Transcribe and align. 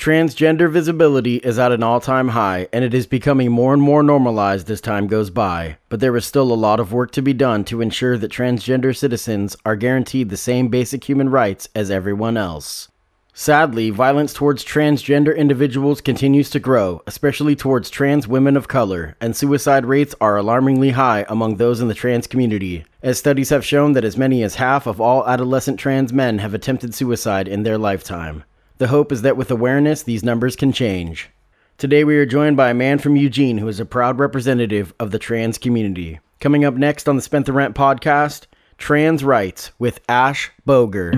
Transgender 0.00 0.72
visibility 0.72 1.36
is 1.36 1.58
at 1.58 1.72
an 1.72 1.82
all 1.82 2.00
time 2.00 2.28
high, 2.28 2.68
and 2.72 2.82
it 2.82 2.94
is 2.94 3.06
becoming 3.06 3.52
more 3.52 3.74
and 3.74 3.82
more 3.82 4.02
normalized 4.02 4.70
as 4.70 4.80
time 4.80 5.06
goes 5.06 5.28
by. 5.28 5.76
But 5.90 6.00
there 6.00 6.16
is 6.16 6.24
still 6.24 6.50
a 6.50 6.54
lot 6.54 6.80
of 6.80 6.94
work 6.94 7.10
to 7.10 7.20
be 7.20 7.34
done 7.34 7.64
to 7.64 7.82
ensure 7.82 8.16
that 8.16 8.32
transgender 8.32 8.96
citizens 8.96 9.58
are 9.66 9.76
guaranteed 9.76 10.30
the 10.30 10.38
same 10.38 10.68
basic 10.68 11.06
human 11.06 11.28
rights 11.28 11.68
as 11.74 11.90
everyone 11.90 12.38
else. 12.38 12.88
Sadly, 13.34 13.90
violence 13.90 14.32
towards 14.32 14.64
transgender 14.64 15.36
individuals 15.36 16.00
continues 16.00 16.48
to 16.48 16.60
grow, 16.60 17.02
especially 17.06 17.54
towards 17.54 17.90
trans 17.90 18.26
women 18.26 18.56
of 18.56 18.68
color, 18.68 19.18
and 19.20 19.36
suicide 19.36 19.84
rates 19.84 20.14
are 20.18 20.38
alarmingly 20.38 20.92
high 20.92 21.26
among 21.28 21.56
those 21.56 21.78
in 21.78 21.88
the 21.88 21.94
trans 21.94 22.26
community, 22.26 22.86
as 23.02 23.18
studies 23.18 23.50
have 23.50 23.66
shown 23.66 23.92
that 23.92 24.04
as 24.06 24.16
many 24.16 24.42
as 24.42 24.54
half 24.54 24.86
of 24.86 24.98
all 24.98 25.28
adolescent 25.28 25.78
trans 25.78 26.10
men 26.10 26.38
have 26.38 26.54
attempted 26.54 26.94
suicide 26.94 27.46
in 27.46 27.64
their 27.64 27.76
lifetime. 27.76 28.44
The 28.80 28.88
hope 28.88 29.12
is 29.12 29.20
that 29.20 29.36
with 29.36 29.50
awareness, 29.50 30.04
these 30.04 30.24
numbers 30.24 30.56
can 30.56 30.72
change. 30.72 31.28
Today, 31.76 32.02
we 32.02 32.16
are 32.16 32.24
joined 32.24 32.56
by 32.56 32.70
a 32.70 32.74
man 32.74 32.98
from 32.98 33.14
Eugene 33.14 33.58
who 33.58 33.68
is 33.68 33.78
a 33.78 33.84
proud 33.84 34.18
representative 34.18 34.94
of 34.98 35.10
the 35.10 35.18
trans 35.18 35.58
community. 35.58 36.18
Coming 36.40 36.64
up 36.64 36.72
next 36.72 37.06
on 37.06 37.14
the 37.14 37.20
Spent 37.20 37.44
the 37.44 37.52
Rent 37.52 37.76
podcast, 37.76 38.46
Trans 38.78 39.22
Rights 39.22 39.72
with 39.78 40.00
Ash 40.08 40.50
Boger. 40.64 41.10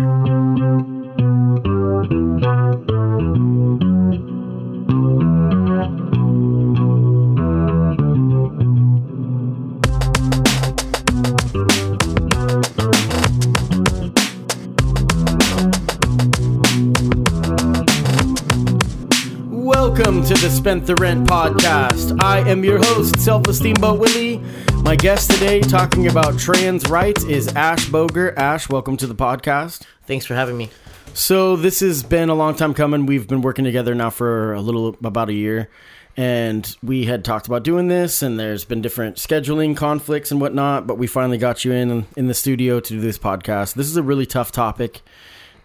Welcome 19.82 20.22
to 20.26 20.34
the 20.34 20.48
Spent 20.48 20.86
the 20.86 20.94
Rent 20.94 21.26
podcast. 21.26 22.22
I 22.22 22.48
am 22.48 22.62
your 22.62 22.78
host, 22.78 23.18
Self 23.18 23.48
Esteem 23.48 23.74
Boat 23.80 23.98
Willie. 23.98 24.40
My 24.84 24.94
guest 24.94 25.28
today, 25.28 25.60
talking 25.60 26.06
about 26.06 26.38
trans 26.38 26.88
rights, 26.88 27.24
is 27.24 27.48
Ash 27.56 27.88
Boger. 27.88 28.32
Ash, 28.38 28.68
welcome 28.68 28.96
to 28.98 29.08
the 29.08 29.14
podcast. 29.16 29.82
Thanks 30.06 30.24
for 30.24 30.36
having 30.36 30.56
me. 30.56 30.70
So 31.14 31.56
this 31.56 31.80
has 31.80 32.04
been 32.04 32.28
a 32.28 32.34
long 32.36 32.54
time 32.54 32.74
coming. 32.74 33.06
We've 33.06 33.26
been 33.26 33.42
working 33.42 33.64
together 33.64 33.92
now 33.92 34.10
for 34.10 34.54
a 34.54 34.60
little 34.60 34.90
about 35.02 35.30
a 35.30 35.34
year, 35.34 35.68
and 36.16 36.76
we 36.80 37.06
had 37.06 37.24
talked 37.24 37.48
about 37.48 37.64
doing 37.64 37.88
this. 37.88 38.22
And 38.22 38.38
there's 38.38 38.64
been 38.64 38.82
different 38.82 39.16
scheduling 39.16 39.76
conflicts 39.76 40.30
and 40.30 40.40
whatnot, 40.40 40.86
but 40.86 40.96
we 40.96 41.08
finally 41.08 41.38
got 41.38 41.64
you 41.64 41.72
in 41.72 42.06
in 42.16 42.28
the 42.28 42.34
studio 42.34 42.78
to 42.78 42.88
do 42.88 43.00
this 43.00 43.18
podcast. 43.18 43.74
This 43.74 43.88
is 43.88 43.96
a 43.96 44.02
really 44.04 44.26
tough 44.26 44.52
topic, 44.52 45.00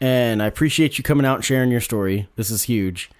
and 0.01 0.41
I 0.41 0.47
appreciate 0.47 0.97
you 0.97 1.03
coming 1.03 1.27
out 1.27 1.35
and 1.35 1.45
sharing 1.45 1.69
your 1.69 1.81
story. 1.81 2.27
This 2.35 2.49
is 2.49 2.63
huge. 2.63 3.11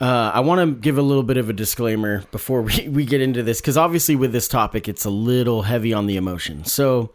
Uh, 0.00 0.30
I 0.32 0.40
want 0.40 0.60
to 0.60 0.80
give 0.80 0.96
a 0.96 1.02
little 1.02 1.24
bit 1.24 1.38
of 1.38 1.50
a 1.50 1.52
disclaimer 1.52 2.22
before 2.30 2.62
we, 2.62 2.88
we 2.88 3.04
get 3.04 3.20
into 3.20 3.42
this 3.42 3.60
because 3.60 3.76
obviously 3.76 4.14
with 4.14 4.32
this 4.32 4.46
topic 4.46 4.88
it's 4.88 5.04
a 5.04 5.10
little 5.10 5.62
heavy 5.62 5.92
on 5.92 6.06
the 6.06 6.16
emotion. 6.16 6.64
So, 6.64 7.10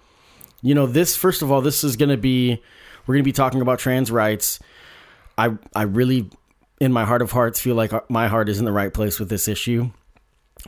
you 0.62 0.76
know, 0.76 0.86
this 0.86 1.16
first 1.16 1.42
of 1.42 1.52
all, 1.52 1.62
this 1.62 1.84
is 1.84 1.96
going 1.96 2.10
to 2.10 2.18
be 2.18 2.62
we're 3.06 3.16
going 3.16 3.24
to 3.24 3.28
be 3.28 3.34
talking 3.34 3.62
about 3.62 3.80
trans 3.80 4.12
rights. 4.12 4.60
I 5.38 5.58
I 5.76 5.84
really, 5.84 6.30
in 6.80 6.92
my 6.92 7.06
heart 7.06 7.22
of 7.22 7.32
hearts, 7.32 7.60
feel 7.60 7.76
like 7.76 8.10
my 8.10 8.28
heart 8.28 8.50
is 8.50 8.60
in 8.60 8.66
the 8.66 8.72
right 8.72 8.94
place 8.94 9.20
with 9.20 9.30
this 9.30 9.48
issue. 9.48 9.92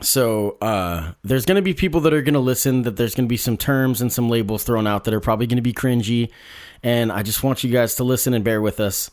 So 0.02 0.58
uh, 0.60 1.12
there's 1.22 1.46
going 1.46 1.56
to 1.56 1.62
be 1.62 1.72
people 1.72 2.02
that 2.02 2.12
are 2.12 2.20
going 2.22 2.34
to 2.34 2.40
listen. 2.40 2.82
That 2.82 2.96
there's 2.96 3.14
going 3.14 3.26
to 3.26 3.28
be 3.28 3.38
some 3.38 3.56
terms 3.56 4.00
and 4.00 4.12
some 4.12 4.28
labels 4.28 4.64
thrown 4.64 4.86
out 4.86 5.04
that 5.04 5.14
are 5.14 5.20
probably 5.20 5.46
going 5.46 5.56
to 5.56 5.62
be 5.62 5.72
cringy, 5.72 6.30
and 6.82 7.12
I 7.12 7.22
just 7.22 7.42
want 7.42 7.64
you 7.64 7.70
guys 7.70 7.94
to 7.96 8.04
listen 8.04 8.34
and 8.34 8.44
bear 8.44 8.60
with 8.60 8.80
us 8.80 9.10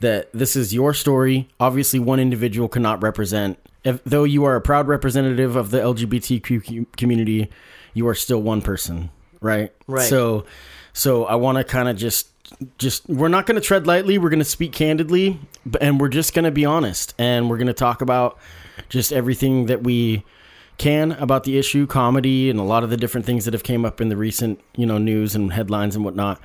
that 0.00 0.30
this 0.32 0.56
is 0.56 0.74
your 0.74 0.94
story. 0.94 1.48
Obviously, 1.58 1.98
one 1.98 2.20
individual 2.20 2.68
cannot 2.68 3.02
represent. 3.02 3.58
If, 3.84 4.02
though 4.04 4.24
you 4.24 4.44
are 4.44 4.56
a 4.56 4.60
proud 4.60 4.88
representative 4.88 5.56
of 5.56 5.70
the 5.70 5.78
LGBTQ 5.78 6.96
community, 6.96 7.50
you 7.94 8.06
are 8.08 8.14
still 8.14 8.40
one 8.42 8.62
person, 8.62 9.10
right? 9.40 9.72
Right. 9.86 10.08
So, 10.08 10.44
so 10.92 11.24
I 11.24 11.36
want 11.36 11.58
to 11.58 11.64
kind 11.64 11.88
of 11.88 11.96
just, 11.96 12.28
just 12.78 13.08
we're 13.08 13.28
not 13.28 13.46
going 13.46 13.56
to 13.56 13.60
tread 13.60 13.86
lightly. 13.86 14.18
We're 14.18 14.30
going 14.30 14.38
to 14.38 14.44
speak 14.44 14.72
candidly, 14.72 15.38
and 15.80 16.00
we're 16.00 16.08
just 16.08 16.34
going 16.34 16.44
to 16.44 16.50
be 16.50 16.64
honest, 16.64 17.14
and 17.18 17.50
we're 17.50 17.58
going 17.58 17.68
to 17.68 17.74
talk 17.74 18.00
about 18.00 18.38
just 18.88 19.12
everything 19.12 19.66
that 19.66 19.82
we 19.82 20.24
can 20.78 21.12
about 21.12 21.42
the 21.42 21.58
issue, 21.58 21.86
comedy, 21.86 22.48
and 22.48 22.60
a 22.60 22.62
lot 22.62 22.84
of 22.84 22.90
the 22.90 22.96
different 22.96 23.26
things 23.26 23.44
that 23.44 23.52
have 23.52 23.64
came 23.64 23.84
up 23.84 24.00
in 24.00 24.08
the 24.08 24.16
recent, 24.16 24.60
you 24.76 24.86
know, 24.86 24.96
news 24.96 25.34
and 25.34 25.52
headlines 25.52 25.96
and 25.96 26.04
whatnot 26.04 26.40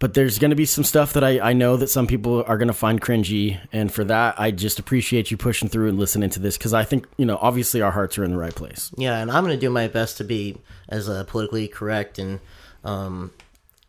but 0.00 0.14
there's 0.14 0.38
going 0.38 0.50
to 0.50 0.56
be 0.56 0.64
some 0.64 0.84
stuff 0.84 1.12
that 1.14 1.24
I, 1.24 1.40
I 1.40 1.52
know 1.52 1.76
that 1.76 1.88
some 1.88 2.06
people 2.06 2.44
are 2.46 2.56
going 2.56 2.68
to 2.68 2.74
find 2.74 3.00
cringy 3.00 3.58
and 3.72 3.92
for 3.92 4.04
that 4.04 4.38
i 4.38 4.50
just 4.50 4.78
appreciate 4.78 5.30
you 5.30 5.36
pushing 5.36 5.68
through 5.68 5.88
and 5.88 5.98
listening 5.98 6.30
to 6.30 6.40
this 6.40 6.56
because 6.56 6.74
i 6.74 6.84
think 6.84 7.06
you 7.16 7.26
know 7.26 7.38
obviously 7.40 7.80
our 7.82 7.90
hearts 7.90 8.18
are 8.18 8.24
in 8.24 8.30
the 8.30 8.38
right 8.38 8.54
place 8.54 8.92
Yeah, 8.96 9.18
and 9.18 9.30
I'm 9.30 9.44
going 9.44 9.56
to 9.56 9.60
do 9.60 9.70
my 9.70 9.88
best 9.88 10.16
to 10.18 10.24
be 10.24 10.58
as 10.88 11.08
uh, 11.08 11.24
politically 11.24 11.68
correct 11.68 12.18
and 12.18 12.40
um, 12.84 13.32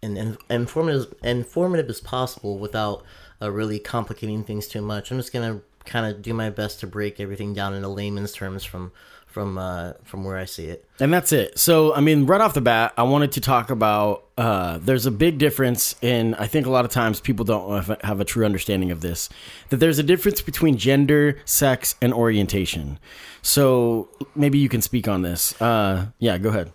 and, 0.02 0.18
and 0.18 0.38
informative 0.50 1.14
informative 1.24 1.90
as 1.90 2.02
possible 2.02 2.58
without 2.58 3.04
uh, 3.42 3.52
really 3.52 3.80
complicating 3.80 4.44
things 4.44 4.68
too 4.68 4.82
much. 4.82 5.12
I'm 5.12 5.18
just 5.18 5.34
going 5.34 5.54
to 5.54 5.64
kind 5.86 6.06
of 6.06 6.22
do 6.22 6.34
my 6.34 6.50
best 6.50 6.80
to 6.82 6.88
break 6.88 7.20
everything 7.20 7.54
down 7.54 7.74
into 7.74 7.88
layman's 7.88 8.32
terms 8.32 8.64
from 8.64 8.92
from 9.40 9.58
uh, 9.58 9.94
from 10.04 10.26
where 10.26 10.36
I 10.38 10.44
see 10.44 10.66
it. 10.66 10.84
and 11.00 11.14
that's 11.14 11.32
it 11.32 11.58
so 11.58 11.94
i 11.96 12.02
mean 12.02 12.26
right 12.26 12.42
off 12.42 12.54
the 12.54 12.60
bat 12.62 12.92
i 12.98 13.04
wanted 13.04 13.32
to 13.34 13.42
talk 13.42 13.70
about 13.70 14.26
uh, 14.38 14.78
there's 14.80 15.06
a 15.06 15.12
big 15.12 15.38
difference 15.38 15.96
in 16.02 16.34
i 16.36 16.46
think 16.46 16.66
a 16.66 16.70
lot 16.70 16.84
of 16.84 16.92
times 16.92 17.22
people 17.22 17.46
don't 17.46 17.86
have- 18.04 18.20
a 18.20 18.26
true 18.26 18.44
understanding 18.44 18.92
of 18.92 19.00
this 19.00 19.30
that 19.70 19.78
there's 19.78 19.98
a 19.98 20.04
difference 20.04 20.42
between 20.42 20.76
gender 20.78 21.38
sex 21.46 21.96
and 22.02 22.14
orientation 22.14 23.00
so 23.42 24.10
maybe 24.36 24.58
you 24.58 24.68
can 24.68 24.82
speak 24.82 25.08
on 25.08 25.22
this 25.22 25.60
uh, 25.62 26.08
yeah 26.20 26.38
go 26.38 26.50
ahead 26.50 26.72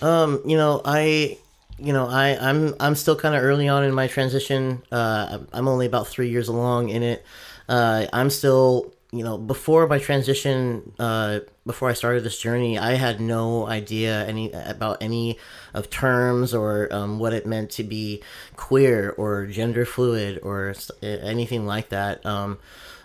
Um, 0.00 0.40
you 0.46 0.56
know, 0.56 0.80
I, 0.84 1.36
you 1.78 1.92
know, 1.92 2.06
I, 2.08 2.36
I'm, 2.48 2.74
I'm 2.80 2.94
still 2.94 3.16
kind 3.16 3.34
of 3.34 3.42
early 3.42 3.66
on 3.68 3.82
in 3.84 3.92
my 3.94 4.06
transition. 4.08 4.82
Uh, 4.92 5.26
I'm- 5.32 5.48
I'm 5.54 5.68
only 5.68 5.86
about 5.86 6.06
three 6.08 6.28
years 6.28 6.48
along 6.48 6.88
in 6.90 7.02
it. 7.02 7.24
Uh, 7.68 8.04
I'm 8.12 8.28
still, 8.30 8.92
you 9.16 9.24
know, 9.24 9.38
before 9.38 9.86
my 9.86 9.98
transition, 9.98 10.92
uh, 10.98 11.40
before 11.64 11.88
I 11.88 11.92
started 11.94 12.22
this 12.24 12.38
journey, 12.38 12.78
I 12.78 12.94
had 12.94 13.20
no 13.20 13.66
idea 13.66 14.26
any 14.26 14.52
about 14.52 15.02
any 15.02 15.38
of 15.74 15.90
terms 15.90 16.54
or 16.54 16.92
um, 16.92 17.18
what 17.18 17.32
it 17.32 17.46
meant 17.46 17.70
to 17.72 17.84
be 17.84 18.22
queer 18.56 19.10
or 19.16 19.46
gender 19.46 19.84
fluid 19.84 20.40
or 20.42 20.74
anything 21.02 21.66
like 21.66 21.88
that. 21.90 22.24
Um, 22.24 22.58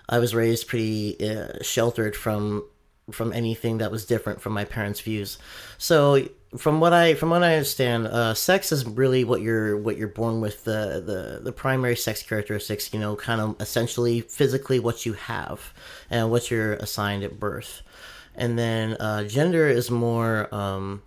I 0.07 0.19
was 0.19 0.35
raised 0.35 0.67
pretty 0.67 1.17
uh, 1.27 1.61
sheltered 1.61 2.15
from 2.15 2.65
from 3.11 3.33
anything 3.33 3.79
that 3.79 3.91
was 3.91 4.05
different 4.05 4.41
from 4.41 4.53
my 4.53 4.65
parents' 4.65 5.01
views. 5.01 5.37
So 5.77 6.27
from 6.57 6.79
what 6.79 6.93
I 6.93 7.13
from 7.13 7.29
what 7.29 7.43
I 7.43 7.53
understand, 7.53 8.07
uh, 8.07 8.33
sex 8.33 8.71
is 8.71 8.85
really 8.85 9.23
what 9.23 9.41
you're 9.41 9.77
what 9.77 9.97
you're 9.97 10.07
born 10.07 10.41
with 10.41 10.63
the 10.63 11.01
the 11.05 11.39
the 11.43 11.51
primary 11.51 11.95
sex 11.95 12.21
characteristics. 12.23 12.93
You 12.93 12.99
know, 12.99 13.15
kind 13.15 13.39
of 13.39 13.55
essentially 13.61 14.21
physically 14.21 14.79
what 14.79 15.05
you 15.05 15.13
have 15.13 15.73
and 16.09 16.29
what 16.29 16.51
you're 16.51 16.73
assigned 16.73 17.23
at 17.23 17.39
birth, 17.39 17.81
and 18.35 18.59
then 18.59 18.93
uh, 18.99 19.23
gender 19.23 19.67
is 19.67 19.89
more. 19.89 20.53
Um, 20.53 21.03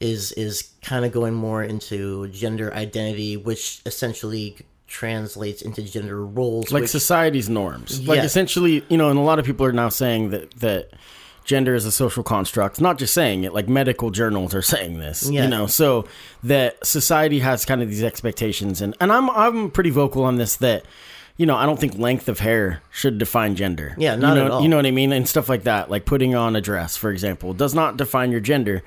is 0.00 0.32
is 0.32 0.70
kind 0.82 1.04
of 1.04 1.12
going 1.12 1.32
more 1.32 1.62
into 1.62 2.26
gender 2.28 2.74
identity, 2.74 3.36
which 3.36 3.80
essentially 3.86 4.56
translates 4.86 5.62
into 5.62 5.82
gender 5.82 6.24
roles. 6.24 6.70
like 6.72 6.82
which, 6.82 6.90
society's 6.90 7.48
norms. 7.48 8.06
Like 8.06 8.22
essentially, 8.22 8.84
you 8.88 8.98
know, 8.98 9.08
and 9.08 9.18
a 9.18 9.22
lot 9.22 9.38
of 9.38 9.46
people 9.46 9.64
are 9.64 9.72
now 9.72 9.88
saying 9.88 10.30
that 10.30 10.50
that 10.60 10.90
gender 11.44 11.74
is 11.74 11.84
a 11.84 11.92
social 11.92 12.22
construct. 12.22 12.80
Not 12.80 12.98
just 12.98 13.14
saying 13.14 13.44
it, 13.44 13.52
like 13.52 13.68
medical 13.68 14.10
journals 14.10 14.54
are 14.54 14.62
saying 14.62 14.98
this. 14.98 15.28
Yeah. 15.30 15.44
You 15.44 15.48
know, 15.48 15.66
so 15.66 16.06
that 16.42 16.84
society 16.84 17.40
has 17.40 17.64
kind 17.64 17.82
of 17.82 17.88
these 17.88 18.02
expectations 18.02 18.80
and 18.80 18.96
and 19.00 19.12
I'm 19.12 19.30
I'm 19.30 19.70
pretty 19.70 19.90
vocal 19.90 20.24
on 20.24 20.36
this 20.36 20.56
that 20.56 20.84
you 21.36 21.46
know, 21.46 21.56
I 21.56 21.66
don't 21.66 21.80
think 21.80 21.98
length 21.98 22.28
of 22.28 22.38
hair 22.38 22.80
should 22.90 23.18
define 23.18 23.56
gender. 23.56 23.96
Yeah, 23.98 24.14
not 24.14 24.30
you 24.30 24.34
know, 24.34 24.44
at 24.44 24.50
all. 24.52 24.62
You 24.62 24.68
know 24.68 24.76
what 24.76 24.86
I 24.86 24.92
mean? 24.92 25.12
And 25.12 25.28
stuff 25.28 25.48
like 25.48 25.64
that, 25.64 25.90
like 25.90 26.04
putting 26.04 26.34
on 26.34 26.54
a 26.54 26.60
dress, 26.60 26.96
for 26.96 27.10
example, 27.10 27.52
does 27.54 27.74
not 27.74 27.96
define 27.96 28.30
your 28.30 28.40
gender. 28.40 28.82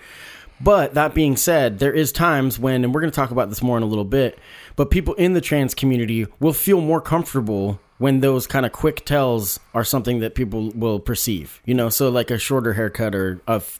But 0.59 0.93
that 0.95 1.13
being 1.13 1.35
said, 1.35 1.79
there 1.79 1.93
is 1.93 2.11
times 2.11 2.57
when, 2.57 2.83
and 2.83 2.93
we're 2.93 3.01
going 3.01 3.11
to 3.11 3.15
talk 3.15 3.31
about 3.31 3.49
this 3.49 3.61
more 3.61 3.77
in 3.77 3.83
a 3.83 3.87
little 3.87 4.05
bit, 4.05 4.39
but 4.75 4.89
people 4.89 5.13
in 5.15 5.33
the 5.33 5.41
trans 5.41 5.75
community 5.75 6.25
will 6.39 6.53
feel 6.53 6.81
more 6.81 7.01
comfortable 7.01 7.79
when 7.97 8.19
those 8.21 8.47
kind 8.47 8.65
of 8.65 8.71
quick 8.71 9.05
tells 9.05 9.59
are 9.73 9.83
something 9.83 10.19
that 10.19 10.35
people 10.35 10.71
will 10.71 10.99
perceive. 10.99 11.61
You 11.65 11.73
know, 11.73 11.89
so 11.89 12.09
like 12.09 12.31
a 12.31 12.37
shorter 12.37 12.73
haircut 12.73 13.15
or 13.15 13.41
a 13.47 13.53
f- 13.53 13.79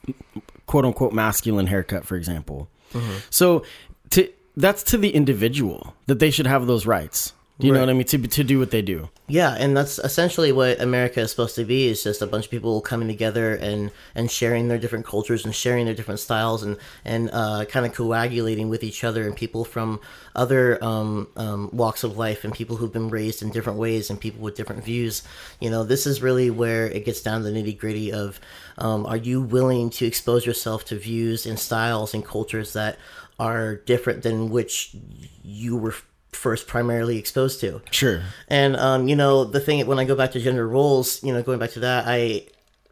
quote 0.66 0.84
unquote 0.84 1.12
masculine 1.12 1.66
haircut, 1.66 2.04
for 2.04 2.16
example. 2.16 2.68
Mm-hmm. 2.92 3.18
So 3.30 3.64
to 4.10 4.28
that's 4.56 4.82
to 4.84 4.98
the 4.98 5.10
individual 5.14 5.94
that 6.06 6.18
they 6.18 6.30
should 6.30 6.46
have 6.46 6.66
those 6.66 6.86
rights. 6.86 7.32
Do 7.58 7.66
you 7.66 7.72
know 7.72 7.80
what 7.80 7.90
I 7.90 7.92
mean? 7.92 8.06
To 8.06 8.18
to 8.18 8.44
do 8.44 8.60
what 8.60 8.70
they 8.70 8.82
do. 8.82 9.08
Yeah, 9.26 9.56
and 9.58 9.76
that's 9.76 9.98
essentially 9.98 10.52
what 10.52 10.80
America 10.80 11.20
is 11.20 11.32
supposed 11.32 11.56
to 11.56 11.64
be. 11.64 11.88
Is 11.88 12.04
just 12.04 12.22
a 12.22 12.26
bunch 12.26 12.44
of 12.44 12.50
people 12.52 12.80
coming 12.80 13.08
together 13.08 13.56
and 13.56 13.90
and 14.14 14.30
sharing 14.30 14.68
their 14.68 14.78
different 14.78 15.04
cultures 15.04 15.44
and 15.44 15.52
sharing 15.52 15.86
their 15.86 15.94
different 15.94 16.20
styles 16.20 16.62
and 16.62 16.76
and 17.04 17.30
uh, 17.32 17.64
kind 17.64 17.84
of 17.84 17.92
coagulating 17.92 18.68
with 18.68 18.84
each 18.84 19.02
other 19.02 19.26
and 19.26 19.34
people 19.34 19.64
from 19.64 20.00
other 20.36 20.82
um, 20.84 21.26
um, 21.36 21.68
walks 21.72 22.04
of 22.04 22.16
life 22.16 22.44
and 22.44 22.54
people 22.54 22.76
who've 22.76 22.92
been 22.92 23.10
raised 23.10 23.42
in 23.42 23.50
different 23.50 23.80
ways 23.80 24.08
and 24.08 24.20
people 24.20 24.40
with 24.40 24.54
different 24.54 24.84
views. 24.84 25.24
You 25.60 25.70
know, 25.70 25.82
this 25.82 26.06
is 26.06 26.22
really 26.22 26.50
where 26.50 26.86
it 26.86 27.04
gets 27.04 27.22
down 27.22 27.42
to 27.42 27.50
the 27.50 27.60
nitty 27.60 27.76
gritty 27.76 28.12
of 28.12 28.38
um, 28.78 29.04
are 29.04 29.16
you 29.16 29.40
willing 29.40 29.90
to 29.90 30.06
expose 30.06 30.46
yourself 30.46 30.84
to 30.86 30.96
views 30.96 31.44
and 31.44 31.58
styles 31.58 32.14
and 32.14 32.24
cultures 32.24 32.72
that 32.74 32.98
are 33.40 33.74
different 33.74 34.22
than 34.22 34.50
which 34.50 34.94
you 35.42 35.76
were 35.76 35.94
first 36.32 36.66
primarily 36.66 37.18
exposed 37.18 37.60
to. 37.60 37.80
Sure. 37.90 38.22
And 38.48 38.76
um, 38.76 39.08
you 39.08 39.16
know, 39.16 39.44
the 39.44 39.60
thing 39.60 39.86
when 39.86 39.98
I 39.98 40.04
go 40.04 40.14
back 40.14 40.32
to 40.32 40.40
gender 40.40 40.66
roles, 40.66 41.22
you 41.22 41.32
know, 41.32 41.42
going 41.42 41.58
back 41.58 41.70
to 41.72 41.80
that, 41.80 42.04
I, 42.06 42.44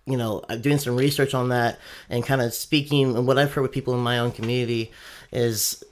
you 0.06 0.16
know, 0.16 0.42
I'm 0.48 0.60
doing 0.60 0.78
some 0.78 0.96
research 0.96 1.34
on 1.34 1.50
that 1.50 1.78
and 2.08 2.24
kind 2.24 2.40
of 2.40 2.54
speaking. 2.54 3.16
And 3.16 3.26
what 3.26 3.38
I've 3.38 3.52
heard 3.52 3.62
with 3.62 3.72
people 3.72 3.94
in 3.94 4.00
my 4.00 4.18
own 4.18 4.32
community 4.32 4.92
is 5.32 5.84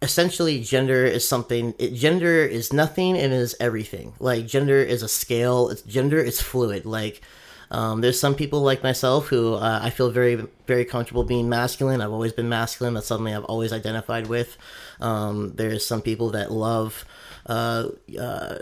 essentially 0.00 0.62
gender 0.62 1.04
is 1.04 1.26
something. 1.26 1.74
It, 1.78 1.94
gender 1.94 2.44
is 2.44 2.72
nothing 2.72 3.16
and 3.18 3.32
is 3.32 3.54
everything. 3.60 4.14
Like 4.18 4.46
gender 4.46 4.78
is 4.78 5.02
a 5.02 5.08
scale. 5.08 5.68
It's 5.68 5.82
gender 5.82 6.18
is 6.18 6.40
fluid. 6.40 6.86
Like. 6.86 7.22
Um, 7.72 8.02
there's 8.02 8.20
some 8.20 8.34
people 8.34 8.60
like 8.60 8.82
myself 8.82 9.28
who 9.28 9.54
uh, 9.54 9.80
I 9.82 9.90
feel 9.90 10.10
very, 10.10 10.46
very 10.66 10.84
comfortable 10.84 11.24
being 11.24 11.48
masculine. 11.48 12.00
I've 12.00 12.12
always 12.12 12.32
been 12.32 12.48
masculine. 12.48 12.94
That's 12.94 13.06
something 13.06 13.34
I've 13.34 13.44
always 13.44 13.72
identified 13.72 14.26
with. 14.28 14.58
Um, 15.00 15.54
there's 15.56 15.84
some 15.84 16.02
people 16.02 16.30
that 16.30 16.52
love 16.52 17.04
uh, 17.46 17.88
uh, 18.20 18.58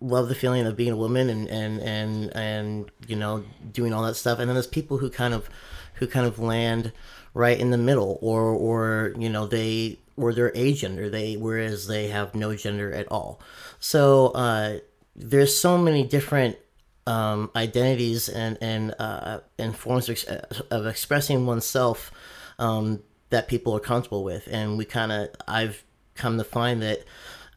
love 0.00 0.28
the 0.28 0.34
feeling 0.34 0.66
of 0.66 0.76
being 0.76 0.92
a 0.92 0.96
woman 0.96 1.30
and 1.30 1.48
and 1.48 1.80
and 1.80 2.34
and 2.34 2.90
you 3.06 3.16
know 3.16 3.44
doing 3.72 3.92
all 3.92 4.02
that 4.02 4.14
stuff 4.14 4.38
and 4.38 4.48
then 4.48 4.54
there's 4.54 4.66
people 4.66 4.98
who 4.98 5.08
kind 5.08 5.32
of 5.32 5.48
who 5.94 6.06
kind 6.06 6.26
of 6.26 6.38
land 6.38 6.92
right 7.32 7.58
in 7.58 7.70
the 7.70 7.78
middle 7.78 8.18
or 8.20 8.42
or 8.42 9.14
you 9.18 9.28
know 9.28 9.46
they 9.46 9.98
or 10.16 10.34
they're 10.34 10.52
agender 10.52 11.10
they 11.10 11.36
whereas 11.36 11.86
they 11.86 12.08
have 12.08 12.34
no 12.34 12.54
gender 12.54 12.92
at 12.92 13.10
all 13.10 13.40
so 13.80 14.28
uh 14.28 14.78
there's 15.14 15.58
so 15.58 15.78
many 15.78 16.04
different 16.04 16.56
um, 17.06 17.50
identities 17.54 18.28
and 18.28 18.58
and 18.60 18.94
uh, 18.98 19.40
and 19.58 19.76
forms 19.76 20.08
of, 20.08 20.12
ex- 20.12 20.60
of 20.70 20.86
expressing 20.86 21.46
oneself 21.46 22.10
um, 22.58 23.02
that 23.30 23.48
people 23.48 23.74
are 23.76 23.80
comfortable 23.80 24.24
with, 24.24 24.48
and 24.50 24.78
we 24.78 24.84
kind 24.84 25.12
of 25.12 25.28
I've 25.46 25.84
come 26.14 26.38
to 26.38 26.44
find 26.44 26.82
that 26.82 27.04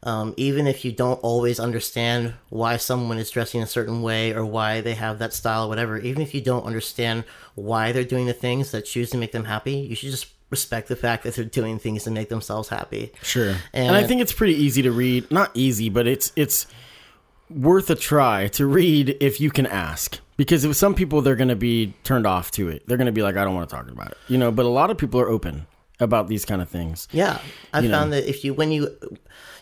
um, 0.03 0.33
even 0.37 0.67
if 0.67 0.85
you 0.85 0.91
don't 0.91 1.19
always 1.21 1.59
understand 1.59 2.33
why 2.49 2.77
someone 2.77 3.17
is 3.17 3.29
dressing 3.29 3.61
a 3.61 3.67
certain 3.67 4.01
way 4.01 4.33
or 4.33 4.45
why 4.45 4.81
they 4.81 4.93
have 4.95 5.19
that 5.19 5.33
style 5.33 5.65
or 5.65 5.69
whatever, 5.69 5.97
even 5.97 6.21
if 6.21 6.33
you 6.33 6.41
don't 6.41 6.65
understand 6.65 7.23
why 7.55 7.91
they're 7.91 8.03
doing 8.05 8.25
the 8.25 8.33
things 8.33 8.71
that 8.71 8.83
choose 8.85 9.09
to 9.11 9.17
make 9.17 9.31
them 9.33 9.45
happy, 9.45 9.73
you 9.73 9.95
should 9.95 10.11
just 10.11 10.27
respect 10.51 10.87
the 10.87 10.95
fact 10.95 11.23
that 11.23 11.35
they're 11.35 11.45
doing 11.45 11.77
things 11.79 12.03
to 12.05 12.11
make 12.11 12.29
themselves 12.29 12.69
happy. 12.69 13.11
Sure. 13.21 13.49
And, 13.73 13.87
And- 13.87 13.95
I 13.95 14.03
think 14.03 14.21
it's 14.21 14.33
pretty 14.33 14.55
easy 14.55 14.81
to 14.83 14.91
read. 14.91 15.29
Not 15.31 15.51
easy, 15.53 15.89
but 15.89 16.07
it's 16.07 16.31
it's 16.35 16.65
worth 17.49 17.89
a 17.89 17.95
try 17.95 18.47
to 18.49 18.65
read 18.65 19.17
if 19.19 19.39
you 19.41 19.49
can 19.51 19.65
ask. 19.65 20.19
Because 20.37 20.65
with 20.65 20.77
some 20.77 20.95
people 20.95 21.21
they're 21.21 21.35
going 21.35 21.49
to 21.49 21.55
be 21.55 21.93
turned 22.03 22.25
off 22.25 22.51
to 22.51 22.69
it. 22.69 22.87
They're 22.87 22.97
going 22.97 23.07
to 23.07 23.11
be 23.11 23.23
like 23.23 23.35
I 23.37 23.43
don't 23.43 23.55
want 23.55 23.69
to 23.69 23.75
talk 23.75 23.89
about 23.89 24.11
it. 24.11 24.17
You 24.27 24.37
know, 24.37 24.51
but 24.51 24.65
a 24.65 24.69
lot 24.69 24.89
of 24.89 24.97
people 24.97 25.19
are 25.19 25.27
open 25.29 25.67
about 25.99 26.29
these 26.29 26.45
kind 26.45 26.61
of 26.61 26.69
things. 26.69 27.07
Yeah, 27.11 27.39
I 27.73 27.81
You 27.81 27.89
know. 27.89 27.97
found 27.99 28.13
that 28.13 28.29
if 28.29 28.45
you 28.45 28.53
when 28.53 28.71
you, 28.71 28.95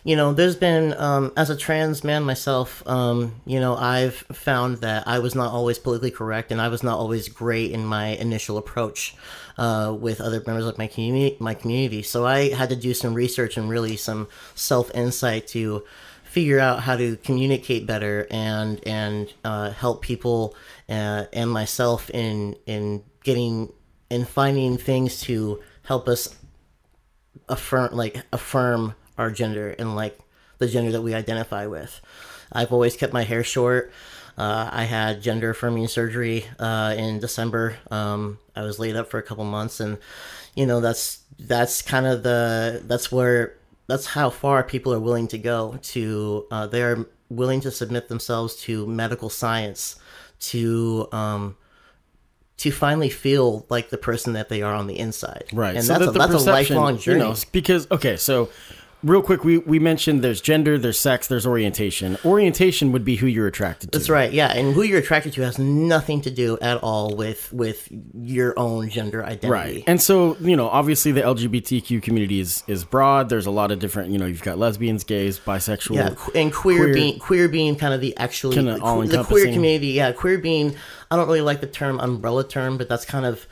you 0.04 0.14
know, 0.14 0.32
there's 0.32 0.54
been 0.54 0.94
um, 0.94 1.32
as 1.36 1.50
a 1.50 1.56
trans 1.56 2.04
man 2.04 2.22
myself, 2.22 2.86
um, 2.86 3.40
you 3.44 3.58
know, 3.58 3.74
I've 3.74 4.14
found 4.14 4.78
that 4.78 5.08
I 5.08 5.18
was 5.18 5.34
not 5.34 5.52
always 5.52 5.80
politically 5.80 6.12
correct, 6.12 6.52
and 6.52 6.60
I 6.60 6.68
was 6.68 6.84
not 6.84 6.96
always 6.96 7.28
great 7.28 7.72
in 7.72 7.84
my 7.84 8.10
initial 8.10 8.56
approach 8.56 9.16
uh, 9.56 9.92
with 9.98 10.20
other 10.20 10.40
members 10.46 10.64
of 10.66 10.78
my 10.78 10.86
community. 10.86 11.36
My 11.40 11.54
community, 11.54 12.02
so 12.04 12.24
I 12.24 12.50
had 12.50 12.68
to 12.68 12.76
do 12.76 12.94
some 12.94 13.14
research 13.14 13.56
and 13.56 13.68
really 13.68 13.96
some 13.96 14.28
self 14.54 14.94
insight 14.94 15.48
to 15.48 15.82
figure 16.28 16.60
out 16.60 16.80
how 16.80 16.96
to 16.96 17.16
communicate 17.16 17.86
better 17.86 18.26
and 18.30 18.80
and 18.86 19.32
uh, 19.44 19.70
help 19.70 20.02
people 20.02 20.54
uh, 20.88 21.24
and 21.32 21.50
myself 21.50 22.10
in 22.10 22.54
in 22.66 23.02
getting 23.24 23.72
in 24.10 24.24
finding 24.24 24.76
things 24.76 25.20
to 25.20 25.60
help 25.84 26.08
us 26.08 26.36
affirm 27.48 27.94
like 27.94 28.22
affirm 28.32 28.94
our 29.16 29.30
gender 29.30 29.74
and 29.78 29.96
like 29.96 30.18
the 30.58 30.68
gender 30.68 30.92
that 30.92 31.02
we 31.02 31.14
identify 31.14 31.66
with. 31.66 32.00
I've 32.52 32.72
always 32.72 32.96
kept 32.96 33.12
my 33.12 33.24
hair 33.24 33.44
short. 33.44 33.92
Uh, 34.36 34.68
I 34.70 34.84
had 34.84 35.20
gender 35.22 35.50
affirming 35.50 35.88
surgery 35.88 36.44
uh, 36.58 36.94
in 36.96 37.18
December. 37.18 37.76
Um, 37.90 38.38
I 38.54 38.62
was 38.62 38.78
laid 38.78 38.96
up 38.96 39.10
for 39.10 39.18
a 39.18 39.22
couple 39.22 39.44
months, 39.44 39.80
and 39.80 39.98
you 40.54 40.66
know 40.66 40.80
that's 40.80 41.20
that's 41.38 41.82
kind 41.82 42.06
of 42.06 42.22
the 42.22 42.82
that's 42.84 43.10
where 43.10 43.57
that's 43.88 44.06
how 44.06 44.30
far 44.30 44.62
people 44.62 44.94
are 44.94 45.00
willing 45.00 45.26
to 45.28 45.38
go. 45.38 45.78
To 45.82 46.46
uh, 46.50 46.66
they 46.68 46.82
are 46.82 47.06
willing 47.28 47.60
to 47.62 47.70
submit 47.70 48.08
themselves 48.08 48.54
to 48.62 48.86
medical 48.86 49.30
science 49.30 49.96
to 50.40 51.08
um, 51.10 51.56
to 52.58 52.70
finally 52.70 53.08
feel 53.08 53.66
like 53.68 53.90
the 53.90 53.98
person 53.98 54.34
that 54.34 54.48
they 54.48 54.62
are 54.62 54.74
on 54.74 54.86
the 54.86 54.98
inside. 54.98 55.44
Right. 55.52 55.74
and 55.74 55.84
so 55.84 55.94
that's, 55.94 56.04
that 56.04 56.08
a, 56.10 56.12
the 56.12 56.18
that's 56.18 56.46
a 56.46 56.50
lifelong 56.50 56.98
journey. 56.98 57.20
You 57.20 57.24
know, 57.30 57.36
because 57.50 57.90
okay, 57.90 58.16
so 58.16 58.50
real 59.02 59.22
quick, 59.22 59.44
we 59.44 59.58
we 59.58 59.78
mentioned 59.78 60.22
there's 60.22 60.40
gender, 60.40 60.78
there's 60.78 60.98
sex, 60.98 61.26
there's 61.28 61.46
orientation. 61.46 62.16
Orientation 62.24 62.92
would 62.92 63.04
be 63.04 63.16
who 63.16 63.26
you're 63.26 63.46
attracted 63.46 63.92
to. 63.92 63.98
That's 63.98 64.10
right. 64.10 64.32
Yeah, 64.32 64.48
and 64.48 64.74
who 64.74 64.82
you're 64.82 64.98
attracted 64.98 65.32
to 65.34 65.42
has 65.42 65.58
nothing 65.58 66.20
to 66.22 66.30
do 66.30 66.58
at 66.60 66.78
all 66.78 67.14
with 67.14 67.52
with 67.52 67.88
your 68.14 68.58
own 68.58 68.88
gender 68.88 69.24
identity. 69.24 69.48
Right. 69.48 69.84
And 69.86 70.00
so, 70.00 70.36
you 70.40 70.56
know, 70.56 70.68
obviously 70.68 71.12
the 71.12 71.22
LGBTQ 71.22 72.02
community 72.02 72.40
is 72.40 72.62
is 72.66 72.84
broad. 72.84 73.28
There's 73.28 73.46
a 73.46 73.50
lot 73.50 73.70
of 73.70 73.78
different, 73.78 74.10
you 74.10 74.18
know, 74.18 74.26
you've 74.26 74.42
got 74.42 74.58
lesbians, 74.58 75.04
gays, 75.04 75.38
bisexual. 75.38 75.94
Yeah, 75.96 76.40
and 76.40 76.52
queer, 76.52 76.84
Queer- 76.84 76.94
being 76.94 77.18
queer 77.18 77.48
being 77.48 77.76
kind 77.76 77.94
of 77.94 78.00
the 78.00 78.16
actually 78.16 78.56
the 78.56 79.24
queer 79.26 79.52
community. 79.52 79.88
Yeah, 79.88 80.12
queer 80.12 80.38
being. 80.38 80.76
I 81.10 81.16
don't 81.16 81.26
really 81.26 81.40
like 81.40 81.60
the 81.60 81.66
term 81.66 81.98
umbrella 82.00 82.46
term, 82.46 82.76
but 82.76 82.88
that's 82.88 83.04
kind 83.04 83.24
of 83.24 83.46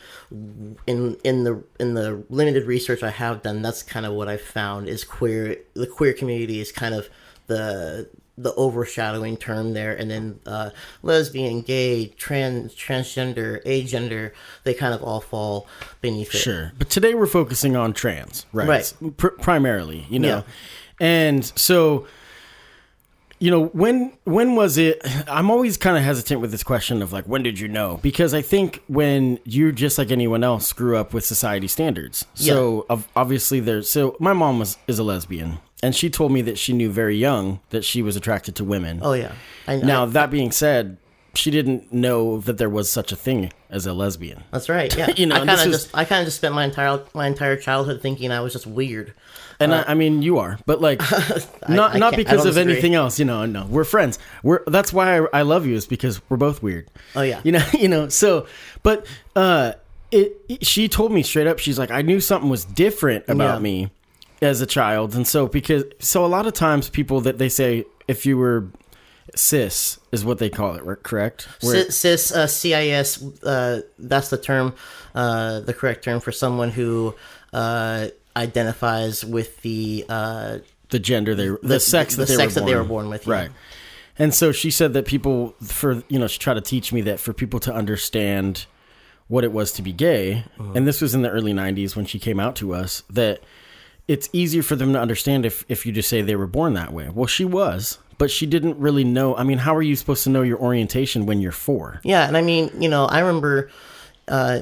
in 0.87 1.17
in 1.25 1.45
the 1.45 1.63
in 1.81 1.95
the 1.95 2.25
limited 2.29 2.65
research 2.65 3.03
I 3.03 3.11
have 3.11 3.43
done. 3.43 3.63
That's 3.63 3.83
kind 3.83 4.05
of 4.05 4.13
what 4.13 4.29
I 4.29 4.37
found 4.37 4.89
is 4.89 5.05
queer. 5.05 5.57
The 5.75 5.87
queer 5.87 6.13
community 6.13 6.61
is 6.61 6.71
kind 6.71 6.95
of 6.95 7.09
the 7.47 8.09
the 8.39 8.55
overshadowing 8.55 9.39
term 9.39 9.73
there, 9.73 9.95
and 9.97 10.11
then 10.11 10.41
uh, 10.45 10.71
lesbian, 11.03 11.63
gay, 11.63 12.09
trans, 12.09 12.75
transgender, 12.75 13.65
agender, 13.65 14.33
they 14.65 14.75
kind 14.75 14.93
of 14.93 15.03
all 15.03 15.21
fall 15.21 15.67
beneath 16.03 16.35
it. 16.35 16.39
Sure. 16.39 16.73
But 16.79 16.91
today 16.91 17.15
we're 17.15 17.27
focusing 17.27 17.77
on 17.77 17.95
trans, 17.95 18.45
right? 18.53 18.69
Right. 18.69 18.93
Pr- 19.17 19.29
primarily, 19.29 20.07
you 20.11 20.19
know. 20.19 20.29
Yeah. 20.29 20.43
And 21.01 21.45
so 21.59 22.07
you 23.39 23.51
know, 23.51 23.67
when 23.67 24.13
when 24.25 24.55
was 24.57 24.79
it 24.79 25.01
I'm 25.29 25.51
always 25.51 25.77
kind 25.77 25.97
of 25.97 26.03
hesitant 26.03 26.41
with 26.41 26.51
this 26.51 26.63
question 26.63 27.03
of 27.03 27.13
like 27.13 27.25
when 27.27 27.43
did 27.43 27.59
you 27.59 27.69
know? 27.69 27.99
Because 28.03 28.33
I 28.35 28.43
think 28.43 28.83
when 28.89 29.39
you 29.45 29.73
just 29.73 29.99
like 29.99 30.11
anyone 30.11 30.43
else 30.43 30.73
grew 30.73 30.97
up 30.97 31.13
with 31.13 31.25
society 31.25 31.69
standards. 31.69 32.25
So 32.35 32.87
of 32.89 33.09
obviously 33.15 33.61
there's 33.61 33.91
so 33.91 34.17
my 34.21 34.33
mom 34.33 34.59
was 34.59 34.79
is 34.87 34.99
a 34.99 35.03
lesbian 35.03 35.59
and 35.83 35.95
she 35.95 36.09
told 36.09 36.33
me 36.33 36.41
that 36.43 36.59
she 36.59 36.73
knew 36.73 36.91
very 36.91 37.17
young 37.17 37.61
that 37.71 37.85
she 37.85 38.01
was 38.03 38.17
attracted 38.17 38.55
to 38.57 38.65
women. 38.65 39.01
Oh 39.03 39.13
yeah. 39.13 39.33
I, 39.69 39.77
Now, 39.77 40.05
I- 40.05 40.07
that 40.07 40.31
being 40.31 40.51
said, 40.51 40.97
she 41.35 41.51
didn't 41.51 41.93
know 41.93 42.41
that 42.41 42.57
there 42.57 42.71
was 42.71 42.91
such 42.91 43.13
a 43.13 43.17
thing 43.17 43.53
as 43.71 43.87
a 43.87 43.93
lesbian. 43.93 44.43
That's 44.53 44.69
right. 44.69 44.95
Yeah, 44.97 45.09
You 45.17 45.27
know, 45.27 45.37
I 45.37 45.47
kind 45.47 45.61
of 45.61 45.67
just 45.73 45.91
I 45.97 46.05
kind 46.05 46.21
of 46.21 46.27
just 46.27 46.37
spent 46.39 46.55
my 46.55 46.65
entire 46.65 47.01
my 47.15 47.27
entire 47.27 47.57
childhood 47.57 48.01
thinking 48.03 48.31
I 48.33 48.41
was 48.41 48.53
just 48.53 48.67
weird. 48.67 49.13
And 49.59 49.75
I, 49.75 49.85
I 49.89 49.95
mean, 49.95 50.21
you 50.21 50.37
are, 50.39 50.59
but 50.67 50.83
like, 50.83 51.01
not 51.69 51.95
I 51.95 51.99
not 51.99 52.15
because 52.15 52.41
of 52.45 52.55
disagree. 52.55 52.73
anything 52.75 52.95
else. 52.95 53.19
You 53.19 53.25
know, 53.25 53.47
no, 53.47 53.65
we're 53.67 53.85
friends. 53.85 54.19
We're 54.43 54.63
that's 54.67 54.93
why 54.93 55.19
I, 55.21 55.27
I 55.33 55.43
love 55.43 55.65
you 55.67 55.75
is 55.75 55.87
because 55.87 56.21
we're 56.29 56.37
both 56.37 56.63
weird. 56.63 56.89
Oh, 57.15 57.23
yeah. 57.23 57.41
you 57.43 57.53
know, 57.53 57.65
you 57.73 57.89
know. 57.89 58.09
So, 58.11 58.47
but 58.83 59.07
uh, 59.35 59.73
it, 60.11 60.37
it- 60.49 60.67
she 60.67 60.89
told 60.89 61.11
me 61.11 61.23
straight 61.23 61.47
up. 61.47 61.59
She's 61.59 61.79
like, 61.79 61.91
I 61.91 62.03
knew 62.03 62.21
something 62.21 62.51
was 62.51 62.65
different 62.67 63.25
about 63.29 63.55
Yeah. 63.57 63.61
me 63.61 63.91
as 64.43 64.61
a 64.61 64.67
child, 64.67 65.15
and 65.15 65.27
so 65.27 65.49
because 65.49 65.85
so 66.01 66.25
a 66.25 66.29
lot 66.29 66.47
of 66.47 66.53
times 66.53 66.91
people 66.91 67.23
that 67.23 67.39
they 67.39 67.49
say 67.49 67.87
if 68.07 68.27
you 68.27 68.37
were 68.37 68.67
cis 69.37 69.99
is 70.13 70.25
what 70.25 70.39
they 70.39 70.49
call 70.51 70.75
it, 70.75 71.03
correct? 71.03 71.49
Where- 71.63 71.85
Cis, 71.91 71.97
cis 71.97 72.33
uh, 72.33 72.47
CIS, 72.47 73.23
uh, 73.45 73.83
that's 73.99 74.31
the 74.31 74.39
term, 74.39 74.75
uh, 75.15 75.61
the 75.61 75.75
correct 75.75 76.03
term 76.05 76.21
for 76.21 76.33
someone 76.33 76.71
who 76.71 77.15
uh, 77.53 78.09
identifies 78.35 79.25
with 79.25 79.61
the 79.63 80.05
uh, 80.09 80.59
the 80.91 80.99
gender 80.99 81.35
they 81.35 81.49
the, 81.63 81.81
sex 81.81 82.15
the 82.17 82.23
that 82.23 82.29
they 82.29 82.37
sex 82.37 82.55
were 82.55 82.61
that 82.61 82.67
born. 82.67 82.73
they 82.73 82.79
were 82.79 82.85
born 82.85 83.09
with, 83.09 83.27
yeah. 83.27 83.33
right 83.35 83.51
and 84.19 84.33
so 84.35 84.53
she 84.53 84.71
said 84.71 84.93
that 84.95 85.05
people 85.07 85.55
for 85.63 86.03
you 86.09 86.19
know 86.19 86.27
she 86.27 86.39
tried 86.39 86.55
to 86.55 86.61
teach 86.61 86.93
me 86.93 87.01
that 87.03 87.19
for 87.19 87.33
people 87.33 87.59
to 87.61 87.75
understand 87.75 88.67
what 89.29 89.43
it 89.43 89.51
was 89.53 89.73
to 89.73 89.83
be 89.83 89.93
gay 89.93 90.45
Uh-huh. 90.61 90.73
and 90.77 90.87
this 90.87 91.01
was 91.01 91.15
in 91.15 91.23
the 91.23 91.31
early 91.31 91.53
90s 91.53 91.97
when 91.97 92.05
she 92.07 92.19
came 92.21 92.39
out 92.39 92.55
to 92.57 92.73
us 92.73 93.03
that 93.11 93.41
it's 94.07 94.29
easier 94.33 94.63
for 94.63 94.77
them 94.77 94.93
to 94.93 95.01
understand 95.01 95.45
if 95.45 95.65
if 95.69 95.85
you 95.85 95.93
just 95.93 96.09
say 96.09 96.23
they 96.23 96.37
were 96.37 96.47
born 96.47 96.75
that 96.75 96.93
way 96.93 97.09
well 97.13 97.27
she 97.27 97.45
was 97.45 97.99
but 98.19 98.31
she 98.31 98.47
didn't 98.47 98.79
really 98.79 99.05
know 99.05 99.37
i 99.37 99.43
mean 99.43 99.59
how 99.59 99.75
are 99.75 99.83
you 99.83 99.97
supposed 99.97 100.25
to 100.25 100.31
know 100.31 100.43
your 100.43 100.59
orientation 100.59 101.27
when 101.27 101.41
you're 101.41 101.53
four 101.53 102.01
Yeah, 102.05 102.27
and 102.27 102.37
I 102.37 102.43
mean, 102.43 102.71
you 102.81 102.89
know, 102.89 103.05
I 103.07 103.21
remember 103.21 103.71
uh, 104.29 104.61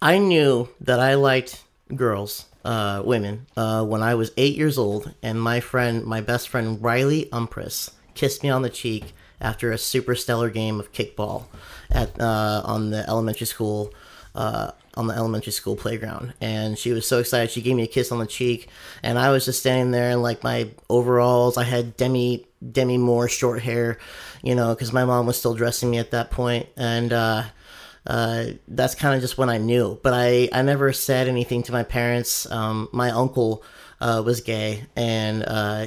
I 0.00 0.18
knew 0.18 0.68
that 0.80 1.00
I 1.00 1.14
liked 1.14 1.62
girls, 1.94 2.46
uh, 2.64 3.02
women, 3.04 3.46
uh, 3.56 3.84
when 3.84 4.02
I 4.02 4.14
was 4.14 4.30
eight 4.36 4.56
years 4.56 4.78
old, 4.78 5.12
and 5.22 5.40
my 5.40 5.60
friend, 5.60 6.04
my 6.04 6.20
best 6.20 6.48
friend 6.48 6.82
Riley 6.82 7.28
Umpress, 7.32 7.90
kissed 8.14 8.42
me 8.42 8.48
on 8.48 8.62
the 8.62 8.70
cheek 8.70 9.14
after 9.40 9.70
a 9.72 9.78
super 9.78 10.14
stellar 10.14 10.50
game 10.50 10.80
of 10.80 10.92
kickball 10.92 11.44
at 11.90 12.18
uh, 12.20 12.62
on 12.64 12.90
the 12.90 13.08
elementary 13.08 13.46
school. 13.46 13.92
On 14.98 15.06
the 15.06 15.14
elementary 15.14 15.52
school 15.52 15.76
playground, 15.76 16.34
and 16.40 16.76
she 16.76 16.90
was 16.90 17.06
so 17.06 17.20
excited. 17.20 17.50
She 17.50 17.62
gave 17.62 17.76
me 17.76 17.84
a 17.84 17.86
kiss 17.86 18.10
on 18.10 18.18
the 18.18 18.26
cheek, 18.26 18.68
and 19.02 19.18
I 19.18 19.30
was 19.30 19.44
just 19.44 19.60
standing 19.60 19.92
there 19.92 20.10
in 20.10 20.22
like 20.22 20.42
my 20.42 20.70
overalls. 20.90 21.56
I 21.56 21.64
had 21.64 21.96
Demi 21.96 22.46
Demi 22.72 22.98
Moore 22.98 23.28
short 23.28 23.62
hair, 23.62 23.98
you 24.42 24.56
know, 24.56 24.74
because 24.74 24.92
my 24.92 25.04
mom 25.04 25.26
was 25.26 25.38
still 25.38 25.54
dressing 25.54 25.90
me 25.90 25.98
at 25.98 26.10
that 26.10 26.30
point. 26.30 26.38
point, 26.38 26.68
and 26.76 27.12
uh, 27.12 27.42
uh, 28.06 28.44
that's 28.68 28.94
kind 28.94 29.14
of 29.14 29.20
just 29.20 29.36
when 29.36 29.50
I 29.50 29.58
knew. 29.58 29.98
But 30.02 30.14
I 30.14 30.48
I 30.52 30.62
never 30.62 30.92
said 30.92 31.28
anything 31.28 31.64
to 31.64 31.72
my 31.72 31.82
parents. 31.82 32.48
Um, 32.50 32.88
my 32.92 33.10
uncle 33.10 33.64
uh, 34.00 34.22
was 34.24 34.40
gay, 34.40 34.84
and 34.94 35.42
uh, 35.44 35.86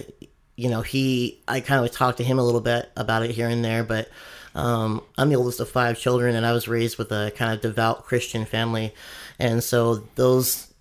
you 0.58 0.70
know 0.70 0.82
he 0.82 1.42
I 1.48 1.62
kind 1.62 1.86
of 1.86 1.92
talked 1.92 2.18
to 2.18 2.24
him 2.24 2.38
a 2.38 2.44
little 2.44 2.60
bit 2.62 2.92
about 2.98 3.24
it 3.24 3.32
here 3.32 3.48
and 3.48 3.64
there, 3.64 3.84
but. 3.84 4.10
Um, 4.54 5.02
I'm 5.18 5.30
the 5.30 5.36
oldest 5.36 5.60
of 5.60 5.70
five 5.70 6.00
children, 6.00 6.36
and 6.36 6.46
I 6.46 6.52
was 6.52 6.68
raised 6.68 6.98
with 6.98 7.12
a 7.12 7.32
kind 7.36 7.54
of 7.54 7.62
devout 7.62 8.06
Christian 8.06 8.46
family, 8.46 8.94
and 9.40 9.64
so 9.64 10.08
those 10.16 10.72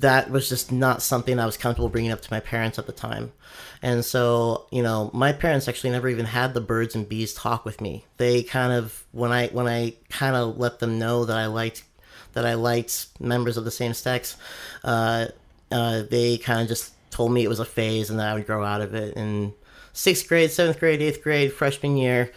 that 0.00 0.30
was 0.30 0.48
just 0.48 0.72
not 0.72 1.02
something 1.02 1.38
I 1.38 1.46
was 1.46 1.56
comfortable 1.56 1.88
bringing 1.88 2.10
up 2.10 2.20
to 2.20 2.32
my 2.32 2.40
parents 2.40 2.78
at 2.78 2.86
the 2.86 2.92
time. 2.92 3.32
And 3.80 4.04
so, 4.04 4.66
you 4.70 4.82
know, 4.82 5.10
my 5.12 5.32
parents 5.32 5.68
actually 5.68 5.90
never 5.90 6.08
even 6.08 6.26
had 6.26 6.54
the 6.54 6.60
birds 6.60 6.94
and 6.94 7.08
bees 7.08 7.34
talk 7.34 7.64
with 7.64 7.80
me. 7.80 8.04
They 8.16 8.42
kind 8.42 8.72
of 8.72 9.04
when 9.12 9.30
I 9.30 9.48
when 9.48 9.68
I 9.68 9.94
kind 10.08 10.36
of 10.36 10.58
let 10.58 10.78
them 10.80 10.98
know 10.98 11.24
that 11.24 11.36
I 11.36 11.46
liked 11.46 11.84
that 12.32 12.44
I 12.44 12.54
liked 12.54 13.08
members 13.20 13.56
of 13.56 13.64
the 13.64 13.70
same 13.70 13.94
sex, 13.94 14.36
uh, 14.82 15.26
uh, 15.70 16.02
they 16.10 16.38
kind 16.38 16.62
of 16.62 16.68
just 16.68 16.92
told 17.10 17.32
me 17.32 17.44
it 17.44 17.48
was 17.48 17.60
a 17.60 17.64
phase 17.64 18.10
and 18.10 18.18
that 18.18 18.28
I 18.28 18.34
would 18.34 18.46
grow 18.46 18.64
out 18.64 18.80
of 18.80 18.94
it. 18.94 19.16
And 19.16 19.52
sixth 19.92 20.26
grade, 20.28 20.50
seventh 20.50 20.80
grade, 20.80 21.00
eighth 21.00 21.22
grade, 21.22 21.52
freshman 21.52 21.96
year, 21.96 22.32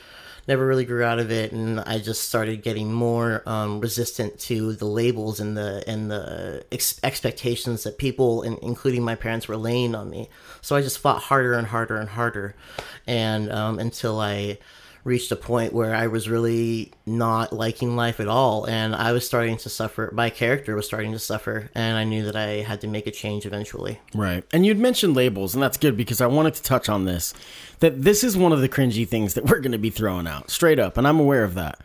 never 0.47 0.65
really 0.65 0.85
grew 0.85 1.03
out 1.03 1.19
of 1.19 1.31
it, 1.31 1.51
and 1.51 1.79
I 1.81 1.99
just 1.99 2.27
started 2.27 2.63
getting 2.63 2.91
more 2.91 3.43
um, 3.45 3.79
resistant 3.79 4.39
to 4.41 4.73
the 4.73 4.85
labels 4.85 5.39
and 5.39 5.57
the 5.57 5.83
and 5.87 6.09
the 6.09 6.65
ex- 6.71 6.99
expectations 7.03 7.83
that 7.83 7.97
people, 7.97 8.43
including 8.43 9.03
my 9.03 9.15
parents, 9.15 9.47
were 9.47 9.57
laying 9.57 9.93
on 9.93 10.09
me. 10.09 10.29
So 10.61 10.75
I 10.75 10.81
just 10.81 10.99
fought 10.99 11.23
harder 11.23 11.53
and 11.53 11.67
harder 11.67 11.97
and 11.97 12.09
harder, 12.09 12.55
and 13.05 13.51
um, 13.51 13.79
until 13.79 14.19
I 14.19 14.59
reached 15.07 15.31
a 15.31 15.35
point 15.37 15.71
where 15.71 15.95
I 15.95 16.07
was 16.07 16.29
really 16.29 16.91
not 17.05 17.53
liking 17.53 17.95
life 17.95 18.19
at 18.19 18.27
all, 18.27 18.65
and 18.65 18.93
I 18.93 19.13
was 19.13 19.25
starting 19.25 19.55
to 19.57 19.69
suffer. 19.69 20.11
My 20.13 20.29
character 20.29 20.75
was 20.75 20.85
starting 20.85 21.13
to 21.13 21.19
suffer, 21.19 21.71
and 21.73 21.97
I 21.97 22.03
knew 22.03 22.25
that 22.25 22.35
I 22.35 22.61
had 22.61 22.81
to 22.81 22.87
make 22.87 23.07
a 23.07 23.11
change 23.11 23.45
eventually. 23.45 23.99
Right. 24.13 24.43
And 24.51 24.65
you'd 24.65 24.77
mentioned 24.77 25.15
labels, 25.15 25.55
and 25.55 25.63
that's 25.63 25.77
good 25.77 25.95
because 25.95 26.19
I 26.19 26.27
wanted 26.27 26.55
to 26.55 26.61
touch 26.63 26.89
on 26.89 27.05
this. 27.05 27.33
That 27.79 28.03
this 28.03 28.23
is 28.23 28.35
one 28.35 28.51
of 28.51 28.59
the 28.59 28.69
cringy 28.69 29.07
things 29.07 29.33
that 29.35 29.45
we're 29.49 29.61
going 29.61 29.71
to 29.71 29.77
be 29.77 29.89
throwing 29.89 30.27
out 30.27 30.51
straight 30.51 30.77
up, 30.77 30.97
and 30.97 31.07
I'm 31.07 31.19
aware 31.19 31.45
of 31.45 31.53
that. 31.55 31.79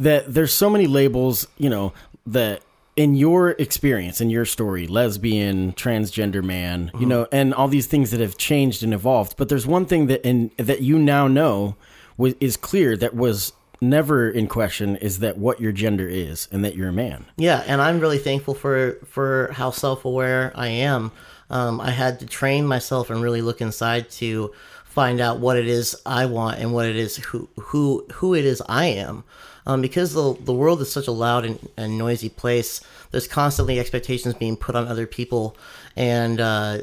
That 0.00 0.32
there's 0.32 0.52
so 0.52 0.70
many 0.70 0.86
labels, 0.86 1.46
you 1.58 1.68
know, 1.68 1.92
that 2.26 2.62
in 2.96 3.14
your 3.14 3.50
experience, 3.50 4.20
in 4.20 4.30
your 4.30 4.46
story, 4.46 4.86
lesbian, 4.86 5.72
transgender 5.74 6.42
man, 6.42 6.90
you 6.94 7.00
mm-hmm. 7.00 7.08
know, 7.08 7.28
and 7.30 7.52
all 7.52 7.68
these 7.68 7.86
things 7.86 8.10
that 8.12 8.20
have 8.20 8.38
changed 8.38 8.82
and 8.82 8.94
evolved. 8.94 9.36
But 9.36 9.50
there's 9.50 9.66
one 9.66 9.84
thing 9.84 10.06
that 10.06 10.26
in 10.26 10.50
that 10.56 10.80
you 10.80 10.98
now 10.98 11.28
know 11.28 11.76
was, 12.16 12.34
is 12.40 12.56
clear 12.56 12.96
that 12.96 13.14
was 13.14 13.52
never 13.80 14.30
in 14.30 14.46
question 14.46 14.96
is 14.96 15.18
that 15.18 15.36
what 15.36 15.60
your 15.60 15.72
gender 15.72 16.08
is 16.08 16.48
and 16.50 16.64
that 16.64 16.74
you're 16.74 16.88
a 16.88 16.92
man. 16.92 17.26
Yeah, 17.36 17.62
and 17.66 17.80
I'm 17.80 18.00
really 18.00 18.18
thankful 18.18 18.54
for 18.54 18.98
for 19.04 19.50
how 19.52 19.70
self 19.70 20.04
aware 20.04 20.52
I 20.54 20.68
am. 20.68 21.12
Um, 21.50 21.80
I 21.80 21.90
had 21.90 22.20
to 22.20 22.26
train 22.26 22.66
myself 22.66 23.10
and 23.10 23.22
really 23.22 23.42
look 23.42 23.60
inside 23.60 24.10
to 24.10 24.52
find 24.84 25.20
out 25.20 25.40
what 25.40 25.56
it 25.56 25.66
is 25.66 25.96
I 26.06 26.26
want 26.26 26.58
and 26.58 26.72
what 26.72 26.86
it 26.86 26.96
is 26.96 27.16
who 27.16 27.48
who 27.56 28.06
who 28.14 28.34
it 28.34 28.44
is 28.44 28.62
I 28.68 28.86
am. 28.86 29.24
Um, 29.66 29.80
because 29.80 30.12
the 30.12 30.36
the 30.40 30.52
world 30.52 30.80
is 30.80 30.92
such 30.92 31.06
a 31.06 31.12
loud 31.12 31.44
and, 31.44 31.68
and 31.76 31.98
noisy 31.98 32.28
place, 32.28 32.80
there's 33.10 33.28
constantly 33.28 33.78
expectations 33.78 34.34
being 34.34 34.56
put 34.56 34.76
on 34.76 34.86
other 34.88 35.06
people, 35.06 35.56
and 35.96 36.40
uh, 36.40 36.78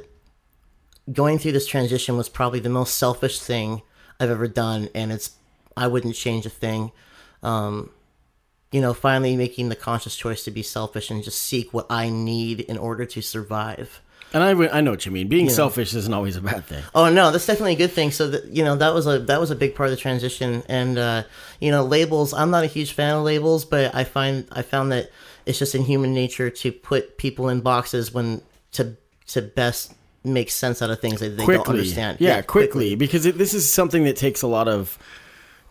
going 1.12 1.38
through 1.38 1.52
this 1.52 1.68
transition 1.68 2.18
was 2.18 2.30
probably 2.30 2.60
the 2.60 2.70
most 2.70 2.98
selfish 2.98 3.40
thing 3.40 3.82
I've 4.22 4.30
ever 4.30 4.48
done, 4.48 4.90
and 4.94 5.12
it's 5.12 5.32
I 5.75 5.88
wouldn't 5.88 6.16
change 6.16 6.46
a 6.46 6.50
thing. 6.50 6.92
Um, 7.42 7.90
you 8.72 8.80
know, 8.80 8.94
finally 8.94 9.36
making 9.36 9.70
the 9.70 9.75
conscious 9.75 10.16
choice 10.16 10.44
to 10.46 10.51
be 10.51 10.63
selfish 10.63 11.10
and 11.10 11.24
just 11.24 11.40
seek 11.40 11.74
what 11.74 11.88
I 11.90 12.10
need 12.10 12.62
in 12.62 12.78
order 12.78 13.06
to 13.06 13.22
survive. 13.22 14.01
And 14.34 14.44
I, 14.44 14.78
I 14.78 14.80
know 14.80 14.92
what 14.92 15.06
you 15.06 15.12
mean. 15.12 15.28
Being 15.28 15.50
selfish 15.50 15.94
isn't 15.94 16.13
always 16.13 16.38
a 16.38 16.42
bad 16.42 16.66
thing. 16.66 16.84
Oh 16.96 17.10
no, 17.10 17.32
that's 17.32 17.46
definitely 17.46 17.74
a 17.74 17.78
good 17.78 17.92
thing. 17.92 18.12
So 18.12 18.30
that 18.30 18.46
you 18.46 18.63
know, 18.63 18.78
that 18.78 18.94
was 18.94 19.08
a 19.08 19.20
that 19.20 19.42
was 19.42 19.51
a 19.51 19.56
big 19.56 19.75
part 19.75 19.90
of 19.90 19.92
the 19.92 20.01
transition. 20.01 20.63
And 20.70 20.98
uh, 20.98 21.24
you 21.60 21.72
know, 21.72 21.84
labels. 21.84 22.34
I'm 22.34 22.51
not 22.51 22.63
a 22.63 22.68
huge 22.68 22.94
fan 22.94 23.16
of 23.16 23.24
labels, 23.24 23.66
but 23.66 23.94
I 23.94 24.04
find 24.06 24.48
I 24.51 24.62
found 24.62 24.92
that 24.94 25.10
it's 25.46 25.60
just 25.60 25.75
in 25.75 25.84
human 25.84 26.13
nature 26.13 26.50
to 26.50 26.72
put 26.72 27.18
people 27.18 27.50
in 27.50 27.62
boxes 27.62 28.13
when 28.13 28.42
to 28.74 28.96
to 29.28 29.42
best 29.42 29.94
make 30.24 30.51
sense 30.51 30.82
out 30.82 30.90
of 30.90 31.00
things 31.00 31.20
that 31.20 31.38
they 31.38 31.46
don't 31.46 31.68
understand. 31.68 32.18
Yeah, 32.20 32.42
quickly, 32.42 32.96
because 32.96 33.25
it, 33.25 33.38
this 33.38 33.54
is 33.54 33.72
something 33.72 34.04
that 34.04 34.16
takes 34.16 34.42
a 34.42 34.48
lot 34.48 34.68
of 34.68 34.98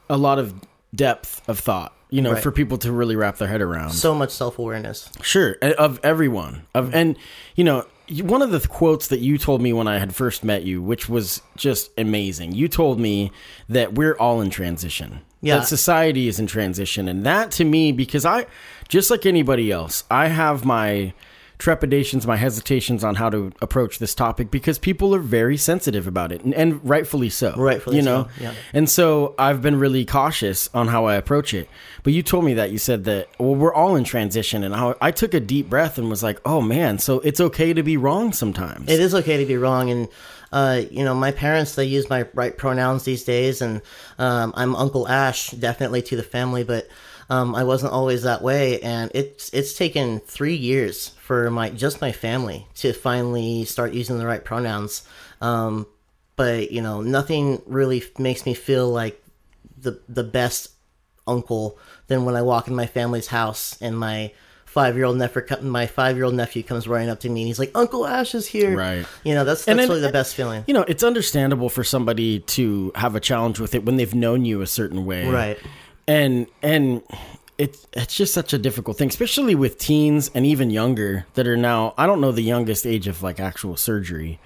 a 0.09 0.17
lot 0.17 0.39
of 0.39 0.55
depth 0.95 1.43
of 1.49 1.59
thought. 1.59 1.95
You 2.13 2.23
know, 2.23 2.33
Right. 2.33 2.43
for 2.43 2.51
people 2.51 2.77
to 2.79 2.91
really 2.91 3.15
wrap 3.15 3.39
their 3.39 3.47
head 3.47 3.61
around. 3.61 3.93
So 3.93 4.13
much 4.15 4.31
self 4.31 4.59
awareness. 4.59 5.11
Sure, 5.23 5.57
of 5.63 6.01
everyone. 6.03 6.63
Of 6.75 6.87
mm-hmm. 6.87 6.97
and 6.97 7.17
you 7.55 7.63
know, 7.63 7.87
one 8.23 8.43
of 8.43 8.51
the 8.51 8.67
quotes 8.67 9.07
that 9.09 9.21
you 9.21 9.39
told 9.39 9.63
me 9.63 9.73
when 9.73 9.87
I 9.87 9.99
had 9.99 10.15
first 10.15 10.43
met 10.43 10.65
you, 10.65 10.83
which 10.83 11.09
was 11.09 11.41
just 11.57 11.91
amazing. 11.97 12.53
You 12.53 12.67
told 12.67 12.99
me 12.99 13.31
that 13.69 13.95
we're 13.95 14.15
all 14.15 14.41
in 14.41 14.51
transition. 14.51 15.21
Yeah. 15.41 15.59
That 15.59 15.69
society 15.69 16.27
is 16.27 16.41
in 16.41 16.49
transition, 16.49 17.09
and 17.09 17.25
that 17.25 17.53
to 17.53 17.65
me, 17.65 17.93
because 17.93 18.25
I, 18.25 18.47
just 18.89 19.11
like 19.11 19.25
anybody 19.25 19.71
else, 19.71 20.03
I 20.11 20.27
have 20.27 20.65
my 20.65 21.15
trepidations, 21.61 22.27
my 22.27 22.37
hesitations 22.37 23.05
on 23.05 23.15
how 23.15 23.31
to 23.31 23.53
approach 23.61 23.99
this 23.99 24.15
topic 24.15 24.51
because 24.51 24.79
people 24.79 25.15
are 25.15 25.21
very 25.21 25.57
sensitive 25.57 26.07
about 26.07 26.33
it, 26.33 26.43
and, 26.43 26.55
and 26.55 26.85
rightfully 26.89 27.29
so. 27.29 27.55
Rightfully 27.57 27.97
you 27.97 28.03
know. 28.03 28.29
so, 28.37 28.43
yeah. 28.43 28.55
And 28.73 28.89
so 28.89 29.35
I've 29.39 29.63
been 29.63 29.79
really 29.79 30.05
cautious 30.05 30.69
on 30.75 30.89
how 30.89 31.05
I 31.05 31.15
approach 31.15 31.55
it. 31.55 31.69
But 32.03 32.15
you 32.15 32.23
told 32.23 32.45
me 32.45 32.55
that 32.55 32.73
you 32.73 32.79
said 32.79 33.05
that 33.05 33.29
well, 33.39 33.55
we're 33.55 33.75
all 33.75 33.95
in 33.95 34.05
transition, 34.05 34.65
and 34.65 34.75
I, 34.75 34.95
I 35.01 35.11
took 35.11 35.35
a 35.35 35.41
deep 35.41 35.69
breath 35.69 35.99
and 35.99 36.09
was 36.09 36.23
like, 36.23 36.41
oh 36.45 36.61
man, 36.61 36.99
so 36.99 37.21
it's 37.21 37.41
okay 37.41 37.73
to 37.73 37.83
be 37.83 37.97
wrong 37.97 38.33
sometimes. 38.33 38.91
It 38.91 38.99
is 38.99 39.15
okay 39.15 39.37
to 39.37 39.47
be 39.47 39.57
wrong, 39.57 39.91
and 39.91 40.09
uh, 40.53 40.83
you 40.91 41.05
know, 41.05 41.15
my 41.15 41.31
parents 41.31 41.75
they 41.75 41.85
use 41.85 42.09
my 42.11 42.27
right 42.35 42.57
pronouns 42.57 43.05
these 43.05 43.23
days, 43.23 43.61
and 43.61 43.83
um, 44.19 44.53
I'm 44.57 44.75
Uncle 44.75 45.07
Ash, 45.07 45.51
definitely 45.51 46.03
to 46.03 46.17
the 46.17 46.23
family, 46.23 46.65
but 46.65 46.89
um, 47.31 47.55
I 47.55 47.65
wasn't 47.65 47.93
always 47.93 48.25
that 48.25 48.43
way, 48.43 48.81
and 48.81 49.11
it's 49.15 49.49
it's 49.55 49.73
taken 49.75 50.19
three 50.21 50.57
years 50.57 51.09
for 51.23 51.51
my 51.51 51.71
just 51.71 52.01
my 52.01 52.13
family 52.13 52.67
to 52.77 52.93
finally 52.93 53.65
start 53.65 53.93
using 53.95 54.19
the 54.19 54.27
right 54.27 54.45
pronouns. 54.45 55.03
Um, 55.41 55.87
but 56.37 56.71
you 56.73 56.83
know, 56.83 57.01
nothing 57.03 57.63
really 57.67 58.03
f- 58.03 58.19
makes 58.19 58.45
me 58.47 58.55
feel 58.55 58.91
like 58.91 59.23
the 59.81 60.01
the 60.09 60.25
best 60.25 60.71
uncle 61.27 61.79
than 62.09 62.25
when 62.25 62.35
I 62.37 62.43
walk 62.43 62.67
in 62.69 62.75
my 62.75 62.87
family's 62.87 63.29
house 63.29 63.81
and 63.81 63.97
my 63.99 64.33
five 64.65 64.97
year 64.97 65.05
old 65.05 65.17
nephew 65.17 65.43
my 65.63 65.87
five 65.87 66.17
year 66.17 66.25
old 66.25 66.35
nephew 66.35 66.63
comes 66.63 66.87
running 66.89 67.09
up 67.09 67.21
to 67.21 67.29
me 67.29 67.43
and 67.43 67.47
he's 67.49 67.59
like, 67.59 67.71
Uncle 67.75 68.07
Ash 68.07 68.35
is 68.35 68.47
here. 68.47 68.77
Right. 68.77 69.07
You 69.25 69.35
know, 69.35 69.45
that's 69.45 69.65
that's 69.65 69.79
then- 69.79 69.89
really 69.89 70.01
the 70.01 70.13
best 70.13 70.35
feeling. 70.35 70.65
you 70.67 70.75
know, 70.75 70.83
it's 70.89 71.03
understandable 71.03 71.69
for 71.69 71.85
somebody 71.85 72.41
to 72.41 72.91
have 72.95 73.15
a 73.17 73.21
challenge 73.21 73.59
with 73.61 73.75
it 73.75 73.85
when 73.85 73.97
they've 73.97 74.15
known 74.15 74.45
you 74.45 74.61
a 74.63 74.67
certain 74.67 75.05
way, 75.07 75.29
Right. 75.29 75.59
And 76.11 76.47
and 76.63 77.03
it's 77.57 77.87
it's 77.93 78.17
just 78.17 78.35
such 78.35 78.53
a 78.53 78.59
difficult 78.59 78.99
thing, 78.99 79.09
especially 79.09 79.55
with 79.55 79.79
teens 79.79 80.31
and 80.35 80.45
even 80.45 80.71
younger 80.71 81.27
that 81.35 81.47
are 81.47 81.57
now. 81.57 81.95
I 81.97 82.07
don't 82.07 82.21
know 82.21 82.33
the 82.33 82.43
youngest 82.43 82.87
age 82.87 83.07
of 83.07 83.23
like 83.23 83.39
actual 83.39 83.77
surgery, 83.77 84.41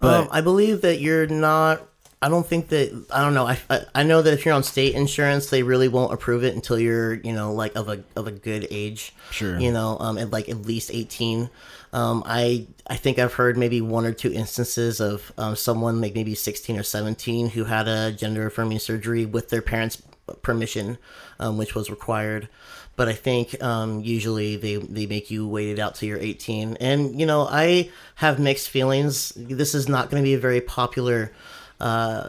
but 0.00 0.22
um, 0.22 0.28
I 0.30 0.40
believe 0.40 0.80
that 0.82 1.00
you're 1.00 1.26
not 1.26 1.86
I 2.22 2.28
don't 2.28 2.46
think 2.46 2.68
that 2.68 3.06
I 3.10 3.24
don't 3.24 3.34
know. 3.34 3.48
I, 3.48 3.58
I 3.68 3.80
I 3.96 4.02
know 4.04 4.22
that 4.22 4.32
if 4.32 4.46
you're 4.46 4.54
on 4.54 4.62
state 4.62 4.94
insurance, 4.94 5.50
they 5.50 5.64
really 5.64 5.88
won't 5.88 6.12
approve 6.12 6.44
it 6.44 6.54
until 6.54 6.78
you're 6.78 7.14
you 7.14 7.32
know 7.32 7.52
like 7.52 7.74
of 7.74 7.88
a 7.88 8.04
of 8.14 8.28
a 8.28 8.30
good 8.30 8.68
age. 8.70 9.12
Sure. 9.32 9.58
You 9.58 9.72
know, 9.72 9.96
um, 9.98 10.16
at 10.18 10.30
like 10.30 10.48
at 10.48 10.62
least 10.62 10.92
eighteen. 10.92 11.50
Um, 11.92 12.22
I 12.24 12.68
I 12.86 12.94
think 12.96 13.18
I've 13.18 13.34
heard 13.34 13.58
maybe 13.58 13.80
one 13.80 14.06
or 14.06 14.12
two 14.12 14.32
instances 14.32 15.00
of 15.00 15.32
um, 15.36 15.56
someone 15.56 16.00
like 16.00 16.14
maybe 16.14 16.36
sixteen 16.36 16.78
or 16.78 16.84
seventeen 16.84 17.50
who 17.50 17.64
had 17.64 17.88
a 17.88 18.12
gender 18.12 18.46
affirming 18.46 18.78
surgery 18.78 19.26
with 19.26 19.48
their 19.48 19.62
parents' 19.62 20.00
permission, 20.42 20.98
um, 21.38 21.58
which 21.58 21.74
was 21.74 21.90
required. 21.90 22.48
But 22.94 23.08
I 23.08 23.14
think 23.14 23.62
um, 23.62 24.00
usually 24.00 24.56
they, 24.56 24.76
they 24.76 25.06
make 25.06 25.30
you 25.30 25.48
wait 25.48 25.68
it 25.70 25.78
out 25.78 25.94
till 25.94 26.08
you're 26.08 26.18
18. 26.18 26.76
And, 26.78 27.18
you 27.18 27.26
know, 27.26 27.46
I 27.50 27.90
have 28.16 28.38
mixed 28.38 28.68
feelings. 28.68 29.32
This 29.34 29.74
is 29.74 29.88
not 29.88 30.10
going 30.10 30.22
to 30.22 30.26
be 30.26 30.34
a 30.34 30.38
very 30.38 30.60
popular 30.60 31.32
uh, 31.80 32.28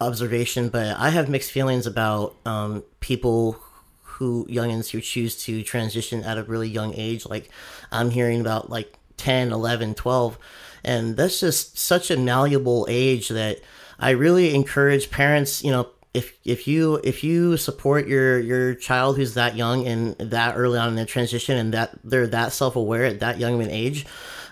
observation, 0.00 0.68
but 0.68 0.96
I 0.96 1.10
have 1.10 1.28
mixed 1.28 1.50
feelings 1.50 1.86
about 1.86 2.36
um, 2.46 2.84
people 3.00 3.58
who, 4.02 4.46
youngins 4.46 4.90
who 4.90 5.00
choose 5.00 5.42
to 5.44 5.62
transition 5.62 6.22
at 6.22 6.38
a 6.38 6.44
really 6.44 6.68
young 6.68 6.94
age. 6.94 7.26
Like, 7.26 7.50
I'm 7.90 8.10
hearing 8.10 8.40
about 8.40 8.70
like 8.70 8.96
10, 9.16 9.52
11, 9.52 9.94
12. 9.94 10.38
And 10.84 11.16
that's 11.16 11.40
just 11.40 11.76
such 11.76 12.10
a 12.12 12.16
malleable 12.16 12.86
age 12.88 13.30
that 13.30 13.58
I 13.98 14.10
really 14.10 14.54
encourage 14.54 15.10
parents, 15.10 15.64
you 15.64 15.72
know, 15.72 15.88
if 16.16 16.32
if 16.44 16.66
you 16.66 16.98
if 17.04 17.22
you 17.22 17.56
support 17.58 18.08
your 18.08 18.38
your 18.38 18.74
child 18.74 19.16
who's 19.16 19.34
that 19.34 19.54
young 19.54 19.86
and 19.86 20.16
that 20.16 20.56
early 20.56 20.78
on 20.78 20.88
in 20.88 20.96
their 20.96 21.04
transition 21.04 21.58
and 21.58 21.74
that 21.74 21.90
they're 22.02 22.26
that 22.26 22.52
self-aware 22.52 23.04
at 23.04 23.20
that 23.20 23.38
young 23.38 23.54
of 23.54 23.60
an 23.60 23.70
age 23.70 24.06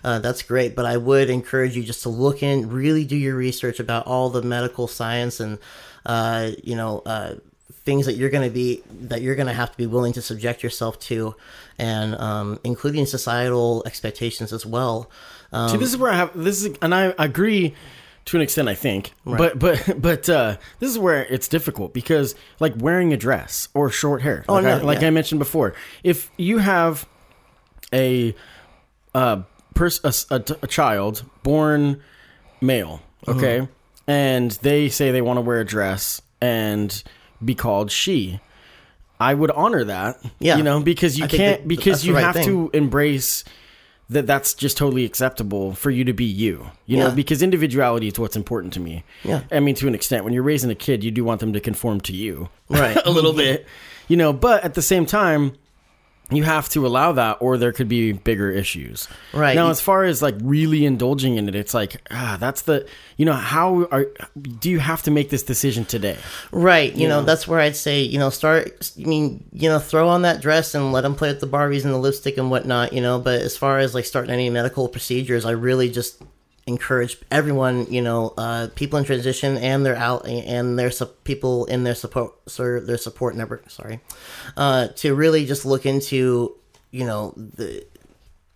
uh, 0.04 0.18
that's 0.18 0.42
great. 0.42 0.76
But 0.76 0.85
i 0.85 0.99
would 0.99 1.30
encourage 1.30 1.75
you 1.75 1.83
just 1.83 2.02
to 2.02 2.11
look 2.11 2.42
in 2.42 2.68
really 2.68 3.04
do 3.04 3.16
your 3.16 3.35
research 3.35 3.80
about 3.80 4.06
all 4.06 4.28
the 4.28 4.42
medical 4.42 4.87
science 4.87 5.40
and 5.40 5.59
uh, 6.04 6.50
you 6.62 6.76
know 6.76 7.02
uh, 7.06 7.37
things 7.73 8.04
that 8.04 8.14
you're 8.14 8.30
going 8.30 8.47
to 8.47 8.54
be 8.54 8.83
that 8.90 9.23
you're 9.23 9.35
going 9.35 9.47
to 9.47 9.54
have 9.54 9.71
to 9.71 9.78
be 9.78 9.87
willing 9.87 10.12
to 10.12 10.23
subject 10.23 10.62
yourself 10.62 10.99
to 10.99 11.35
and 11.78 12.14
um, 12.16 12.61
including 12.62 13.06
societal 13.06 13.83
expectations 13.87 14.52
as 14.52 14.66
well. 14.66 15.11
Um, 15.50 15.71
See, 15.71 15.76
this 15.78 15.88
is 15.88 15.97
where 15.97 16.12
I 16.12 16.16
have 16.16 16.30
this 16.35 16.62
is, 16.64 16.76
and 16.83 16.94
I 16.94 17.14
agree 17.18 17.75
to 18.26 18.37
an 18.37 18.43
extent, 18.43 18.69
I 18.69 18.75
think. 18.75 19.12
But 19.25 19.59
but 19.59 19.95
but 20.00 20.28
uh, 20.28 20.57
this 20.81 20.90
is 20.90 20.99
where 20.99 21.25
it's 21.26 21.49
difficult 21.49 21.93
because 21.95 22.35
like 22.61 22.73
wearing 22.76 23.12
a 23.12 23.16
dress 23.16 23.69
or 23.75 23.90
short 23.90 24.23
hair. 24.23 24.45
Oh, 24.49 24.54
like, 24.54 24.64
no, 24.64 24.71
I, 24.78 24.83
like 24.83 25.00
yeah. 25.02 25.09
I 25.09 25.11
mentioned 25.11 25.38
before, 25.38 25.75
if 26.02 26.31
you 26.37 26.59
have 26.59 27.07
a 27.93 28.35
uh, 29.14 29.43
pers- 29.75 30.00
a, 30.04 30.12
a 30.35 30.43
a 30.62 30.66
child 30.66 31.25
born 31.43 32.00
male, 32.61 33.00
Uh-huh. 33.26 33.38
okay, 33.38 33.69
and 34.07 34.50
they 34.62 34.88
say 34.88 35.11
they 35.11 35.23
want 35.23 35.37
to 35.37 35.40
wear 35.43 35.61
a 35.61 35.64
dress 35.64 36.21
and 36.40 37.02
be 37.45 37.54
called 37.54 37.90
she. 37.90 38.40
I 39.21 39.33
would 39.33 39.52
honor 39.52 39.85
that, 39.85 40.19
Yeah. 40.40 40.57
you 40.57 40.64
know, 40.64 40.81
because 40.81 41.16
you 41.19 41.25
I 41.26 41.28
can't 41.28 41.61
that- 41.62 41.69
because 41.69 42.04
you 42.04 42.14
right 42.14 42.25
have 42.25 42.35
thing. 42.35 42.47
to 42.47 42.71
embrace 42.75 43.45
that 44.11 44.26
that's 44.26 44.54
just 44.54 44.76
totally 44.76 45.04
acceptable 45.04 45.73
for 45.75 45.90
you 45.90 46.04
to 46.04 46.12
be 46.12 46.25
you. 46.25 46.70
You 46.87 46.99
know, 46.99 47.11
because 47.11 47.42
individuality 47.42 48.08
is 48.08 48.18
what's 48.18 48.37
important 48.37 48.73
to 48.75 48.80
me. 48.80 49.04
Yeah. 49.23 49.42
I 49.50 49.61
mean, 49.61 49.75
to 49.76 49.88
an 49.88 49.94
extent, 49.94 50.25
when 50.25 50.32
you're 50.34 50.42
raising 50.42 50.70
a 50.70 50.75
kid, 50.75 51.02
you 51.02 51.11
do 51.11 51.25
want 51.25 51.40
them 51.40 51.52
to 51.54 51.61
conform 51.61 52.00
to 52.02 52.12
you, 52.12 52.49
Right. 52.68 52.96
a 53.04 53.11
little 53.11 53.32
bit, 53.32 53.66
you 54.08 54.16
know. 54.16 54.32
But 54.32 54.64
at 54.64 54.75
the 54.75 54.82
same 54.82 55.06
time, 55.06 55.52
you 56.31 56.43
have 56.43 56.69
to 56.71 56.87
allow 56.87 57.12
that, 57.12 57.38
or 57.40 57.59
there 57.59 57.73
could 57.73 57.88
be 57.88 58.12
bigger 58.12 58.50
issues. 58.50 59.09
Right. 59.33 59.54
now, 59.54 59.69
as 59.69 59.81
far 59.81 60.04
as 60.04 60.23
like 60.23 60.35
really 60.43 60.87
indulging 60.87 61.37
in 61.37 61.49
it, 61.49 61.54
it's 61.54 61.75
like 61.75 61.97
ah, 62.11 62.37
that's 62.40 62.62
the 62.62 62.87
you 63.16 63.26
know 63.26 63.35
how 63.35 63.85
are 63.90 64.07
do 64.59 64.71
you 64.71 64.78
have 64.78 65.02
to 65.02 65.11
make 65.11 65.28
this 65.31 65.43
decision 65.43 65.85
today? 65.85 66.16
Right, 66.50 66.95
you, 66.95 67.09
know, 67.09 67.23
that's 67.23 67.47
where 67.47 67.61
I'd 67.61 67.76
say, 67.76 68.02
you 68.02 68.19
know, 68.19 68.31
start. 68.31 68.93
I 68.99 69.04
mean, 69.04 69.45
you 69.52 69.69
know, 69.69 69.78
throw 69.78 70.09
on 70.09 70.23
that 70.23 70.40
dress 70.40 70.75
and 70.75 70.93
let 70.93 71.02
them 71.02 71.14
play 71.14 71.28
with 71.28 71.40
the 71.40 71.47
Barbies 71.47 71.85
and 71.85 71.93
the 71.93 71.99
lipstick 71.99 72.39
and 72.39 72.50
whatnot, 72.50 72.93
you 72.93 73.02
know. 73.02 73.19
But 73.19 73.43
as 73.43 73.56
far 73.56 73.78
as 73.78 73.95
like 73.95 74.06
starting 74.06 74.32
any 74.32 74.49
medical 74.49 74.89
procedures, 74.89 75.45
I 75.45 75.50
really 75.50 75.91
just 75.91 76.23
encourage 76.67 77.19
everyone, 77.31 77.87
you 77.93 78.00
know, 78.00 78.33
uh, 78.39 78.69
people 78.75 78.99
in 78.99 79.05
transition 79.05 79.57
and 79.59 79.85
their 79.85 79.97
out 79.97 80.27
and 80.27 80.79
their 80.79 80.91
su- 80.91 81.07
people 81.25 81.67
in 81.67 81.85
their 81.85 81.95
support, 81.95 82.33
sir, 82.49 82.81
their 82.81 82.97
support 82.97 83.37
network. 83.37 83.71
Sorry, 83.71 84.00
uh, 84.57 84.89
to 84.97 85.15
really 85.15 85.45
just 85.45 85.67
look 85.67 85.85
into, 85.87 86.55
you 86.91 87.05
know, 87.05 87.35
the 87.37 87.87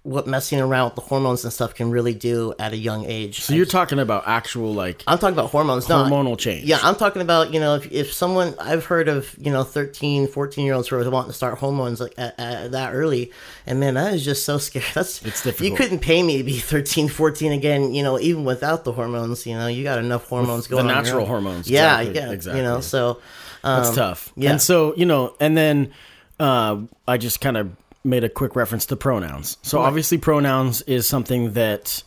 what 0.08 0.26
messing 0.26 0.58
around 0.58 0.86
with 0.86 0.94
the 0.94 1.00
hormones 1.02 1.44
and 1.44 1.52
stuff 1.52 1.74
can 1.74 1.90
really 1.90 2.14
do 2.14 2.54
at 2.58 2.72
a 2.72 2.76
young 2.76 3.04
age. 3.04 3.40
So 3.40 3.52
you're 3.52 3.66
talking 3.66 3.98
about 3.98 4.24
actual 4.26 4.72
like 4.72 5.02
I'm 5.06 5.18
talking 5.18 5.34
about 5.34 5.50
hormones, 5.50 5.88
not 5.88 6.10
hormonal 6.10 6.38
change. 6.38 6.64
yeah, 6.64 6.78
I'm 6.82 6.94
talking 6.94 7.20
about, 7.20 7.52
you 7.52 7.60
know, 7.60 7.74
if, 7.74 7.92
if 7.92 8.12
someone, 8.12 8.54
I've 8.58 8.86
heard 8.86 9.08
of, 9.08 9.34
you 9.38 9.52
know, 9.52 9.64
13, 9.64 10.26
14 10.28 10.64
year 10.64 10.74
olds 10.74 10.88
who 10.88 10.96
are 10.96 11.10
wanting 11.10 11.30
to 11.30 11.36
start 11.36 11.58
hormones 11.58 12.00
like 12.00 12.14
at, 12.16 12.38
at 12.40 12.72
that 12.72 12.94
early. 12.94 13.32
And 13.66 13.80
man, 13.80 13.94
that 13.94 14.14
is 14.14 14.24
just 14.24 14.44
so 14.46 14.56
scary. 14.56 14.86
That's, 14.94 15.22
It's 15.24 15.42
difficult. 15.42 15.70
You 15.70 15.76
couldn't 15.76 15.98
pay 16.00 16.22
me 16.22 16.38
to 16.38 16.44
be 16.44 16.58
13, 16.58 17.08
14 17.08 17.52
again, 17.52 17.92
you 17.92 18.02
know, 18.02 18.18
even 18.18 18.44
without 18.44 18.84
the 18.84 18.92
hormones, 18.92 19.46
you 19.46 19.54
know, 19.54 19.66
you 19.66 19.84
got 19.84 19.98
enough 19.98 20.26
hormones 20.28 20.68
the 20.68 20.76
going 20.76 20.86
your 20.86 20.94
natural 20.94 21.26
hormones, 21.26 21.68
Yeah, 21.68 22.00
exactly, 22.00 22.20
yeah. 22.20 22.32
exactly. 22.32 22.60
You 22.60 22.66
know, 22.66 22.80
so, 22.80 23.20
um, 23.62 23.82
That's 23.82 23.94
tough. 23.94 24.32
yeah. 24.36 24.52
And 24.52 24.62
so, 24.62 24.94
you 24.96 25.04
know, 25.04 25.34
and 25.38 25.54
then 25.56 25.92
uh, 26.40 26.78
I 27.06 27.18
just 27.18 27.40
kind 27.40 27.56
of 27.56 27.70
made 28.08 28.24
a 28.24 28.28
quick 28.28 28.56
reference 28.56 28.86
to 28.86 28.96
pronouns. 28.96 29.56
So 29.62 29.78
obviously 29.78 30.18
pronouns 30.18 30.82
is 30.82 31.08
something 31.08 31.52
that 31.52 32.02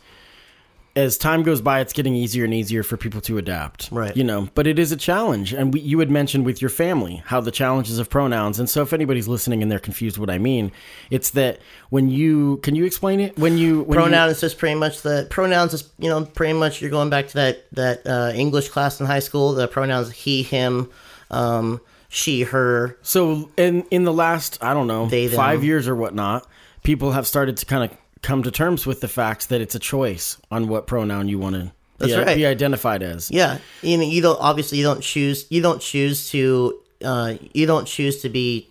as 0.94 1.16
time 1.16 1.42
goes 1.42 1.62
by 1.62 1.80
it's 1.80 1.92
getting 1.92 2.14
easier 2.14 2.44
and 2.44 2.52
easier 2.52 2.82
for 2.82 2.96
people 2.96 3.20
to 3.22 3.38
adapt. 3.38 3.88
Right. 3.90 4.14
You 4.14 4.24
know, 4.24 4.48
but 4.54 4.66
it 4.66 4.78
is 4.78 4.92
a 4.92 4.96
challenge 4.96 5.52
and 5.52 5.72
we, 5.72 5.80
you 5.80 5.98
had 6.00 6.10
mentioned 6.10 6.44
with 6.44 6.60
your 6.60 6.68
family 6.68 7.22
how 7.26 7.40
the 7.40 7.50
challenges 7.50 7.98
of 7.98 8.10
pronouns. 8.10 8.58
And 8.58 8.68
so 8.68 8.82
if 8.82 8.92
anybody's 8.92 9.26
listening 9.26 9.62
and 9.62 9.72
they're 9.72 9.78
confused 9.78 10.18
what 10.18 10.28
I 10.28 10.38
mean, 10.38 10.70
it's 11.10 11.30
that 11.30 11.60
when 11.88 12.10
you 12.10 12.58
can 12.58 12.74
you 12.74 12.84
explain 12.84 13.20
it? 13.20 13.38
When 13.38 13.56
you 13.56 13.82
when 13.84 13.98
pronoun 13.98 14.28
is 14.28 14.40
just 14.40 14.58
pretty 14.58 14.74
much 14.74 15.02
the 15.02 15.26
pronouns 15.30 15.72
is 15.72 15.88
you 15.98 16.10
know 16.10 16.24
pretty 16.26 16.54
much 16.54 16.82
you're 16.82 16.90
going 16.90 17.10
back 17.10 17.28
to 17.28 17.34
that 17.34 17.64
that 17.72 18.06
uh, 18.06 18.32
English 18.34 18.68
class 18.68 19.00
in 19.00 19.06
high 19.06 19.20
school. 19.20 19.54
The 19.54 19.68
pronouns 19.68 20.10
he, 20.10 20.42
him, 20.42 20.90
um, 21.30 21.80
she, 22.14 22.42
her. 22.42 22.98
So 23.00 23.50
in 23.56 23.84
in 23.90 24.04
the 24.04 24.12
last, 24.12 24.62
I 24.62 24.74
don't 24.74 24.86
know, 24.86 25.06
They, 25.06 25.28
5 25.28 25.64
years 25.64 25.88
or 25.88 25.96
whatnot, 25.96 26.46
people 26.82 27.12
have 27.12 27.26
started 27.26 27.56
to 27.56 27.64
kind 27.64 27.90
of 27.90 27.96
come 28.20 28.42
to 28.42 28.50
terms 28.50 28.84
with 28.86 29.00
the 29.00 29.08
fact 29.08 29.48
that 29.48 29.62
it's 29.62 29.74
a 29.74 29.78
choice 29.78 30.36
on 30.50 30.68
what 30.68 30.86
pronoun 30.86 31.28
you 31.28 31.38
want 31.38 31.56
to 31.56 31.72
That's 31.96 32.12
be, 32.12 32.18
right. 32.18 32.36
be 32.36 32.44
identified 32.46 33.02
as. 33.02 33.30
Yeah, 33.30 33.58
you 33.80 33.96
know, 33.96 34.04
you 34.04 34.20
don't 34.20 34.38
obviously 34.40 34.76
you 34.76 34.84
don't 34.84 35.00
choose 35.00 35.46
you 35.48 35.62
don't 35.62 35.80
choose 35.80 36.28
to 36.30 36.78
uh, 37.02 37.34
you 37.54 37.64
don't 37.66 37.86
choose 37.86 38.20
to 38.22 38.28
be 38.28 38.68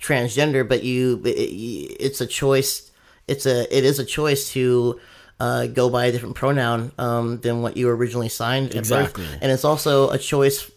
transgender, 0.00 0.68
but 0.68 0.82
you 0.82 1.22
it, 1.24 1.30
it's 1.30 2.20
a 2.20 2.26
choice. 2.26 2.90
It's 3.28 3.46
a 3.46 3.74
it 3.74 3.84
is 3.84 4.00
a 4.00 4.04
choice 4.04 4.52
to 4.54 4.98
uh, 5.38 5.66
go 5.68 5.88
by 5.90 6.06
a 6.06 6.12
different 6.12 6.34
pronoun 6.34 6.90
um, 6.98 7.38
than 7.40 7.62
what 7.62 7.76
you 7.76 7.88
originally 7.88 8.28
signed. 8.28 8.74
Exactly. 8.74 9.26
and 9.40 9.52
it's 9.52 9.64
also 9.64 10.10
a 10.10 10.18
choice. 10.18 10.68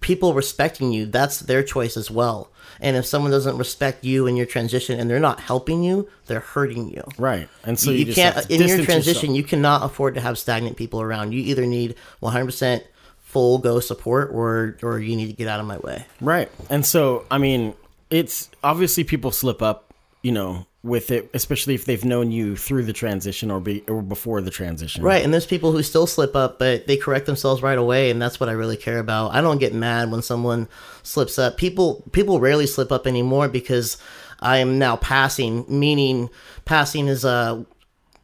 People 0.00 0.34
respecting 0.34 0.92
you, 0.92 1.06
that's 1.06 1.40
their 1.40 1.62
choice 1.62 1.96
as 1.96 2.10
well. 2.10 2.50
And 2.80 2.96
if 2.96 3.06
someone 3.06 3.30
doesn't 3.30 3.56
respect 3.58 4.04
you 4.04 4.26
in 4.26 4.36
your 4.36 4.46
transition 4.46 4.98
and 4.98 5.08
they're 5.08 5.20
not 5.20 5.40
helping 5.40 5.84
you, 5.84 6.08
they're 6.26 6.40
hurting 6.40 6.88
you 6.88 7.04
Right. 7.18 7.48
And 7.64 7.78
so 7.78 7.90
you, 7.90 7.98
you, 7.98 8.04
just 8.06 8.16
can't 8.16 8.50
in 8.50 8.66
your 8.66 8.84
transition 8.84 9.30
yourself. 9.30 9.36
you 9.36 9.42
cannot 9.44 9.84
afford 9.84 10.14
to 10.14 10.20
have 10.20 10.38
stagnant 10.38 10.76
people 10.76 11.00
around 11.00 11.32
you 11.32 11.40
either 11.42 11.66
need 11.66 11.94
100% 12.22 12.82
full 13.20 13.58
go 13.58 13.80
support 13.80 14.30
or 14.32 14.76
or 14.82 14.98
you 14.98 15.16
need 15.16 15.26
to 15.26 15.32
get 15.32 15.48
out 15.48 15.60
of 15.60 15.66
my 15.66 15.78
way 15.78 16.04
Right. 16.20 16.50
And 16.68 16.84
so, 16.84 17.24
I 17.30 17.38
mean, 17.38 17.74
it's 18.10 18.50
obviously 18.62 19.04
people 19.04 19.30
slip 19.30 19.62
up, 19.62 19.92
you 20.22 20.32
know, 20.32 20.66
with 20.84 21.12
it, 21.12 21.30
especially 21.32 21.74
if 21.74 21.84
they've 21.84 22.04
known 22.04 22.32
you 22.32 22.56
through 22.56 22.84
the 22.84 22.92
transition 22.92 23.50
or 23.52 23.60
be 23.60 23.84
or 23.88 24.02
before 24.02 24.40
the 24.40 24.50
transition. 24.50 25.04
right 25.04 25.22
and 25.24 25.32
there's 25.32 25.46
people 25.46 25.70
who 25.70 25.82
still 25.82 26.08
slip 26.08 26.34
up 26.34 26.58
but 26.58 26.88
they 26.88 26.96
correct 26.96 27.26
themselves 27.26 27.62
right 27.62 27.78
away 27.78 28.10
and 28.10 28.20
that's 28.20 28.40
what 28.40 28.48
i 28.48 28.52
really 28.52 28.76
care 28.76 28.98
about 28.98 29.32
i 29.32 29.40
don't 29.40 29.58
get 29.58 29.72
mad 29.72 30.10
when 30.10 30.22
someone 30.22 30.68
slips 31.04 31.38
up 31.38 31.56
people 31.56 32.02
people 32.10 32.40
rarely 32.40 32.66
slip 32.66 32.90
up 32.90 33.06
anymore 33.06 33.48
because 33.48 33.96
i 34.40 34.58
am 34.58 34.76
now 34.76 34.96
passing 34.96 35.64
meaning 35.68 36.28
passing 36.64 37.06
is 37.06 37.24
uh 37.24 37.62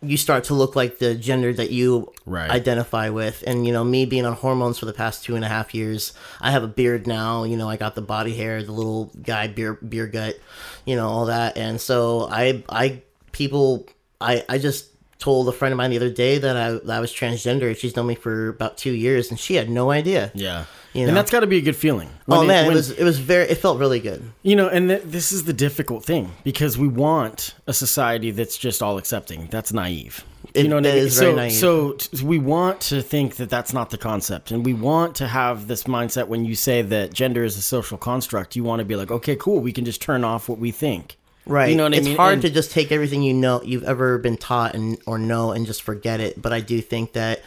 you 0.01 0.17
start 0.17 0.45
to 0.45 0.55
look 0.55 0.77
like 0.77 0.99
the 0.99 1.15
gender 1.15 1.53
that 1.53 1.71
you 1.71 2.13
Right. 2.25 2.51
identify 2.51 3.09
with. 3.09 3.43
And, 3.47 3.67
you 3.67 3.73
know, 3.73 3.83
me 3.83 4.05
being 4.07 4.25
on 4.25 4.35
hormones 4.35 4.79
for 4.79 4.87
the 4.87 4.93
past 4.93 5.25
two 5.25 5.35
and 5.35 5.45
a 5.45 5.49
half 5.49 5.75
years, 5.75 6.13
I 6.41 6.53
have 6.53 6.63
a 6.63 6.69
beard 6.69 7.07
now, 7.07 7.43
you 7.45 7.57
know, 7.57 7.69
I 7.69 7.77
got 7.77 7.95
the 7.97 8.03
body 8.03 8.35
hair, 8.37 8.63
the 8.63 8.71
little 8.73 9.11
guy 9.23 9.49
beer, 9.49 9.75
beer 9.75 10.07
gut, 10.07 10.39
you 10.85 10.95
know, 10.95 11.09
all 11.09 11.27
that. 11.27 11.57
And 11.59 11.81
so 11.81 12.29
I, 12.31 12.63
I, 12.69 13.03
people, 13.33 13.87
I, 14.21 14.45
I 14.49 14.59
just 14.59 14.91
told 15.19 15.49
a 15.49 15.53
friend 15.53 15.73
of 15.73 15.77
mine 15.79 15.91
the 15.91 15.97
other 15.97 16.11
day 16.11 16.39
that 16.39 16.57
I, 16.57 16.71
that 16.73 16.91
I 16.91 17.01
was 17.01 17.13
transgender. 17.13 17.77
She's 17.77 17.97
known 17.97 18.07
me 18.07 18.15
for 18.15 18.51
about 18.51 18.79
two 18.79 18.93
years 18.93 19.31
and 19.31 19.39
she 19.41 19.55
had 19.57 19.69
no 19.69 19.91
idea. 19.91 20.31
Yeah. 20.33 20.67
You 20.95 21.07
And 21.07 21.17
that's 21.17 21.31
got 21.31 21.41
to 21.41 21.47
be 21.47 21.59
a 21.59 21.61
good 21.61 21.77
feeling. 21.77 22.09
Oh 22.29 22.39
When 22.39 22.49
man, 22.49 22.67
when- 22.67 22.73
it 22.73 22.77
was, 22.77 22.91
it 22.93 23.05
was 23.05 23.19
very, 23.19 23.45
it 23.49 23.57
felt 23.59 23.79
really 23.79 24.01
good. 24.01 24.23
You 24.43 24.57
know, 24.57 24.69
and 24.69 24.89
th- 24.89 25.03
this 25.05 25.33
is 25.33 25.45
the 25.45 25.53
difficult 25.53 26.05
thing 26.05 26.33
because 26.45 26.79
we 26.79 26.89
want 26.89 27.55
a 27.67 27.73
society 27.75 28.31
that's 28.31 28.57
just 28.57 28.83
all 28.83 28.97
accepting. 28.99 29.49
That's 29.51 29.73
naive. 29.73 30.25
It- 30.55 30.63
you 30.63 30.69
know 30.69 30.77
what 30.77 30.87
it 30.87 30.93
I 30.93 30.95
mean? 30.95 31.05
is 31.07 31.19
very 31.19 31.33
so, 31.33 31.37
naive. 31.37 31.53
so 31.53 31.93
t- 31.93 32.25
we 32.25 32.39
want 32.39 32.81
to 32.83 33.03
think 33.03 33.37
that 33.37 33.51
that's 33.51 33.73
not 33.75 33.91
the 33.91 33.99
concept, 33.99 34.51
and 34.51 34.65
we 34.65 34.73
want 34.73 35.15
to 35.17 35.29
have 35.29 35.67
this 35.69 35.85
mindset 35.85 36.27
when 36.29 36.45
you 36.47 36.55
say 36.55 36.81
that 36.81 37.13
gender 37.13 37.45
is 37.45 37.59
a 37.59 37.63
social 37.63 37.99
construct. 37.99 38.57
You 38.57 38.65
want 38.65 38.81
to 38.81 38.85
be 38.87 38.97
like, 38.97 39.11
okay, 39.11 39.37
cool, 39.37 39.61
we 39.61 39.73
can 39.73 39.85
just 39.85 40.01
turn 40.01 40.25
off 40.25 40.49
what 40.49 40.59
we 40.59 40.71
think. 40.71 41.19
Right. 41.45 41.71
You 41.71 41.77
know 41.77 41.85
what 41.85 41.93
it's 41.95 42.01
I 42.01 42.05
mean? 42.05 42.13
It's 42.13 42.19
hard 42.19 42.33
And- 42.35 42.43
to 42.43 42.51
just 42.51 42.71
take 42.73 42.91
everything 42.93 43.23
you 43.23 43.35
know 43.35 43.63
you've 43.63 43.85
ever 43.85 44.17
been 44.19 44.37
taught 44.39 44.75
and 44.75 44.99
or 45.07 45.19
know 45.19 45.53
and 45.53 45.67
just 45.67 45.83
forget 45.83 46.19
it. 46.21 46.41
But 46.41 46.53
I 46.55 46.61
do 46.61 46.81
think 46.81 47.13
that 47.13 47.43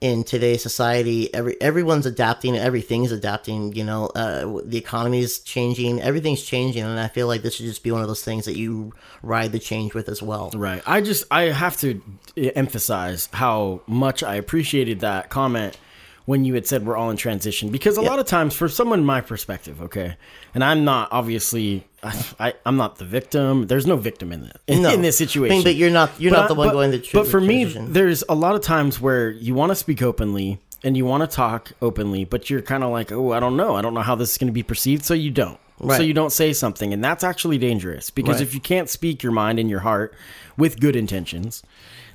in 0.00 0.22
today's 0.22 0.62
society, 0.62 1.32
every 1.34 1.60
everyone's 1.60 2.06
adapting, 2.06 2.56
everything's 2.56 3.12
adapting. 3.12 3.72
You 3.74 3.84
know, 3.84 4.06
uh, 4.06 4.60
the 4.64 4.78
economy 4.78 5.20
is 5.20 5.40
changing, 5.40 6.00
everything's 6.00 6.42
changing, 6.42 6.82
and 6.82 7.00
I 7.00 7.08
feel 7.08 7.26
like 7.26 7.42
this 7.42 7.54
should 7.56 7.66
just 7.66 7.82
be 7.82 7.90
one 7.90 8.02
of 8.02 8.08
those 8.08 8.22
things 8.22 8.44
that 8.44 8.56
you 8.56 8.92
ride 9.22 9.52
the 9.52 9.58
change 9.58 9.94
with 9.94 10.08
as 10.08 10.22
well. 10.22 10.50
Right. 10.54 10.82
I 10.86 11.00
just 11.00 11.24
I 11.30 11.44
have 11.44 11.76
to 11.78 12.00
emphasize 12.36 13.28
how 13.32 13.80
much 13.86 14.22
I 14.22 14.36
appreciated 14.36 15.00
that 15.00 15.30
comment 15.30 15.76
when 16.28 16.44
you 16.44 16.52
had 16.52 16.66
said 16.66 16.84
we're 16.84 16.94
all 16.94 17.08
in 17.10 17.16
transition 17.16 17.70
because 17.70 17.96
a 17.96 18.02
lot 18.02 18.18
of 18.18 18.26
times 18.26 18.54
for 18.54 18.68
someone 18.68 18.98
in 18.98 19.04
my 19.06 19.18
perspective, 19.22 19.80
okay, 19.80 20.14
and 20.54 20.62
I'm 20.62 20.84
not 20.84 21.08
obviously 21.10 21.86
I, 22.02 22.24
I 22.38 22.54
I'm 22.66 22.76
not 22.76 22.96
the 22.98 23.06
victim. 23.06 23.66
There's 23.66 23.86
no 23.86 23.96
victim 23.96 24.30
in 24.30 24.42
this 24.42 24.52
in, 24.66 24.82
No. 24.82 24.90
in 24.92 25.00
this 25.00 25.16
I 25.16 25.24
situation. 25.24 25.56
mean, 25.56 25.64
but 25.64 25.74
you're 25.76 25.88
not 25.90 26.10
you're 26.18 26.30
But 26.32 26.40
not 26.40 26.48
the 26.48 26.54
one 26.54 26.68
but- 26.68 26.72
going 26.74 26.92
to. 26.92 27.02
But 27.14 27.28
for 27.28 27.40
me, 27.40 27.64
there's 27.64 28.22
a 28.28 28.34
lot 28.34 28.54
of 28.56 28.60
times 28.60 29.00
where 29.00 29.30
you 29.30 29.54
want 29.54 29.70
to 29.70 29.74
speak 29.74 30.02
openly 30.02 30.58
and 30.84 30.98
you 30.98 31.06
want 31.06 31.22
to 31.28 31.34
talk 31.34 31.72
openly, 31.80 32.24
but 32.26 32.50
you're 32.50 32.60
kind 32.60 32.84
of 32.84 32.90
like, 32.90 33.10
oh, 33.10 33.32
I 33.32 33.40
don't 33.40 33.56
know, 33.56 33.74
I 33.74 33.80
don't 33.80 33.94
know 33.94 34.02
how 34.02 34.14
this 34.14 34.32
is 34.32 34.36
going 34.38 34.48
to 34.48 34.52
be 34.52 34.62
perceived, 34.62 35.06
so 35.06 35.14
you 35.14 35.30
don't. 35.30 35.58
So 35.96 36.02
you 36.02 36.12
don't 36.12 36.32
say 36.32 36.52
something, 36.52 36.92
and 36.92 37.02
that's 37.02 37.22
actually 37.24 37.56
dangerous 37.56 38.10
because 38.10 38.34
Right. 38.36 38.42
if 38.42 38.52
you 38.52 38.60
can't 38.60 38.88
speak 38.90 39.22
your 39.22 39.30
mind 39.32 39.58
and 39.60 39.70
your 39.70 39.80
heart 39.80 40.12
with 40.56 40.78
good 40.80 40.94
intentions, 40.96 41.62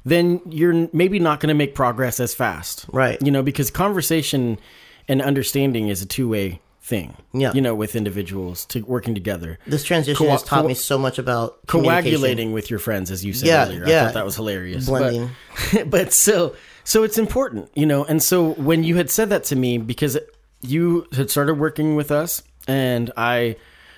then 0.05 0.41
you're 0.49 0.89
maybe 0.93 1.19
not 1.19 1.39
going 1.39 1.49
to 1.49 1.53
make 1.53 1.75
progress 1.75 2.19
as 2.19 2.33
fast. 2.33 2.85
Right. 2.91 3.21
You 3.21 3.31
know, 3.31 3.43
because 3.43 3.71
conversation 3.71 4.59
and 5.07 5.21
understanding 5.21 5.87
is 5.89 6.01
a 6.01 6.05
two 6.05 6.27
way 6.29 6.61
thing. 6.81 7.15
Yeah. 7.33 7.53
You 7.53 7.61
know, 7.61 7.73
with 7.75 7.95
individuals 7.95 8.65
to 8.65 8.81
working 8.81 9.13
together. 9.13 9.57
this 9.65 9.83
transition 9.85 10.25
Co- 10.25 10.31
has 10.31 10.43
taught 10.43 10.63
co- 10.63 10.67
me 10.67 10.73
so 10.73 10.97
much 10.97 11.17
about. 11.17 11.65
Coagulating 11.67 12.51
with 12.51 12.69
your 12.69 12.79
friends, 12.79 13.09
as 13.11 13.23
you 13.23 13.33
said 13.33 13.47
Yeah, 13.47 13.65
earlier. 13.65 13.85
I 13.85 13.89
yeah. 13.89 14.03
thought 14.05 14.13
that 14.15 14.25
was 14.25 14.35
hilarious. 14.35 14.85
Blending. 14.87 15.29
But, 15.73 15.89
but 15.89 16.13
so 16.13 16.55
so 16.83 17.03
it's 17.03 17.17
important, 17.17 17.69
you 17.75 17.85
know. 17.85 18.03
And 18.03 18.21
so 18.21 18.53
when 18.55 18.83
you 18.83 18.97
had 18.97 19.09
said 19.09 19.29
that 19.29 19.45
to 19.45 19.55
me, 19.55 19.77
because 19.77 20.17
you 20.61 21.07
had 21.13 21.29
started 21.31 21.53
working 21.55 21.95
with 21.95 22.11
us, 22.11 22.43
and 22.67 23.11
I 23.15 23.55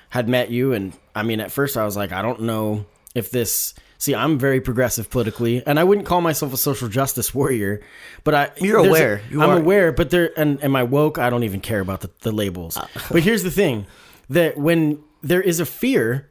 had 0.09 0.29
met 0.29 0.51
you, 0.51 0.73
and 0.73 0.93
I 1.15 1.23
mean, 1.23 1.39
at 1.39 1.51
first 1.51 1.77
I 1.77 1.85
was 1.85 1.97
like, 1.97 2.11
I 2.11 2.21
don't 2.21 2.41
know 2.41 2.85
if 3.15 3.31
this. 3.31 3.73
See, 3.97 4.13
I'm 4.13 4.37
very 4.37 4.59
progressive 4.61 5.09
politically, 5.09 5.63
and 5.65 5.79
I 5.79 5.83
wouldn't 5.83 6.05
call 6.05 6.21
myself 6.21 6.53
a 6.53 6.57
social 6.57 6.87
justice 6.89 7.33
warrior, 7.33 7.81
but 8.23 8.33
I 8.35 8.51
You're 8.57 8.81
there's 8.81 8.85
a- 8.87 8.89
aware. 8.89 9.21
You 9.31 9.41
I'm 9.41 9.49
are. 9.51 9.57
aware, 9.57 9.91
but 9.91 10.09
there 10.09 10.31
and 10.37 10.61
am 10.63 10.75
I 10.75 10.83
woke? 10.83 11.17
I 11.17 11.29
don't 11.29 11.43
even 11.43 11.61
care 11.61 11.79
about 11.79 12.01
the, 12.01 12.09
the 12.21 12.31
labels. 12.31 12.77
Uh. 12.77 12.87
but 13.11 13.23
here's 13.23 13.43
the 13.43 13.51
thing: 13.51 13.85
that 14.29 14.57
when 14.57 14.99
there 15.23 15.41
is 15.41 15.59
a 15.59 15.65
fear 15.65 16.29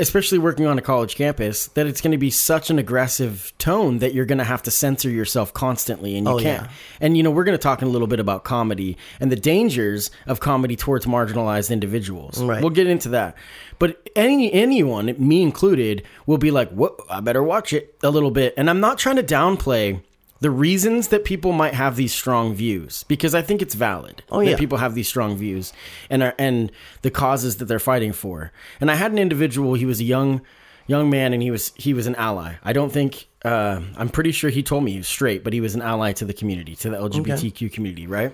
especially 0.00 0.38
working 0.38 0.66
on 0.66 0.78
a 0.78 0.82
college 0.82 1.14
campus, 1.14 1.66
that 1.68 1.86
it's 1.86 2.00
going 2.00 2.10
to 2.12 2.18
be 2.18 2.30
such 2.30 2.70
an 2.70 2.78
aggressive 2.78 3.52
tone 3.58 3.98
that 3.98 4.14
you're 4.14 4.24
going 4.24 4.38
to 4.38 4.44
have 4.44 4.62
to 4.64 4.70
censor 4.70 5.08
yourself 5.10 5.52
constantly, 5.54 6.16
and 6.16 6.26
you 6.26 6.32
Oh, 6.32 6.38
can't. 6.38 6.64
yeah. 6.64 6.70
And 7.00 7.16
you 7.16 7.22
know, 7.22 7.30
we're 7.30 7.44
going 7.44 7.56
to 7.56 7.62
talk 7.62 7.82
in 7.82 7.88
a 7.88 7.90
little 7.90 8.08
bit 8.08 8.18
about 8.20 8.44
comedy 8.44 8.96
and 9.20 9.30
the 9.30 9.36
dangers 9.36 10.10
of 10.26 10.40
comedy 10.40 10.74
towards 10.76 11.06
marginalized 11.06 11.70
individuals. 11.70 12.42
Right. 12.42 12.60
We'll 12.60 12.70
get 12.70 12.86
into 12.86 13.10
that. 13.10 13.36
But 13.78 14.08
any 14.16 14.52
anyone, 14.52 15.14
me 15.18 15.42
included, 15.42 16.02
will 16.26 16.38
be 16.38 16.50
like, 16.50 16.70
"What? 16.70 16.98
I 17.08 17.20
better 17.20 17.42
watch 17.42 17.72
it 17.72 17.94
a 18.02 18.10
little 18.10 18.30
bit." 18.30 18.54
And 18.56 18.68
I'm 18.68 18.80
not 18.80 18.98
trying 18.98 19.16
to 19.16 19.22
downplay 19.22 20.02
the 20.40 20.50
reasons 20.50 21.08
that 21.08 21.24
people 21.24 21.52
might 21.52 21.74
have 21.74 21.96
these 21.96 22.12
strong 22.12 22.54
views 22.54 23.04
because 23.04 23.34
I 23.34 23.42
think 23.42 23.60
it's 23.62 23.74
valid 23.74 24.22
Oh, 24.30 24.40
that 24.40 24.50
yeah. 24.50 24.56
people 24.56 24.78
have 24.78 24.94
these 24.94 25.06
strong 25.08 25.36
views 25.36 25.72
and 26.08 26.22
are, 26.22 26.34
and 26.38 26.72
the 27.02 27.10
causes 27.10 27.56
that 27.58 27.66
they're 27.66 27.78
fighting 27.78 28.12
for. 28.12 28.50
And 28.80 28.90
I 28.90 28.94
had 28.94 29.12
an 29.12 29.18
individual. 29.18 29.74
He 29.74 29.84
was 29.86 30.00
a 30.00 30.04
young 30.04 30.40
young 30.86 31.08
man, 31.10 31.32
and 31.32 31.42
he 31.42 31.50
was 31.50 31.72
he 31.76 31.94
was 31.94 32.06
an 32.06 32.14
ally. 32.16 32.54
I 32.64 32.72
don't 32.72 32.90
think 32.90 33.28
uh, 33.44 33.80
I'm 33.96 34.08
pretty 34.08 34.32
sure 34.32 34.50
he 34.50 34.62
told 34.62 34.82
me 34.84 34.92
he 34.92 34.98
was 34.98 35.08
straight, 35.08 35.44
but 35.44 35.52
he 35.52 35.60
was 35.60 35.74
an 35.74 35.82
ally 35.82 36.12
to 36.12 36.24
the 36.24 36.34
community, 36.34 36.74
to 36.76 36.90
the 36.90 36.96
LGBTQ 36.96 37.72
community, 37.72 38.06
right? 38.06 38.32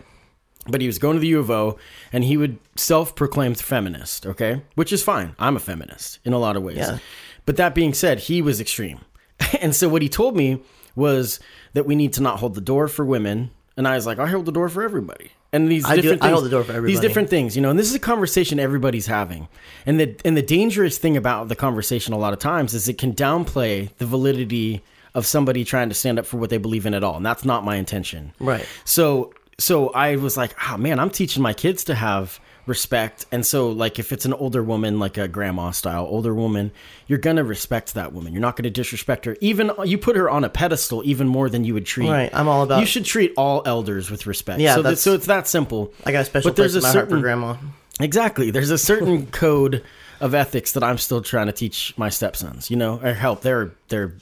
But 0.69 0.81
he 0.81 0.87
was 0.89 0.99
going 0.99 1.15
to 1.15 1.21
the 1.21 1.29
U 1.29 1.39
of 1.41 1.51
O, 1.51 1.79
and 2.13 2.25
he 2.25 2.37
would 2.37 2.59
self-proclaimed 2.77 3.59
feminist. 3.61 4.27
Okay, 4.27 4.63
which 4.75 4.93
is 4.93 5.03
fine. 5.03 5.35
I'm 5.39 5.57
a 5.57 5.61
feminist 5.61 6.19
in 6.25 6.33
a 6.33 6.39
lot 6.39 6.57
of 6.57 6.63
ways. 6.63 6.77
Yeah. 6.79 6.99
But 7.45 7.57
that 7.57 7.75
being 7.75 7.95
said, 7.95 8.21
he 8.21 8.43
was 8.43 8.61
extreme, 8.61 9.01
and 9.61 9.75
so 9.75 9.89
what 9.89 10.03
he 10.03 10.09
told 10.09 10.37
me 10.37 10.63
was 10.97 11.39
that 11.75 11.87
we 11.87 11.95
need 11.95 12.13
to 12.15 12.23
not 12.23 12.41
hold 12.41 12.55
the 12.55 12.61
door 12.61 12.89
for 12.89 13.05
women. 13.05 13.51
And 13.77 13.87
I 13.87 13.95
was 13.95 14.07
like, 14.07 14.19
I 14.19 14.27
hold 14.27 14.47
the 14.47 14.53
door 14.53 14.69
for 14.69 14.83
everybody. 14.83 15.31
And 15.53 15.71
these 15.71 15.85
I 15.85 15.97
do- 15.97 16.03
different 16.03 16.23
I 16.23 16.27
things, 16.27 16.33
hold 16.35 16.45
the 16.47 16.51
door 16.51 16.65
for 16.65 16.73
everybody. 16.73 16.93
These 16.93 17.01
different 17.01 17.31
things, 17.31 17.55
you 17.55 17.63
know, 17.63 17.71
and 17.71 17.79
this 17.79 17.89
is 17.89 17.95
a 17.95 18.01
conversation 18.01 18.59
everybody's 18.59 19.07
having. 19.07 19.49
And 19.85 20.01
the 20.01 20.17
and 20.25 20.37
the 20.37 20.43
dangerous 20.43 20.99
thing 20.99 21.17
about 21.17 21.49
the 21.49 21.57
conversation 21.57 22.13
a 22.13 22.19
lot 22.19 22.33
of 22.33 22.39
times 22.39 22.75
is 22.75 22.89
it 22.89 22.99
can 22.99 23.13
downplay 23.13 23.91
the 23.99 24.07
validity 24.07 24.83
of 25.15 25.25
somebody 25.25 25.65
trying 25.65 25.89
to 25.89 25.95
stand 25.95 26.19
up 26.19 26.27
for 26.27 26.37
what 26.37 26.51
they 26.51 26.59
believe 26.59 26.85
in 26.85 26.95
at 26.95 27.05
all. 27.05 27.17
And 27.17 27.25
that's 27.25 27.45
not 27.45 27.65
my 27.65 27.77
intention. 27.77 28.33
Right. 28.41 28.67
So 28.85 29.33
so 29.59 29.91
I 29.91 30.17
was 30.17 30.37
like, 30.37 30.55
oh 30.69 30.77
man, 30.77 30.99
I'm 30.99 31.11
teaching 31.11 31.43
my 31.43 31.53
kids 31.53 31.85
to 31.85 31.95
have 31.95 32.41
respect. 32.67 33.27
And 33.33 33.45
so 33.47 33.71
like 33.71 33.99
if 33.99 34.13
it's 34.13 34.25
an 34.25 34.33
older 34.35 34.63
woman, 34.63 34.99
like 34.99 35.17
a 35.19 35.29
grandma 35.29 35.71
style 35.71 36.05
older 36.09 36.35
woman, 36.35 36.73
you're 37.07 37.19
gonna 37.19 37.45
respect 37.45 37.95
that 37.95 38.13
woman. 38.13 38.33
You're 38.33 38.43
not 38.43 38.57
gonna 38.57 38.71
disrespect 38.71 39.25
her. 39.25 39.37
Even 39.41 39.71
you 39.85 39.99
put 39.99 40.17
her 40.17 40.29
on 40.29 40.45
a 40.45 40.49
pedestal 40.49 41.03
even 41.05 41.29
more 41.29 41.49
than 41.49 41.65
you 41.65 41.75
would 41.75 41.87
treat. 41.87 42.09
Right, 42.11 42.31
I'm 42.35 42.49
all 42.49 42.63
about- 42.63 42.81
You 42.81 42.87
should 42.87 43.05
treat 43.05 43.33
all 43.37 43.63
elders 43.67 44.11
with 44.11 44.27
respect. 44.27 44.61
Yeah, 44.61 44.73
so, 44.75 44.77
that, 44.79 44.83
that's- 44.83 45.01
so 45.01 45.15
it's 45.15 45.27
that 45.27 45.47
simple. 45.49 45.93
I 46.05 46.13
got 46.13 46.23
a 46.23 46.25
special 46.25 46.51
But 46.51 46.57
there's 46.57 46.73
place 46.73 46.83
in 46.85 46.89
a 46.91 46.93
my 46.93 46.93
heart 46.99 47.05
for 47.07 47.11
certain- 47.11 47.23
grandma. 47.23 47.57
Exactly. 48.01 48.51
There's 48.51 48.71
a 48.71 48.79
certain 48.79 49.27
code 49.33 49.83
of 50.21 50.35
ethics 50.35 50.73
that 50.73 50.83
I'm 50.83 50.99
still 50.99 51.23
trying 51.23 51.47
to 51.47 51.53
teach 51.53 51.95
my 51.97 52.09
stepsons, 52.09 52.71
you 52.71 52.77
know, 52.77 53.01
or 53.03 53.15
help. 53.15 53.41
They're 53.43 53.71
they're 53.89 54.15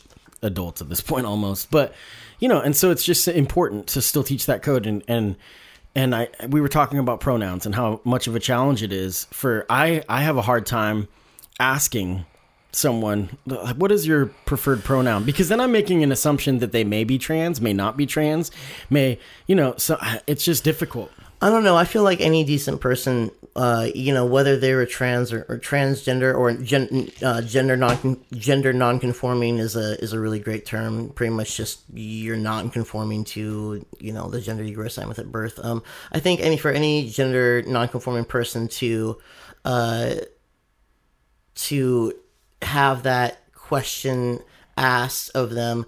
adults 0.43 0.81
at 0.83 0.89
this 0.89 1.01
point 1.01 1.25
almost. 1.27 1.71
But, 1.71 1.95
you 2.39 2.49
know, 2.49 2.61
and 2.61 2.77
so 2.77 2.91
it's 2.91 3.03
just 3.05 3.27
important 3.27 3.87
to 3.89 4.03
still 4.03 4.23
teach 4.23 4.47
that 4.47 4.63
code 4.63 4.87
and 4.87 5.03
and 5.09 5.37
and 5.95 6.15
I 6.15 6.29
we 6.49 6.61
were 6.61 6.69
talking 6.69 6.99
about 6.99 7.21
pronouns 7.21 7.67
and 7.67 7.75
how 7.75 8.01
much 8.05 8.27
of 8.27 8.35
a 8.35 8.41
challenge 8.41 8.83
it 8.83 8.93
is 8.93 9.25
for 9.31 9.67
I 9.71 10.03
I 10.09 10.23
have 10.23 10.37
a 10.37 10.43
hard 10.43 10.67
time 10.67 11.09
asking 11.61 12.27
someone 12.73 13.39
what 13.77 13.93
is 13.93 14.07
your 14.07 14.27
preferred 14.47 14.83
pronoun? 14.83 15.25
Because 15.25 15.49
then 15.49 15.61
i'm 15.61 15.73
making 15.73 16.03
an 16.03 16.11
assumption 16.11 16.59
that 16.59 16.73
they 16.73 16.85
may 16.85 17.05
be 17.05 17.19
trans 17.19 17.61
may 17.61 17.73
not 17.73 17.97
be 17.97 18.07
trans 18.07 18.51
may 18.91 19.19
you 19.47 19.55
know 19.55 19.75
so 19.77 19.99
it's 20.27 20.45
just 20.45 20.65
difficult 20.65 21.11
I 21.45 21.51
don't 21.51 21.63
know. 21.63 21.77
I 21.77 21.85
feel 21.85 22.03
like 22.03 22.23
any 22.23 22.43
decent 22.43 22.81
person, 22.81 23.31
uh, 23.55 23.89
you 23.95 24.15
know, 24.15 24.25
whether 24.25 24.57
they 24.57 24.73
were 24.73 24.87
trans 24.87 25.31
or, 25.31 25.45
or 25.47 25.59
transgender 25.59 26.35
or 26.35 26.55
gen, 26.55 27.11
uh, 27.23 27.43
gender 27.43 27.77
non 27.77 28.19
gender 28.33 28.73
nonconforming 28.73 29.59
is 29.59 29.77
a 29.77 30.03
is 30.03 30.15
a 30.15 30.19
really 30.19 30.39
great 30.39 30.65
term. 30.65 31.11
Pretty 31.11 31.35
much 31.35 31.55
just 31.55 31.83
you're 31.93 32.39
non-conforming 32.39 33.25
to 33.25 33.85
you 34.01 34.13
know 34.15 34.31
the 34.31 34.41
gender 34.41 34.65
you 34.65 34.79
were 34.79 34.87
assigned 34.87 35.11
with 35.11 35.19
at 35.19 35.31
birth. 35.31 35.63
Um, 35.63 35.83
I 36.13 36.19
think 36.19 36.41
any 36.41 36.57
for 36.57 36.71
any 36.71 37.11
gender 37.11 37.63
non-conforming 37.67 38.25
person 38.25 38.67
to, 38.69 39.19
uh, 39.67 40.15
to 41.57 42.15
have 42.63 43.03
that 43.03 43.53
question 43.53 44.39
asked 44.79 45.31
of 45.35 45.51
them, 45.51 45.85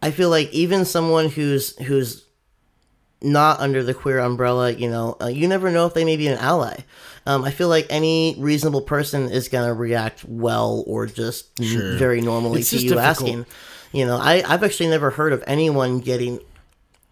I 0.00 0.12
feel 0.12 0.30
like 0.30 0.50
even 0.52 0.86
someone 0.86 1.28
who's 1.28 1.76
who's 1.76 2.24
not 3.22 3.60
under 3.60 3.82
the 3.82 3.94
queer 3.94 4.18
umbrella, 4.20 4.70
you 4.72 4.88
know, 4.88 5.16
uh, 5.20 5.26
you 5.26 5.48
never 5.48 5.70
know 5.70 5.86
if 5.86 5.94
they 5.94 6.04
may 6.04 6.16
be 6.16 6.28
an 6.28 6.38
ally. 6.38 6.76
Um, 7.26 7.44
I 7.44 7.50
feel 7.50 7.68
like 7.68 7.86
any 7.90 8.36
reasonable 8.38 8.82
person 8.82 9.30
is 9.30 9.48
going 9.48 9.66
to 9.68 9.74
react 9.74 10.24
well 10.24 10.84
or 10.86 11.06
just 11.06 11.48
n- 11.60 11.98
very 11.98 12.20
normally 12.20 12.60
It's 12.60 12.70
to 12.70 12.76
you 12.76 12.82
difficult. 12.90 13.04
asking. 13.06 13.46
You 13.92 14.06
know, 14.06 14.16
I, 14.18 14.42
I've 14.46 14.62
actually 14.62 14.88
never 14.90 15.10
heard 15.10 15.32
of 15.32 15.42
anyone 15.46 16.00
getting. 16.00 16.40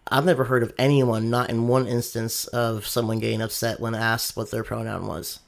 I've 0.09 0.25
never 0.25 0.45
heard 0.45 0.63
of 0.63 0.73
anyone, 0.77 1.29
not 1.29 1.49
in 1.49 1.67
one 1.67 1.85
instance, 1.87 2.47
of 2.47 2.87
someone 2.87 3.19
getting 3.19 3.41
upset 3.41 3.79
when 3.79 3.93
asked 3.93 4.37
what 4.37 4.51
their 4.51 4.63
pronoun 4.63 5.05
was. 5.07 5.39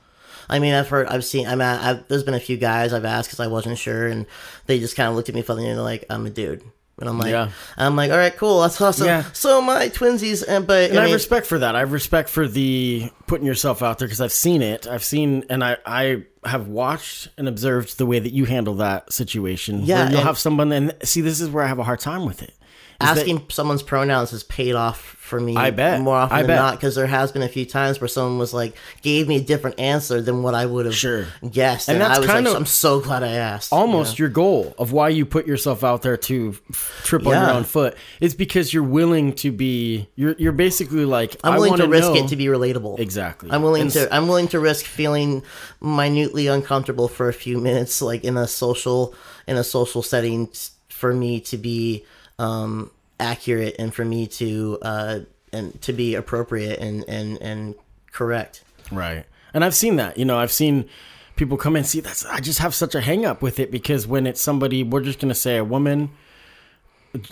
I 0.49 0.59
mean, 0.59 0.73
I've 0.73 0.89
heard, 0.89 1.07
I've 1.07 1.23
seen, 1.23 1.47
I'm 1.47 1.61
at, 1.61 1.81
I've, 1.81 2.07
there's 2.09 2.23
been 2.23 2.33
a 2.33 2.39
few 2.39 2.57
guys 2.57 2.91
I've 2.91 3.05
asked 3.05 3.29
because 3.29 3.39
I 3.39 3.47
wasn't 3.47 3.77
sure, 3.77 4.07
and 4.07 4.25
they 4.65 4.79
just 4.79 4.95
kind 4.97 5.07
of 5.07 5.15
looked 5.15 5.29
at 5.29 5.35
me 5.35 5.43
funny 5.43 5.67
and 5.67 5.77
they're 5.77 5.83
like, 5.83 6.05
"I'm 6.09 6.25
a 6.25 6.29
dude," 6.31 6.63
and 6.99 7.09
I'm 7.09 7.17
like, 7.17 7.31
Yeah. 7.31 7.49
I'm 7.77 7.95
like, 7.95 8.11
all 8.11 8.17
right, 8.17 8.35
cool, 8.35 8.61
that's 8.61 8.79
awesome. 8.79 9.07
Yeah. 9.07 9.23
So 9.33 9.61
my 9.61 9.89
twinsies, 9.89 10.43
and 10.47 10.65
but 10.67 10.89
And 10.91 10.99
I, 10.99 11.03
I 11.03 11.07
have 11.07 11.13
respect 11.13 11.45
for 11.47 11.59
that. 11.59 11.75
I 11.75 11.79
have 11.79 11.91
respect 11.91 12.29
for 12.29 12.47
the 12.47 13.09
putting 13.27 13.45
yourself 13.47 13.81
out 13.81 13.99
there 13.99 14.07
because 14.07 14.21
I've 14.21 14.31
seen 14.31 14.61
it. 14.61 14.87
I've 14.87 15.03
seen 15.03 15.45
and 15.49 15.63
I 15.63 15.77
I 15.85 16.23
have 16.45 16.67
watched 16.67 17.29
and 17.37 17.47
observed 17.47 17.97
the 17.97 18.05
way 18.05 18.19
that 18.19 18.33
you 18.33 18.45
handle 18.45 18.75
that 18.75 19.11
situation. 19.11 19.81
Yeah, 19.83 20.09
you'll 20.09 20.17
and- 20.19 20.27
have 20.27 20.37
someone 20.37 20.71
and 20.71 20.95
see 21.03 21.21
this 21.21 21.41
is 21.41 21.49
where 21.49 21.63
I 21.63 21.67
have 21.67 21.79
a 21.79 21.83
hard 21.83 21.99
time 21.99 22.25
with 22.25 22.41
it. 22.41 22.53
Asking 23.01 23.45
someone's 23.49 23.83
pronouns 23.83 24.31
has 24.31 24.43
paid 24.43 24.75
off 24.75 25.15
for 25.19 25.39
me. 25.39 25.55
I 25.55 25.69
bet. 25.69 26.01
more 26.01 26.15
often 26.15 26.35
I 26.35 26.41
than 26.41 26.47
bet. 26.47 26.55
not 26.57 26.75
because 26.75 26.95
there 26.95 27.05
has 27.05 27.31
been 27.31 27.43
a 27.43 27.47
few 27.47 27.63
times 27.63 28.01
where 28.01 28.07
someone 28.07 28.39
was 28.39 28.51
like 28.51 28.75
gave 29.03 29.27
me 29.27 29.35
a 29.35 29.39
different 29.41 29.79
answer 29.79 30.21
than 30.21 30.41
what 30.41 30.55
I 30.55 30.65
would 30.65 30.87
have 30.87 30.95
Sure. 30.95 31.27
guessed, 31.51 31.87
And 31.87 31.95
and, 31.97 32.01
that's 32.01 32.17
I 32.17 32.19
was 32.21 32.27
kind 32.27 32.45
like, 32.45 32.55
of 32.55 32.59
I'm 32.59 32.65
so 32.65 32.99
glad 32.99 33.21
I 33.23 33.33
asked. 33.33 33.71
almost 33.71 34.17
your 34.17 34.29
goal 34.29 34.73
of 34.79 34.91
why 34.91 35.09
you 35.09 35.27
put 35.27 35.45
yourself 35.45 35.83
out 35.83 36.01
there 36.01 36.17
to 36.17 36.55
trip 37.03 37.27
on 37.27 37.33
your 37.33 37.51
own 37.51 37.63
foot 37.63 37.95
is 38.19 38.33
because 38.33 38.73
you're 38.73 38.81
willing 38.83 39.33
to 39.33 39.51
be 39.51 40.09
you're 40.15 40.35
you're 40.39 40.51
basically 40.51 41.05
like 41.05 41.35
I'm 41.43 41.53
willing 41.55 41.69
wanna 41.73 41.87
risk 41.87 42.07
know- 42.09 42.15
it 42.15 42.27
to 42.29 42.35
be 42.35 42.45
relatable. 42.45 42.99
exactly 42.99 43.51
I'm 43.51 43.61
willing 43.61 43.83
And 43.83 43.91
to 43.91 44.11
I'm 44.13 44.27
willing 44.27 44.47
to 44.47 44.59
risk 44.59 44.83
feeling 44.85 45.43
minutely 45.79 46.47
uncomfortable 46.47 47.07
for 47.07 47.29
a 47.29 47.33
few 47.33 47.59
minutes, 47.59 48.01
like 48.01 48.23
in 48.23 48.35
a 48.35 48.47
social 48.47 49.13
in 49.47 49.57
a 49.57 49.63
social 49.63 50.01
setting, 50.01 50.49
for 50.89 51.13
me 51.13 51.39
to 51.41 51.57
be 51.57 52.03
um, 52.39 52.89
accurate 53.19 53.75
and 53.77 53.93
for 53.93 54.03
me 54.03 54.25
to 54.25 54.79
uh, 54.81 55.19
and 55.53 55.79
to 55.83 55.93
be 55.93 56.15
appropriate 56.15 56.79
and 56.79 57.05
and 57.07 57.39
and 57.41 57.75
correct. 58.11 58.63
Right. 58.91 59.25
And 59.53 59.63
I've 59.63 59.75
seen 59.75 59.97
that. 59.97 60.17
You 60.17 60.25
know, 60.25 60.39
I've 60.39 60.51
seen 60.51 60.89
people 61.35 61.57
come 61.57 61.75
and 61.75 61.85
see 61.85 61.99
that's 62.01 62.25
I 62.25 62.39
just 62.39 62.59
have 62.59 62.73
such 62.73 62.95
a 62.95 63.01
hang 63.01 63.25
up 63.25 63.41
with 63.41 63.59
it 63.59 63.71
because 63.71 64.05
when 64.07 64.27
it's 64.27 64.41
somebody 64.41 64.83
we're 64.83 65.01
just 65.01 65.19
gonna 65.19 65.33
say 65.35 65.55
a 65.55 65.63
woman 65.63 66.09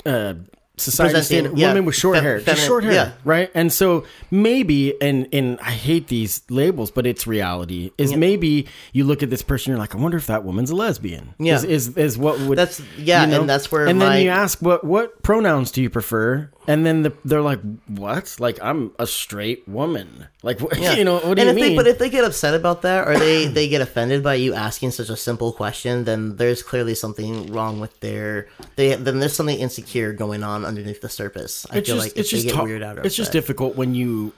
uh 0.06 0.36
society 0.78 1.22
standard 1.24 1.58
yeah, 1.58 1.70
woman 1.70 1.86
with 1.86 1.96
short 1.96 2.18
hair. 2.22 2.40
Just 2.40 2.66
short 2.66 2.84
hair. 2.84 2.94
yeah. 2.94 3.12
Right? 3.26 3.50
And 3.54 3.72
so 3.74 4.06
maybe 4.32 5.00
and 5.02 5.28
and 5.34 5.60
I 5.60 5.72
hate 5.72 6.08
these 6.08 6.42
labels, 6.50 6.92
but 6.92 7.06
it's 7.06 7.26
reality. 7.28 7.92
Is 7.98 8.16
maybe 8.16 8.68
you 8.94 9.04
look 9.04 9.24
at 9.24 9.30
this 9.30 9.42
person, 9.42 9.72
you're 9.72 9.80
like, 9.80 9.96
I 9.96 9.98
wonder 9.98 10.18
if 10.18 10.28
that 10.28 10.44
woman's 10.44 10.70
a 10.70 10.76
lesbian. 10.76 11.34
Yeah. 11.40 11.56
Is 11.56 11.64
is, 11.64 11.98
is 11.98 12.18
what 12.18 12.40
would 12.40 12.58
That's- 12.58 12.82
yeah, 12.98 13.26
you 13.26 13.32
know? 13.32 13.42
and 13.42 13.50
that's 13.50 13.72
where 13.72 13.88
And 13.88 14.00
my- 14.00 14.06
then 14.18 14.24
you 14.26 14.30
ask 14.30 14.60
what 14.62 14.84
what 14.84 15.22
pronouns 15.24 15.72
do 15.72 15.82
you 15.82 15.90
prefer? 15.90 16.50
And 16.70 16.86
then 16.86 17.04
the, 17.04 17.14
they're 17.24 17.42
like, 17.42 17.62
"What? 17.88 18.36
Like 18.40 18.60
I'm 18.62 18.92
a 19.00 19.08
straight 19.08 19.66
woman? 19.68 20.28
Like 20.44 20.60
what? 20.60 20.78
Yeah. 20.80 20.96
You 20.96 21.06
know 21.06 21.14
what 21.16 21.36
do 21.38 21.42
and 21.42 21.44
you 21.44 21.48
if 21.50 21.56
mean?" 21.56 21.64
They, 21.70 21.76
but 21.76 21.88
if 21.88 21.98
they 21.98 22.10
get 22.10 22.26
upset 22.26 22.54
about 22.54 22.82
that, 22.82 23.08
or 23.08 23.18
they 23.18 23.46
they 23.48 23.70
get 23.70 23.80
offended 23.80 24.22
by 24.22 24.36
you 24.36 24.54
asking 24.54 24.92
such 24.92 25.10
a 25.10 25.16
simple 25.16 25.54
question, 25.54 26.04
then 26.04 26.36
there's 26.36 26.62
clearly 26.62 26.94
something 26.94 27.52
wrong 27.54 27.80
with 27.80 27.98
their. 28.02 28.48
They 28.76 28.96
then 28.96 29.20
there's 29.20 29.34
something 29.34 29.58
insecure 29.58 30.12
going 30.12 30.44
on 30.44 30.66
underneath 30.66 31.00
the 31.00 31.10
surface. 31.10 31.66
I 31.72 31.78
it's 31.78 31.88
feel 31.88 31.96
just 31.96 32.08
like 32.08 32.18
it's 32.18 32.30
just 32.30 32.46
get 32.46 32.56
tou- 32.56 32.64
weird 32.64 32.84
out. 32.84 33.06
it's 33.06 33.16
just 33.16 33.32
difficult 33.32 33.76
when 33.78 33.96
you 33.96 34.34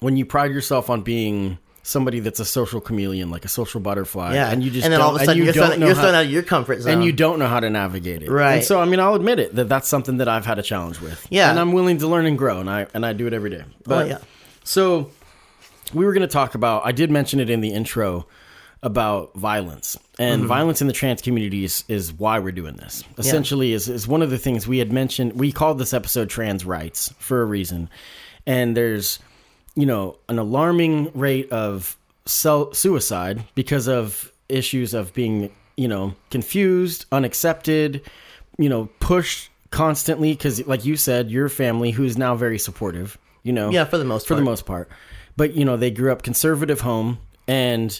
when 0.00 0.16
you 0.16 0.24
pride 0.24 0.52
yourself 0.52 0.88
on 0.88 1.02
being 1.02 1.58
somebody 1.88 2.20
that's 2.20 2.38
a 2.38 2.44
social 2.44 2.80
chameleon, 2.80 3.30
like 3.30 3.44
a 3.44 3.48
social 3.48 3.80
butterfly, 3.80 4.34
Yeah, 4.34 4.50
and 4.50 4.62
you 4.62 4.70
just 4.70 4.84
and 4.84 4.92
then 4.92 5.00
all 5.00 5.16
of 5.16 5.20
a 5.20 5.24
sudden 5.24 5.38
you 5.38 5.44
you're, 5.44 5.52
don't 5.54 5.68
thrown, 5.70 5.80
you're 5.80 5.94
thrown 5.94 6.14
out 6.14 6.26
of 6.26 6.30
your 6.30 6.42
comfort 6.42 6.82
zone, 6.82 6.92
and 6.92 7.04
you 7.04 7.12
don't 7.12 7.38
know 7.38 7.48
how 7.48 7.60
to 7.60 7.70
navigate 7.70 8.22
it. 8.22 8.30
Right. 8.30 8.56
And 8.56 8.64
so 8.64 8.80
I 8.80 8.84
mean, 8.84 9.00
I'll 9.00 9.14
admit 9.14 9.38
it 9.38 9.54
that 9.54 9.68
that's 9.68 9.88
something 9.88 10.18
that 10.18 10.28
I've 10.28 10.44
had 10.44 10.58
a 10.58 10.62
challenge 10.62 11.00
with. 11.00 11.26
Yeah. 11.30 11.50
And 11.50 11.58
I'm 11.58 11.72
willing 11.72 11.98
to 11.98 12.06
learn 12.06 12.26
and 12.26 12.36
grow, 12.36 12.60
and 12.60 12.68
I 12.68 12.86
and 12.94 13.04
I 13.06 13.14
do 13.14 13.26
it 13.26 13.32
every 13.32 13.50
day. 13.50 13.64
But 13.84 14.08
yeah. 14.08 14.18
so 14.64 15.10
we 15.94 16.04
were 16.04 16.12
going 16.12 16.28
to 16.28 16.32
talk 16.32 16.54
about. 16.54 16.86
I 16.86 16.92
did 16.92 17.10
mention 17.10 17.40
it 17.40 17.48
in 17.48 17.60
the 17.60 17.70
intro 17.72 18.26
about 18.82 19.34
violence 19.34 19.96
and 20.20 20.40
Mm-hmm. 20.42 20.48
violence 20.48 20.80
in 20.80 20.86
the 20.86 20.92
trans 20.92 21.20
community 21.20 21.64
is, 21.64 21.84
is 21.88 22.12
why 22.12 22.38
we're 22.38 22.52
doing 22.52 22.76
this 22.76 23.02
essentially 23.18 23.72
is, 23.72 23.88
is 23.88 24.06
one 24.06 24.22
of 24.22 24.30
the 24.30 24.38
things 24.38 24.68
we 24.68 24.78
had 24.78 24.92
mentioned 24.92 25.32
we 25.32 25.50
called 25.50 25.78
this 25.78 25.92
episode 25.92 26.30
trans 26.30 26.64
rights 26.64 27.12
for 27.18 27.42
a 27.42 27.44
reason 27.44 27.90
and 28.46 28.76
there's 28.76 29.18
you 29.78 29.86
know 29.86 30.18
an 30.28 30.38
alarming 30.38 31.10
rate 31.14 31.50
of 31.50 31.96
self 32.26 32.74
suicide 32.76 33.44
because 33.54 33.88
of 33.88 34.32
issues 34.48 34.92
of 34.94 35.14
being 35.14 35.50
you 35.76 35.88
know 35.88 36.14
confused 36.30 37.06
unaccepted 37.12 38.02
you 38.58 38.68
know 38.68 38.88
pushed 39.00 39.50
constantly 39.70 40.32
because 40.32 40.66
like 40.66 40.84
you 40.84 40.96
said 40.96 41.30
your 41.30 41.48
family 41.48 41.90
who 41.90 42.04
is 42.04 42.16
now 42.16 42.34
very 42.34 42.58
supportive 42.58 43.18
you 43.48 43.52
know? 43.52 43.70
Yeah, 43.70 43.84
for 43.84 43.98
the 43.98 44.04
most 44.04 44.26
for 44.26 44.34
the 44.34 44.42
most 44.42 44.66
part. 44.66 44.90
But 45.36 45.54
you 45.54 45.64
know 45.64 45.76
they 45.76 45.90
grew 45.90 46.12
up 46.12 46.22
conservative 46.22 46.80
home 46.80 47.18
and 47.46 47.98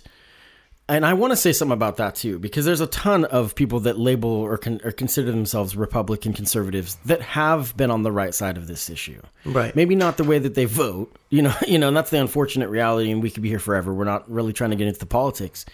and 0.88 1.04
I 1.04 1.12
want 1.14 1.32
to 1.32 1.36
say 1.36 1.52
something 1.52 1.72
about 1.74 1.96
that 1.98 2.14
too, 2.14 2.38
because 2.38 2.64
there's 2.64 2.80
a 2.80 2.86
ton 2.86 3.24
of 3.26 3.54
people 3.54 3.80
that 3.80 3.98
label 3.98 4.30
or, 4.30 4.56
con- 4.56 4.80
or 4.84 4.90
consider 4.92 5.30
themselves 5.30 5.76
Republican 5.76 6.32
conservatives 6.32 6.96
that 7.04 7.20
have 7.20 7.76
been 7.76 7.90
on 7.90 8.02
the 8.02 8.12
right 8.12 8.34
side 8.34 8.56
of 8.56 8.66
this 8.66 8.88
issue. 8.88 9.20
Right. 9.44 9.74
Maybe 9.76 9.94
not 9.94 10.16
the 10.16 10.24
way 10.24 10.38
that 10.38 10.54
they 10.54 10.64
vote, 10.64 11.14
you 11.30 11.42
know, 11.42 11.54
you 11.68 11.78
know, 11.78 11.88
and 11.88 11.96
that's 11.96 12.10
the 12.10 12.20
unfortunate 12.20 12.68
reality. 12.70 13.10
And 13.10 13.22
we 13.22 13.30
could 13.30 13.42
be 13.42 13.48
here 13.48 13.58
forever. 13.58 13.92
We're 13.92 14.04
not 14.04 14.30
really 14.30 14.52
trying 14.52 14.70
to 14.70 14.76
get 14.76 14.86
into 14.88 15.00
the 15.00 15.06
politics, 15.06 15.66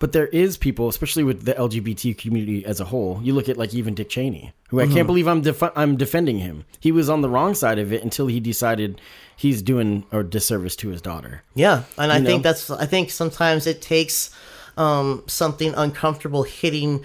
but 0.00 0.12
there 0.12 0.28
is 0.28 0.56
people, 0.56 0.88
especially 0.88 1.24
with 1.24 1.44
the 1.44 1.54
LGBT 1.54 2.16
community 2.18 2.64
as 2.64 2.78
a 2.78 2.84
whole. 2.84 3.20
You 3.22 3.32
look 3.34 3.48
at 3.48 3.56
like 3.56 3.74
even 3.74 3.94
Dick 3.94 4.08
Cheney, 4.10 4.52
who 4.68 4.80
I 4.80 4.84
Mm-hmm. 4.84 4.94
can't 4.94 5.06
believe 5.06 5.26
I'm 5.26 5.40
def- 5.40 5.76
I'm 5.76 5.96
defending 5.96 6.38
him. 6.38 6.66
He 6.78 6.92
was 6.92 7.08
on 7.08 7.20
the 7.22 7.28
wrong 7.28 7.54
side 7.54 7.78
of 7.78 7.92
it 7.92 8.02
until 8.04 8.26
he 8.28 8.38
decided 8.38 9.00
he's 9.34 9.60
doing 9.62 10.04
a 10.12 10.22
disservice 10.22 10.76
to 10.76 10.88
his 10.90 11.00
daughter. 11.02 11.42
Yeah, 11.54 11.82
and 11.96 12.12
I 12.12 12.18
know? 12.18 12.26
think 12.26 12.42
that's. 12.44 12.70
I 12.70 12.86
think 12.86 13.10
sometimes 13.10 13.66
it 13.66 13.82
takes 13.82 14.30
um, 14.78 15.24
something 15.26 15.74
uncomfortable 15.74 16.44
hitting 16.44 17.04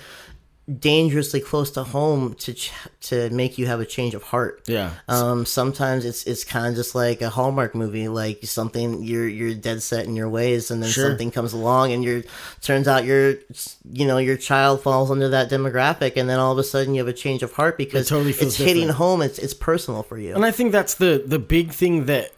dangerously 0.79 1.41
close 1.41 1.71
to 1.71 1.83
home 1.83 2.33
to 2.35 2.53
ch- 2.53 2.71
to 3.01 3.29
make 3.31 3.57
you 3.57 3.67
have 3.67 3.81
a 3.81 3.85
change 3.85 4.13
of 4.15 4.23
heart. 4.23 4.61
Yeah. 4.65 4.91
Um, 5.09 5.45
sometimes 5.45 6.05
it's 6.05 6.23
it's 6.23 6.45
kind 6.45 6.67
of 6.67 6.75
just 6.75 6.95
like 6.95 7.21
a 7.21 7.29
Hallmark 7.29 7.75
movie, 7.75 8.07
like 8.07 8.39
something 8.45 9.03
you're 9.03 9.27
you're 9.27 9.55
dead 9.55 9.83
set 9.83 10.05
in 10.05 10.15
your 10.15 10.29
ways, 10.29 10.71
and 10.71 10.81
then 10.81 10.89
Sure. 10.89 11.09
something 11.09 11.31
comes 11.31 11.51
along, 11.51 11.91
and 11.91 12.01
you're 12.01 12.23
turns 12.61 12.87
out 12.87 13.03
your 13.03 13.35
you 13.91 14.05
know 14.07 14.19
your 14.19 14.37
child 14.37 14.81
falls 14.81 15.11
under 15.11 15.27
that 15.29 15.49
demographic, 15.49 16.13
and 16.15 16.29
then 16.29 16.39
all 16.39 16.53
of 16.53 16.57
a 16.57 16.63
sudden 16.63 16.93
you 16.95 16.99
have 17.01 17.09
a 17.09 17.17
change 17.17 17.43
of 17.43 17.51
heart 17.51 17.77
because 17.77 18.07
totally 18.07 18.29
it's 18.29 18.39
feels 18.39 18.55
hitting 18.55 18.87
home. 18.87 19.21
It's 19.21 19.39
it's 19.39 19.53
personal 19.53 20.01
for 20.01 20.17
you. 20.17 20.33
And 20.33 20.45
I 20.45 20.51
think 20.51 20.71
that's 20.71 20.93
the 20.95 21.21
the 21.25 21.39
big 21.39 21.71
thing 21.73 22.05
that 22.05 22.31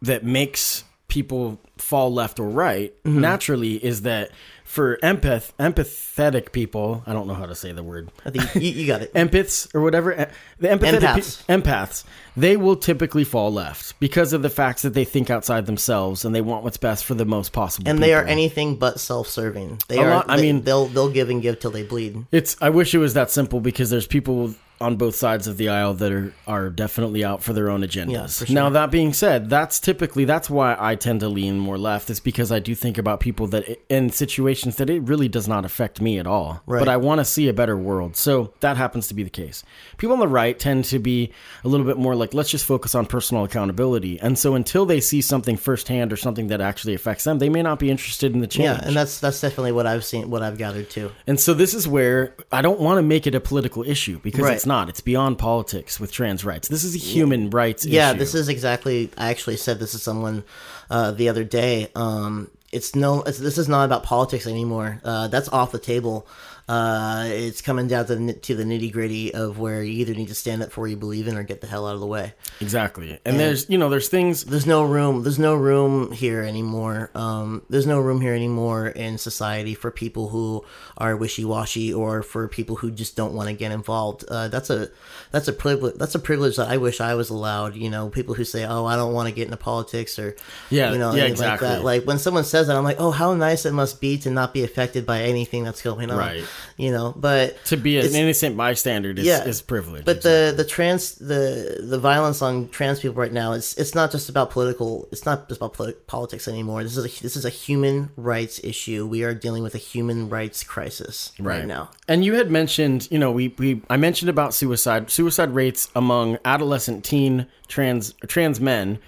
that 0.00 0.24
makes 0.24 0.84
people 1.08 1.60
fall 1.76 2.10
left 2.12 2.40
or 2.40 2.48
right 2.48 2.94
Mm-hmm. 3.04 3.20
naturally 3.20 3.74
is 3.84 4.02
that 4.02 4.30
for 4.66 4.98
empath 5.02 5.52
empathetic 5.58 6.52
people, 6.52 7.02
I 7.06 7.12
don't 7.12 7.26
know 7.26 7.34
how 7.34 7.46
to 7.46 7.54
say 7.54 7.72
the 7.72 7.82
word. 7.82 8.10
I 8.24 8.30
think 8.30 8.54
you, 8.56 8.70
you 8.72 8.86
got 8.86 9.00
it. 9.02 9.12
Empaths 9.14 9.72
or 9.74 9.80
whatever, 9.80 10.28
the 10.58 10.68
empathetic 10.68 11.00
Empaths. 11.00 11.46
pe- 11.46 11.56
empaths, 11.62 12.04
they 12.36 12.56
will 12.56 12.76
typically 12.76 13.24
fall 13.24 13.52
left 13.52 13.98
because 14.00 14.32
of 14.32 14.42
the 14.42 14.50
facts 14.50 14.82
that 14.82 14.92
they 14.94 15.04
think 15.04 15.30
outside 15.30 15.66
themselves 15.66 16.24
and 16.24 16.34
they 16.34 16.40
want 16.40 16.64
what's 16.64 16.76
best 16.76 17.04
for 17.04 17.14
the 17.14 17.24
most 17.24 17.52
possible. 17.52 17.88
and 17.88 18.02
they 18.02 18.12
are 18.12 18.24
anything 18.24 18.76
but 18.76 19.00
self-serving. 19.00 19.78
They 19.88 19.98
A 19.98 20.02
are. 20.02 20.10
lot- 20.10 20.26
I 20.30 20.36
they- 20.36 20.42
mean- 20.52 20.62
they'll 20.62 20.86
they'll 20.86 21.10
give 21.10 21.30
and 21.30 21.40
give 21.40 21.60
till 21.60 21.70
they 21.70 21.82
bleed. 21.84 22.24
It's. 22.32 22.56
I 22.60 22.70
wish 22.70 22.94
it 22.94 22.98
was 22.98 23.14
that 23.14 23.30
simple 23.30 23.60
because 23.60 23.88
there's 23.90 24.06
people 24.06 24.54
on 24.80 24.96
both 24.96 25.14
sides 25.14 25.46
of 25.46 25.56
the 25.56 25.68
aisle 25.68 25.94
that 25.94 26.12
are 26.12 26.34
are 26.46 26.68
definitely 26.68 27.24
out 27.24 27.42
for 27.42 27.52
their 27.52 27.70
own 27.70 27.80
agendas. 27.82 28.40
Yeah, 28.40 28.46
sure. 28.46 28.54
Now 28.54 28.68
that 28.70 28.90
being 28.90 29.12
said, 29.12 29.48
that's 29.48 29.80
typically 29.80 30.24
that's 30.24 30.50
why 30.50 30.76
I 30.78 30.94
tend 30.94 31.20
to 31.20 31.28
lean 31.28 31.58
more 31.58 31.78
left. 31.78 32.10
Is 32.10 32.20
because 32.20 32.52
I 32.52 32.58
do 32.58 32.74
think 32.74 32.98
about 32.98 33.20
people 33.20 33.46
that 33.48 33.78
in 33.88 34.10
situations 34.10 34.76
that 34.76 34.90
it 34.90 35.00
really 35.02 35.28
does 35.28 35.48
not 35.48 35.64
affect 35.64 36.00
me 36.00 36.18
at 36.18 36.26
all. 36.26 36.62
Right. 36.66 36.78
But 36.78 36.88
I 36.88 36.96
want 36.96 37.20
to 37.20 37.24
see 37.24 37.48
a 37.48 37.52
better 37.52 37.76
world. 37.76 38.16
So 38.16 38.52
that 38.60 38.76
happens 38.76 39.08
to 39.08 39.14
be 39.14 39.22
the 39.22 39.30
case. 39.30 39.64
People 39.96 40.14
on 40.14 40.20
the 40.20 40.28
right 40.28 40.58
tend 40.58 40.84
to 40.86 40.98
be 40.98 41.32
a 41.64 41.68
little 41.68 41.86
bit 41.86 41.96
more 41.96 42.14
like 42.14 42.34
let's 42.34 42.50
just 42.50 42.64
focus 42.64 42.94
on 42.94 43.06
personal 43.06 43.44
accountability. 43.44 44.20
And 44.20 44.38
so 44.38 44.54
until 44.54 44.86
they 44.86 45.00
see 45.00 45.20
something 45.20 45.56
firsthand 45.56 46.12
or 46.12 46.16
something 46.16 46.48
that 46.48 46.60
actually 46.60 46.94
affects 46.94 47.24
them, 47.24 47.38
they 47.38 47.48
may 47.48 47.62
not 47.62 47.78
be 47.78 47.90
interested 47.90 48.34
in 48.34 48.40
the 48.40 48.46
change. 48.46 48.64
Yeah, 48.66 48.86
and 48.86 48.96
that's 48.96 49.20
that's 49.20 49.40
definitely 49.40 49.72
what 49.72 49.86
I've 49.86 50.04
seen, 50.04 50.30
what 50.30 50.42
I've 50.42 50.58
gathered 50.58 50.90
too. 50.90 51.12
And 51.26 51.40
so 51.40 51.54
this 51.54 51.72
is 51.74 51.88
where 51.88 52.34
I 52.52 52.62
don't 52.62 52.80
want 52.80 52.98
to 52.98 53.02
make 53.02 53.26
it 53.26 53.34
a 53.34 53.40
political 53.40 53.82
issue 53.82 54.20
because 54.22 54.42
Right. 54.42 54.65
It's 54.66 54.68
not. 54.68 54.88
It's 54.88 55.00
beyond 55.00 55.38
politics 55.38 56.00
with 56.00 56.10
trans 56.10 56.44
rights. 56.44 56.66
This 56.66 56.82
is 56.82 56.96
a 56.96 56.98
human 56.98 57.50
rights 57.50 57.86
Yeah, 57.86 58.10
issue. 58.10 58.18
this 58.18 58.34
is 58.34 58.48
exactly. 58.48 59.10
I 59.16 59.30
actually 59.30 59.58
said 59.58 59.78
this 59.78 59.92
to 59.92 59.98
someone 59.98 60.42
uh, 60.90 61.12
the 61.12 61.28
other 61.28 61.44
day. 61.44 61.88
Um, 61.94 62.50
it's 62.72 62.96
no. 62.96 63.22
It's, 63.22 63.38
this 63.38 63.58
is 63.58 63.68
not 63.68 63.84
about 63.84 64.02
politics 64.02 64.44
anymore. 64.44 65.00
Uh, 65.04 65.28
that's 65.28 65.48
off 65.50 65.70
the 65.70 65.78
table. 65.78 66.26
Uh, 66.68 67.26
it's 67.28 67.60
coming 67.62 67.86
down 67.86 68.06
to, 68.06 68.16
the 68.16 68.32
to 68.32 68.54
the 68.56 68.64
nitty 68.64 68.92
gritty 68.92 69.32
of 69.32 69.58
where 69.58 69.82
you 69.84 69.92
either 69.92 70.14
need 70.14 70.26
to 70.28 70.34
stand 70.34 70.62
up 70.64 70.72
for 70.72 70.80
what 70.80 70.90
you 70.90 70.96
believe 70.96 71.28
in 71.28 71.36
or 71.36 71.44
get 71.44 71.60
the 71.60 71.66
hell 71.68 71.86
out 71.86 71.94
of 71.94 72.00
the 72.00 72.06
way. 72.06 72.32
exactly. 72.60 73.20
And 73.24 73.38
there's 73.38 73.70
you 73.70 73.78
know 73.78 73.88
there's 73.88 74.08
things 74.08 74.44
there's 74.44 74.66
no 74.66 74.82
room 74.82 75.22
there's 75.22 75.38
no 75.38 75.54
room 75.54 76.10
here 76.10 76.42
anymore 76.42 77.10
um, 77.14 77.62
there's 77.70 77.86
no 77.86 78.00
room 78.00 78.20
here 78.20 78.34
anymore 78.34 78.88
in 78.88 79.16
society 79.18 79.74
for 79.74 79.90
people 79.92 80.28
who 80.30 80.64
are 80.98 81.16
wishy-washy 81.16 81.92
or 81.94 82.22
for 82.22 82.48
people 82.48 82.76
who 82.76 82.90
just 82.90 83.14
don't 83.16 83.32
want 83.34 83.48
to 83.48 83.54
get 83.54 83.70
involved 83.70 84.24
uh, 84.28 84.48
that's 84.48 84.70
a 84.70 84.88
that's 85.30 85.46
a 85.48 85.52
privilege 85.52 85.94
that's 85.96 86.14
a 86.14 86.18
privilege 86.18 86.56
that 86.56 86.68
i 86.68 86.76
wish 86.76 87.00
i 87.00 87.14
was 87.14 87.30
allowed 87.30 87.74
you 87.76 87.90
know 87.90 88.08
people 88.08 88.34
who 88.34 88.44
say 88.44 88.64
oh 88.64 88.84
i 88.86 88.96
don't 88.96 89.12
want 89.12 89.28
to 89.28 89.34
get 89.34 89.44
into 89.44 89.56
politics 89.56 90.18
or 90.18 90.34
Yeah, 90.70 90.92
you 90.92 90.98
know 90.98 91.14
yeah, 91.14 91.24
anything 91.24 91.46
like 91.46 91.60
that 91.60 91.84
like 91.84 92.04
when 92.04 92.18
someone 92.18 92.44
says 92.44 92.66
that 92.66 92.76
i'm 92.76 92.84
like 92.84 93.00
oh 93.00 93.10
how 93.10 93.34
nice 93.34 93.66
it 93.66 93.72
must 93.72 94.00
be 94.00 94.18
to 94.18 94.30
not 94.30 94.52
be 94.52 94.64
affected 94.64 95.06
by 95.06 95.22
anything 95.22 95.62
that's 95.64 95.82
going 95.82 96.10
on 96.10 96.18
Right. 96.18 96.44
You 96.76 96.90
know. 96.90 97.12
But 97.16 97.62
to 97.66 97.76
be 97.76 97.98
an 97.98 98.14
innocent 98.14 98.56
bystander 98.56 99.10
is, 99.10 99.24
Yeah. 99.24 99.44
is 99.44 99.62
privilege. 99.62 100.04
But 100.04 100.22
the 100.22 100.52
the 100.56 100.64
trans 100.64 101.14
the 101.16 101.78
the 101.82 101.98
violence 101.98 102.42
on 102.42 102.68
trans 102.68 103.00
people 103.00 103.16
right 103.16 103.32
now 103.32 103.52
it's 103.52 103.74
it's 103.74 103.94
not 103.94 104.10
just 104.12 104.28
about 104.28 104.50
political 104.50 105.08
it's 105.12 105.24
not 105.24 105.48
just 105.48 105.60
about 105.60 105.74
politi- 105.74 105.96
politics 106.06 106.48
anymore. 106.48 106.82
This 106.82 106.96
is 106.96 107.04
a 107.04 107.22
this 107.22 107.36
is 107.36 107.44
a 107.44 107.50
human 107.50 108.10
rights 108.16 108.60
issue. 108.62 109.06
We 109.06 109.22
are 109.24 109.34
dealing 109.34 109.62
with 109.62 109.74
a 109.74 109.78
human 109.78 110.28
rights 110.28 110.62
crisis 110.64 111.32
right, 111.38 111.66
now. 111.66 111.90
And 112.08 112.24
you 112.24 112.34
had 112.34 112.50
mentioned, 112.50 113.08
you 113.10 113.18
know, 113.18 113.30
we, 113.30 113.54
we 113.58 113.82
I 113.90 113.96
mentioned 113.96 114.28
about 114.28 114.54
suicide. 114.54 115.10
Suicide 115.10 115.54
rates 115.54 115.88
among 115.94 116.38
adolescent 116.44 117.04
teen 117.04 117.46
trans 117.68 118.14
trans 118.28 118.60
men, 118.60 118.98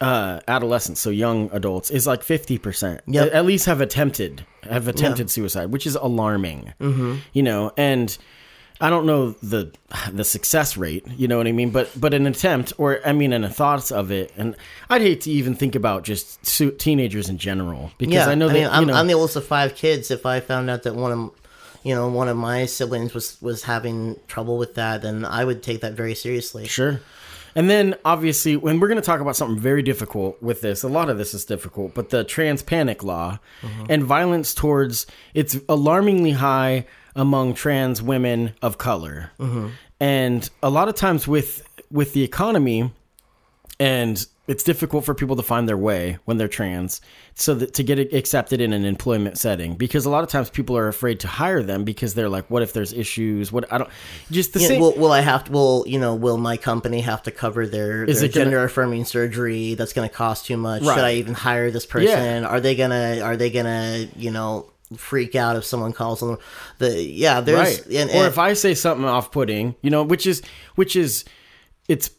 uh, 0.00 0.40
adolescents, 0.46 1.00
so 1.00 1.10
young 1.10 1.50
adults, 1.52 1.90
is 1.90 2.06
like 2.06 2.22
fifty 2.22 2.58
percent. 2.58 3.00
Yep. 3.06 3.32
At 3.32 3.44
least 3.44 3.66
have 3.66 3.80
attempted 3.80 4.44
have 4.62 4.88
attempted 4.88 5.30
suicide, 5.30 5.66
which 5.66 5.86
is 5.86 5.94
alarming. 5.94 6.72
Mm-hmm. 6.80 7.16
You 7.32 7.42
know, 7.42 7.72
and 7.76 8.16
I 8.80 8.90
don't 8.90 9.06
know 9.06 9.30
the 9.42 9.72
the 10.12 10.24
success 10.24 10.76
rate. 10.76 11.04
You 11.16 11.26
know 11.26 11.36
what 11.36 11.48
I 11.48 11.52
mean? 11.52 11.70
But 11.70 11.90
but 11.98 12.14
an 12.14 12.26
attempt, 12.26 12.72
or 12.78 13.00
I 13.04 13.12
mean, 13.12 13.32
and 13.32 13.44
a 13.44 13.48
thoughts 13.48 13.90
of 13.90 14.12
it, 14.12 14.32
and 14.36 14.54
I'd 14.88 15.02
hate 15.02 15.22
to 15.22 15.30
even 15.30 15.54
think 15.54 15.74
about 15.74 16.04
just 16.04 16.44
su- 16.46 16.70
teenagers 16.70 17.28
in 17.28 17.38
general 17.38 17.90
because 17.98 18.14
Yeah, 18.14 18.28
I 18.28 18.34
know 18.36 18.46
that 18.48 18.54
mean, 18.54 18.68
I'm, 18.68 18.80
you 18.82 18.86
know, 18.86 18.94
I'm 18.94 19.06
the 19.08 19.14
oldest 19.14 19.36
of 19.36 19.46
five 19.46 19.74
kids. 19.74 20.10
If 20.10 20.24
I 20.26 20.40
found 20.40 20.70
out 20.70 20.84
that 20.84 20.94
one 20.94 21.10
of 21.10 21.30
you 21.82 21.94
know 21.94 22.08
one 22.08 22.28
of 22.28 22.36
my 22.36 22.66
siblings 22.66 23.14
was 23.14 23.40
was 23.42 23.64
having 23.64 24.16
trouble 24.28 24.58
with 24.58 24.76
that, 24.76 25.02
then 25.02 25.24
I 25.24 25.44
would 25.44 25.62
take 25.62 25.80
that 25.80 25.94
very 25.94 26.14
seriously. 26.14 26.68
Sure. 26.68 27.00
And 27.54 27.68
then 27.68 27.94
obviously, 28.04 28.56
when 28.56 28.80
we're 28.80 28.88
going 28.88 29.00
to 29.00 29.06
talk 29.06 29.20
about 29.20 29.36
something 29.36 29.58
very 29.58 29.82
difficult 29.82 30.42
with 30.42 30.60
this, 30.60 30.82
a 30.82 30.88
lot 30.88 31.08
of 31.08 31.18
this 31.18 31.34
is 31.34 31.44
difficult, 31.44 31.94
but 31.94 32.10
the 32.10 32.24
trans 32.24 32.62
panic 32.62 33.02
law 33.02 33.38
uh-huh. 33.62 33.86
and 33.88 34.04
violence 34.04 34.54
towards 34.54 35.06
it's 35.34 35.56
alarmingly 35.68 36.32
high 36.32 36.86
among 37.14 37.54
trans 37.54 38.00
women 38.00 38.54
of 38.62 38.78
color. 38.78 39.30
Uh-huh. 39.40 39.68
And 40.00 40.48
a 40.62 40.70
lot 40.70 40.88
of 40.88 40.94
times 40.94 41.26
with 41.26 41.64
with 41.90 42.12
the 42.12 42.22
economy 42.22 42.92
and 43.80 44.26
it's 44.48 44.64
difficult 44.64 45.04
for 45.04 45.14
people 45.14 45.36
to 45.36 45.42
find 45.42 45.68
their 45.68 45.76
way 45.76 46.18
when 46.24 46.38
they're 46.38 46.48
trans 46.48 47.00
so 47.34 47.54
that 47.54 47.74
to 47.74 47.82
get 47.84 47.98
accepted 48.14 48.60
in 48.60 48.72
an 48.72 48.84
employment 48.84 49.36
setting 49.38 49.74
because 49.76 50.06
a 50.06 50.10
lot 50.10 50.24
of 50.24 50.30
times 50.30 50.48
people 50.50 50.76
are 50.76 50.88
afraid 50.88 51.20
to 51.20 51.28
hire 51.28 51.62
them 51.62 51.84
because 51.84 52.14
they're 52.14 52.30
like 52.30 52.48
what 52.50 52.62
if 52.62 52.72
there's 52.72 52.92
issues 52.92 53.52
what 53.52 53.70
i 53.72 53.78
don't 53.78 53.90
just 54.30 54.54
the 54.54 54.60
Yeah, 54.60 54.68
same 54.68 54.80
will, 54.80 54.94
will 54.94 55.12
I 55.12 55.20
have 55.20 55.44
to? 55.44 55.52
Will 55.52 55.84
you 55.86 55.98
know? 56.00 56.14
Will 56.14 56.38
my 56.38 56.56
company 56.56 57.02
have 57.02 57.22
to 57.24 57.30
cover 57.30 57.66
their, 57.66 58.04
Is 58.04 58.20
their 58.20 58.28
it 58.28 58.34
gonna- 58.34 58.44
gender 58.46 58.64
affirming 58.64 59.04
surgery? 59.04 59.74
That's 59.74 59.92
going 59.92 60.08
to 60.08 60.14
cost 60.14 60.46
too 60.46 60.56
much. 60.56 60.82
Right. 60.82 60.94
Should 60.94 61.04
I 61.04 61.14
even 61.14 61.34
hire 61.34 61.70
this 61.70 61.86
person? 61.86 62.44
Are 62.44 62.60
they 62.60 62.74
gonna? 62.74 63.20
Are 63.22 63.36
they 63.36 63.50
gonna? 63.50 64.06
You 64.16 64.30
know, 64.30 64.70
freak 64.96 65.34
out 65.34 65.56
if 65.56 65.64
someone 65.64 65.92
calls 65.92 66.20
them? 66.20 66.38
The 66.78 67.02
yeah, 67.02 67.40
there's 67.40 67.58
right 67.58 67.86
and, 67.94 68.10
or 68.10 68.14
and- 68.16 68.26
if 68.26 68.38
i 68.38 68.52
say 68.54 68.74
something 68.74 69.04
off-putting 69.06 69.74
you 69.82 69.90
know 69.90 70.02
which 70.02 70.26
is 70.26 70.42
which 70.76 70.96
is 70.96 71.24
it's 71.88 72.10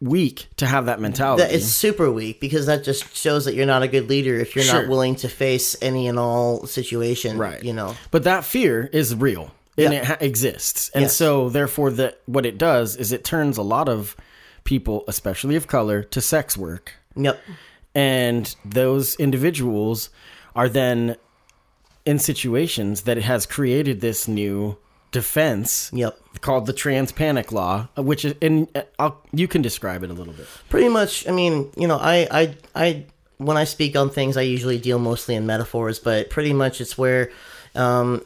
weak 0.00 0.48
to 0.56 0.66
have 0.66 0.86
that 0.86 1.00
mentality 1.00 1.42
that 1.42 1.52
it's 1.54 1.64
super 1.66 2.10
weak 2.10 2.38
because 2.38 2.66
that 2.66 2.84
just 2.84 3.16
shows 3.16 3.46
that 3.46 3.54
you're 3.54 3.64
not 3.64 3.82
a 3.82 3.88
good 3.88 4.08
leader 4.10 4.34
if 4.38 4.54
you're 4.54 4.64
Sure. 4.64 4.82
not 4.82 4.90
willing 4.90 5.16
to 5.16 5.28
face 5.28 5.74
any 5.80 6.06
and 6.06 6.18
all 6.18 6.66
situation. 6.66 7.38
right 7.38 7.62
You 7.64 7.72
know. 7.72 7.96
but 8.10 8.24
that 8.24 8.44
fear 8.44 8.90
is 8.92 9.14
real 9.14 9.52
and 9.78 9.92
Yeah. 9.94 10.00
it 10.00 10.04
ha- 10.04 10.16
exists 10.20 10.90
and 10.94 11.02
Yes. 11.04 11.16
so 11.16 11.48
therefore 11.48 11.90
that 11.92 12.20
what 12.26 12.44
it 12.44 12.58
does 12.58 12.94
is 12.96 13.10
it 13.10 13.24
turns 13.24 13.56
a 13.56 13.62
lot 13.62 13.88
of 13.88 14.14
people 14.64 15.02
especially 15.08 15.56
of 15.56 15.66
color 15.66 16.02
to 16.02 16.20
sex 16.20 16.58
work 16.58 16.92
Yep. 17.16 17.40
and 17.94 18.54
those 18.66 19.14
individuals 19.16 20.10
are 20.54 20.68
then 20.68 21.16
in 22.04 22.18
situations 22.18 23.02
that 23.02 23.16
it 23.16 23.24
has 23.24 23.46
created 23.46 24.00
this 24.02 24.28
new 24.28 24.76
defense 25.12 25.90
Yep. 25.94 26.18
called 26.40 26.66
the 26.66 26.72
trans 26.72 27.12
panic 27.12 27.52
law 27.52 27.88
which 27.96 28.24
is 28.24 28.34
and 28.42 28.68
uh, 28.74 28.82
I'll, 28.98 29.22
you 29.32 29.48
can 29.48 29.62
describe 29.62 30.02
it 30.02 30.10
a 30.10 30.12
little 30.12 30.34
bit 30.34 30.46
pretty 30.68 30.88
much 30.88 31.26
i 31.28 31.30
mean 31.30 31.70
you 31.76 31.86
know 31.88 31.96
i 31.96 32.26
i 32.30 32.54
i 32.74 33.04
when 33.38 33.56
i 33.56 33.64
speak 33.64 33.96
on 33.96 34.10
things 34.10 34.36
i 34.36 34.42
usually 34.42 34.78
deal 34.78 34.98
mostly 34.98 35.34
in 35.34 35.46
metaphors 35.46 35.98
but 35.98 36.28
pretty 36.30 36.52
much 36.52 36.80
it's 36.80 36.98
where 36.98 37.30
um 37.74 38.22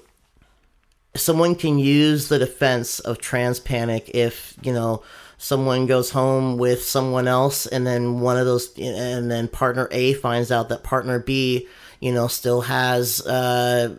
someone 1.14 1.54
can 1.54 1.78
use 1.78 2.28
the 2.28 2.38
defense 2.38 2.98
of 3.00 3.18
trans 3.18 3.60
panic 3.60 4.10
if 4.14 4.54
you 4.62 4.72
know 4.72 5.02
someone 5.38 5.86
goes 5.86 6.10
home 6.10 6.56
with 6.58 6.82
someone 6.82 7.26
else 7.26 7.66
and 7.66 7.86
then 7.86 8.20
one 8.20 8.36
of 8.36 8.46
those 8.46 8.76
and 8.78 9.30
then 9.30 9.48
partner 9.48 9.88
a 9.90 10.12
finds 10.14 10.50
out 10.52 10.68
that 10.68 10.82
partner 10.82 11.18
b 11.18 11.66
you 12.00 12.12
know 12.12 12.26
still 12.28 12.60
has 12.62 13.24
uh 13.26 13.96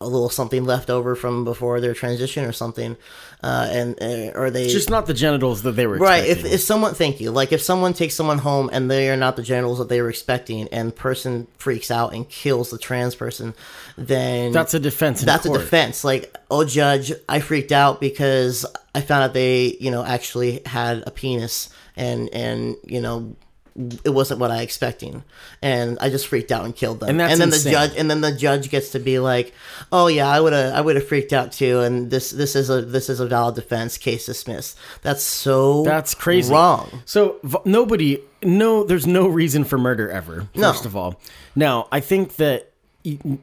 a 0.00 0.06
little 0.08 0.28
something 0.28 0.64
left 0.64 0.90
over 0.90 1.14
from 1.14 1.44
before 1.44 1.80
their 1.80 1.94
transition 1.94 2.44
or 2.44 2.52
something 2.52 2.96
uh 3.42 3.68
and 3.70 4.02
uh, 4.02 4.38
or 4.38 4.50
they 4.50 4.68
just 4.68 4.90
not 4.90 5.06
the 5.06 5.14
genitals 5.14 5.62
that 5.62 5.72
they 5.72 5.86
were 5.86 5.96
Right. 5.98 6.24
If, 6.24 6.30
expecting. 6.38 6.52
if 6.54 6.60
someone, 6.60 6.94
thank 6.94 7.20
you. 7.20 7.30
Like 7.30 7.52
if 7.52 7.62
someone 7.62 7.92
takes 7.94 8.14
someone 8.14 8.38
home 8.38 8.68
and 8.72 8.90
they 8.90 9.08
are 9.10 9.16
not 9.16 9.36
the 9.36 9.42
genitals 9.42 9.78
that 9.78 9.88
they 9.88 10.02
were 10.02 10.08
expecting, 10.08 10.66
and 10.68 10.94
person 10.94 11.46
freaks 11.58 11.90
out 11.90 12.12
and 12.12 12.28
kills 12.28 12.70
the 12.70 12.78
trans 12.78 13.14
person, 13.14 13.54
then 13.96 14.52
that's 14.52 14.74
a 14.74 14.80
defense 14.80 15.20
that's 15.22 15.46
court. 15.46 15.60
a 15.60 15.62
defense. 15.64 16.04
Like, 16.04 16.34
oh, 16.50 16.64
judge, 16.64 17.12
I 17.28 17.40
freaked 17.40 17.72
out 17.72 18.00
because 18.00 18.66
I 18.94 19.00
found 19.00 19.24
out 19.24 19.32
they, 19.34 19.76
you 19.80 19.90
know, 19.90 20.04
actually 20.04 20.60
had 20.66 21.04
a 21.06 21.10
penis, 21.10 21.68
and 21.96 22.28
and 22.32 22.76
you 22.84 23.00
know, 23.00 23.36
it 23.76 24.10
wasn't 24.10 24.38
what 24.38 24.50
I 24.50 24.62
expecting, 24.62 25.24
and 25.60 25.98
I 26.00 26.08
just 26.08 26.28
freaked 26.28 26.52
out 26.52 26.64
and 26.64 26.74
killed 26.74 27.00
them. 27.00 27.10
And 27.10 27.20
that's 27.20 27.38
then 27.38 27.48
insane. 27.48 27.64
the 27.64 27.70
judge, 27.70 27.92
and 27.96 28.10
then 28.10 28.20
the 28.20 28.32
judge 28.32 28.70
gets 28.70 28.90
to 28.90 29.00
be 29.00 29.18
like, 29.18 29.52
oh 29.90 30.06
yeah, 30.06 30.28
I 30.28 30.40
would 30.40 30.52
have, 30.52 30.74
I 30.74 30.80
would 30.80 30.94
have 30.96 31.08
freaked 31.08 31.32
out 31.32 31.50
too, 31.52 31.80
and 31.80 32.10
this 32.10 32.30
this 32.30 32.54
is 32.54 32.70
a 32.70 32.82
this 32.82 33.08
is 33.08 33.18
a 33.18 33.26
valid 33.26 33.56
defense, 33.56 33.98
case 33.98 34.26
dismissed. 34.26 34.78
That's 35.02 35.22
so 35.22 35.82
That's 35.82 36.14
crazy. 36.14 36.52
wrong. 36.52 37.02
So 37.04 37.40
v- 37.42 37.58
nobody, 37.64 38.20
no, 38.42 38.84
there's 38.84 39.06
no 39.06 39.26
reason 39.26 39.64
for 39.64 39.76
murder 39.76 40.08
ever. 40.08 40.48
No. 40.54 40.72
First 40.72 40.86
of 40.86 40.96
all, 40.96 41.20
now 41.56 41.88
I 41.90 42.00
think 42.00 42.36
that 42.36 42.70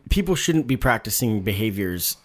people 0.10 0.36
shouldn't 0.36 0.68
be 0.68 0.78
practicing 0.78 1.42
behaviors 1.42 2.18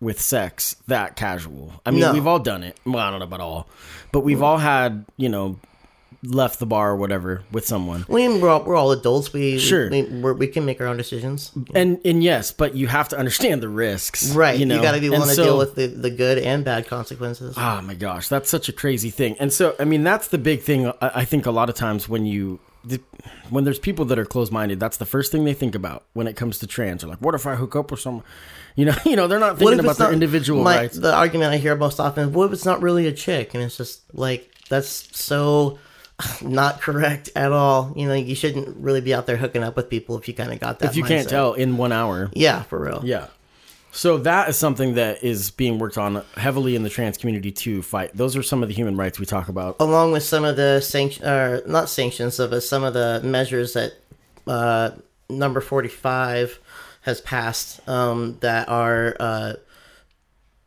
with 0.00 0.20
sex 0.20 0.76
that 0.86 1.16
casual. 1.16 1.80
I 1.84 1.90
mean, 1.90 2.00
No. 2.00 2.12
we've 2.12 2.26
all 2.26 2.38
done 2.38 2.62
it. 2.62 2.78
Well, 2.84 2.98
I 2.98 3.10
don't 3.10 3.18
know 3.18 3.24
about 3.24 3.40
all, 3.40 3.68
but 4.12 4.20
we've 4.20 4.38
mm. 4.38 4.42
all 4.42 4.58
had, 4.58 5.04
you 5.16 5.28
know, 5.28 5.58
left 6.22 6.58
the 6.58 6.66
bar 6.66 6.90
or 6.90 6.96
whatever 6.96 7.42
with 7.52 7.66
someone. 7.66 8.04
We 8.08 8.28
we're 8.28 8.48
all, 8.48 8.64
we're 8.64 8.74
all 8.76 8.90
adults. 8.90 9.32
We 9.32 9.58
Sure. 9.58 9.88
we, 9.88 10.02
we're, 10.02 10.32
we 10.32 10.48
can 10.48 10.64
make 10.64 10.80
our 10.80 10.86
own 10.86 10.96
decisions. 10.96 11.52
And 11.74 12.00
and 12.04 12.22
yes, 12.24 12.50
but 12.50 12.74
you 12.74 12.88
have 12.88 13.08
to 13.10 13.18
understand 13.18 13.62
the 13.62 13.68
risks, 13.68 14.32
Right. 14.34 14.58
You 14.58 14.66
know, 14.66 14.82
got 14.82 14.92
to 14.92 15.00
be 15.00 15.06
And 15.06 15.12
willing 15.12 15.28
to 15.28 15.34
so- 15.34 15.44
deal 15.44 15.58
with 15.58 15.74
the, 15.76 15.86
the 15.86 16.10
good 16.10 16.38
and 16.38 16.64
bad 16.64 16.86
consequences. 16.88 17.54
Oh 17.56 17.80
my 17.82 17.94
gosh, 17.94 18.28
that's 18.28 18.50
such 18.50 18.68
a 18.68 18.72
crazy 18.72 19.10
thing. 19.10 19.36
And 19.38 19.52
so, 19.52 19.76
I 19.78 19.84
mean, 19.84 20.02
that's 20.02 20.28
the 20.28 20.38
big 20.38 20.62
thing. 20.62 20.88
I 20.88 20.94
I 21.00 21.24
think 21.24 21.46
a 21.46 21.50
lot 21.50 21.68
of 21.68 21.74
times 21.74 22.08
when 22.08 22.26
you, 22.26 22.58
when 23.50 23.64
there's 23.64 23.78
people 23.78 24.04
that 24.06 24.18
are 24.18 24.24
closed-minded, 24.24 24.78
that's 24.80 24.96
the 24.96 25.06
first 25.06 25.30
thing 25.32 25.44
they 25.44 25.54
think 25.54 25.74
about 25.74 26.04
when 26.14 26.26
it 26.26 26.36
comes 26.36 26.58
to 26.60 26.66
trans. 26.66 27.02
They're 27.02 27.10
like, 27.10 27.20
"What 27.20 27.34
if 27.34 27.44
I 27.46 27.54
hook 27.56 27.74
up 27.76 27.90
with 27.90 28.00
someone?" 28.00 28.24
You 28.76 28.86
know, 28.86 28.94
you 29.04 29.16
know, 29.16 29.26
they're 29.26 29.38
not 29.40 29.58
thinking 29.58 29.80
about 29.80 29.98
their 29.98 30.12
individual 30.12 30.62
my, 30.62 30.76
rights. 30.78 30.96
The 30.98 31.14
argument 31.14 31.52
I 31.52 31.56
hear 31.58 31.74
most 31.76 31.98
often 32.00 32.28
is, 32.28 32.34
what 32.34 32.46
if 32.46 32.52
it's 32.52 32.64
not 32.64 32.80
really 32.82 33.06
a 33.06 33.12
chick? 33.12 33.54
And 33.54 33.62
it's 33.62 33.76
just 33.76 34.02
like, 34.14 34.52
that's 34.68 35.08
so 35.16 35.78
not 36.42 36.80
correct 36.80 37.30
at 37.36 37.52
all. 37.52 37.92
You 37.96 38.08
know, 38.08 38.14
you 38.14 38.34
shouldn't 38.34 38.76
really 38.76 39.00
be 39.00 39.14
out 39.14 39.26
there 39.26 39.36
hooking 39.36 39.62
up 39.62 39.76
with 39.76 39.88
people 39.88 40.18
if 40.18 40.28
you 40.28 40.34
kind 40.34 40.52
of 40.52 40.60
got 40.60 40.78
that 40.80 40.90
if 40.90 40.96
you 40.96 41.04
can't 41.04 41.28
tell 41.28 41.52
in 41.54 41.76
one 41.76 41.92
hour, 41.92 42.30
Yeah, 42.34 42.62
for 42.62 42.78
real. 42.80 43.00
yeah. 43.04 43.26
So 43.90 44.18
that 44.18 44.50
is 44.50 44.56
something 44.58 44.94
that 44.94 45.24
is 45.24 45.50
being 45.50 45.78
worked 45.78 45.96
on 45.96 46.22
heavily 46.36 46.76
in 46.76 46.82
the 46.82 46.90
trans 46.90 47.16
community 47.16 47.50
to 47.50 47.82
fight. 47.82 48.10
Those 48.14 48.36
are 48.36 48.42
some 48.42 48.62
of 48.62 48.68
the 48.68 48.74
human 48.74 48.96
rights 48.96 49.18
we 49.18 49.24
talk 49.26 49.48
about. 49.48 49.76
along 49.80 50.12
with 50.12 50.22
some 50.22 50.44
of 50.44 50.56
the 50.56 50.80
sanction, 50.80 51.24
or 51.24 51.62
not 51.66 51.88
sanctions, 51.88 52.36
but 52.36 52.60
some 52.62 52.84
of 52.84 52.92
the 52.92 53.20
measures 53.24 53.72
that 53.72 53.94
uh, 54.46 54.90
number 55.30 55.60
forty-five 55.60 56.58
has 57.02 57.20
passed 57.22 57.80
um, 57.88 58.36
that 58.40 58.68
are 58.68 59.16
uh, 59.18 59.52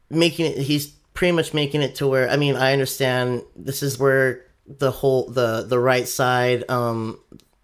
making 0.10 0.48
it. 0.48 0.58
He's 0.58 0.88
pretty 1.14 1.32
much 1.34 1.54
making 1.54 1.82
it 1.84 1.96
to 1.96 2.08
where. 2.08 2.28
I 2.30 2.38
mean, 2.38 2.56
I 2.56 2.74
understand 2.74 3.44
this 3.56 3.84
is 3.84 4.00
where 4.00 4.44
the 4.80 4.92
whole 4.92 5.30
the 5.30 5.64
the 5.64 5.80
right 5.80 6.08
side. 6.08 6.70
Um, 6.70 7.20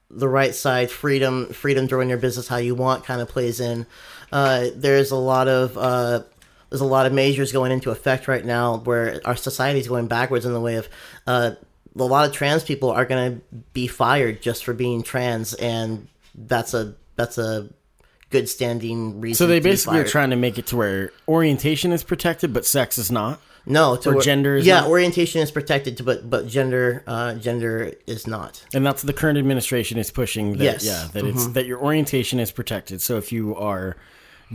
the 0.10 0.28
right 0.28 0.56
side 0.56 0.90
freedom 0.90 1.48
freedom 1.50 1.86
to 1.86 1.98
run 1.98 2.08
your 2.08 2.18
business 2.18 2.48
how 2.48 2.56
you 2.56 2.74
want 2.74 3.04
kind 3.04 3.20
of 3.20 3.28
plays 3.28 3.60
in 3.60 3.86
uh, 4.32 4.68
there's 4.74 5.12
a 5.12 5.18
lot 5.18 5.50
of 5.50 5.78
uh, 5.78 6.22
there's 6.70 6.80
a 6.80 6.86
lot 6.86 7.06
of 7.06 7.12
measures 7.12 7.52
going 7.52 7.74
into 7.74 7.92
effect 7.92 8.30
right 8.30 8.46
now 8.46 8.78
where 8.78 9.20
our 9.26 9.36
society 9.36 9.82
is 9.82 9.88
going 9.90 10.08
backwards 10.08 10.46
in 10.46 10.54
the 10.54 10.62
way 10.62 10.76
of 10.76 10.88
uh, 11.28 11.52
a 11.98 12.04
lot 12.04 12.26
of 12.26 12.34
trans 12.34 12.64
people 12.64 12.90
are 12.90 13.04
going 13.04 13.34
to 13.34 13.42
be 13.74 13.86
fired 13.86 14.42
just 14.42 14.64
for 14.64 14.74
being 14.74 15.04
trans 15.04 15.54
and 15.56 16.08
that's 16.36 16.74
a 16.74 16.96
that's 17.18 17.38
a 17.38 17.68
good 18.30 18.48
standing 18.50 19.22
reason 19.22 19.36
So 19.36 19.48
they 19.48 19.60
basically 19.60 20.00
are 20.00 20.08
trying 20.08 20.32
to 20.32 20.36
make 20.36 20.58
it 20.58 20.68
to 20.68 20.78
where 20.78 21.12
orientation 21.28 21.92
is 21.92 22.04
protected, 22.04 22.54
but 22.54 22.66
sex 22.66 22.98
is 22.98 23.12
not. 23.12 23.42
No 23.70 23.96
to 23.98 24.10
or 24.10 24.14
where- 24.14 24.22
gender 24.24 24.56
is 24.58 24.66
yeah 24.66 24.80
not? 24.82 24.90
orientation 24.90 25.42
is 25.42 25.52
protected 25.52 26.04
but 26.06 26.30
but 26.30 26.48
gender 26.48 27.04
uh, 27.06 27.34
gender 27.36 27.94
is 28.08 28.26
not 28.26 28.64
And 28.74 28.86
that's 28.86 29.04
the 29.04 29.14
current 29.14 29.38
administration 29.38 29.98
is 30.00 30.10
pushing 30.12 30.54
that 30.58 30.64
Yes. 30.64 30.86
Mm-hmm. 30.86 31.18
yeah, 31.18 31.22
that 31.22 31.30
it's 31.30 31.48
that 31.56 31.66
your 31.68 31.80
orientation 31.80 32.40
is 32.40 32.52
protected. 32.52 33.02
So 33.02 33.18
if 33.18 33.32
you 33.32 33.56
are 33.56 33.96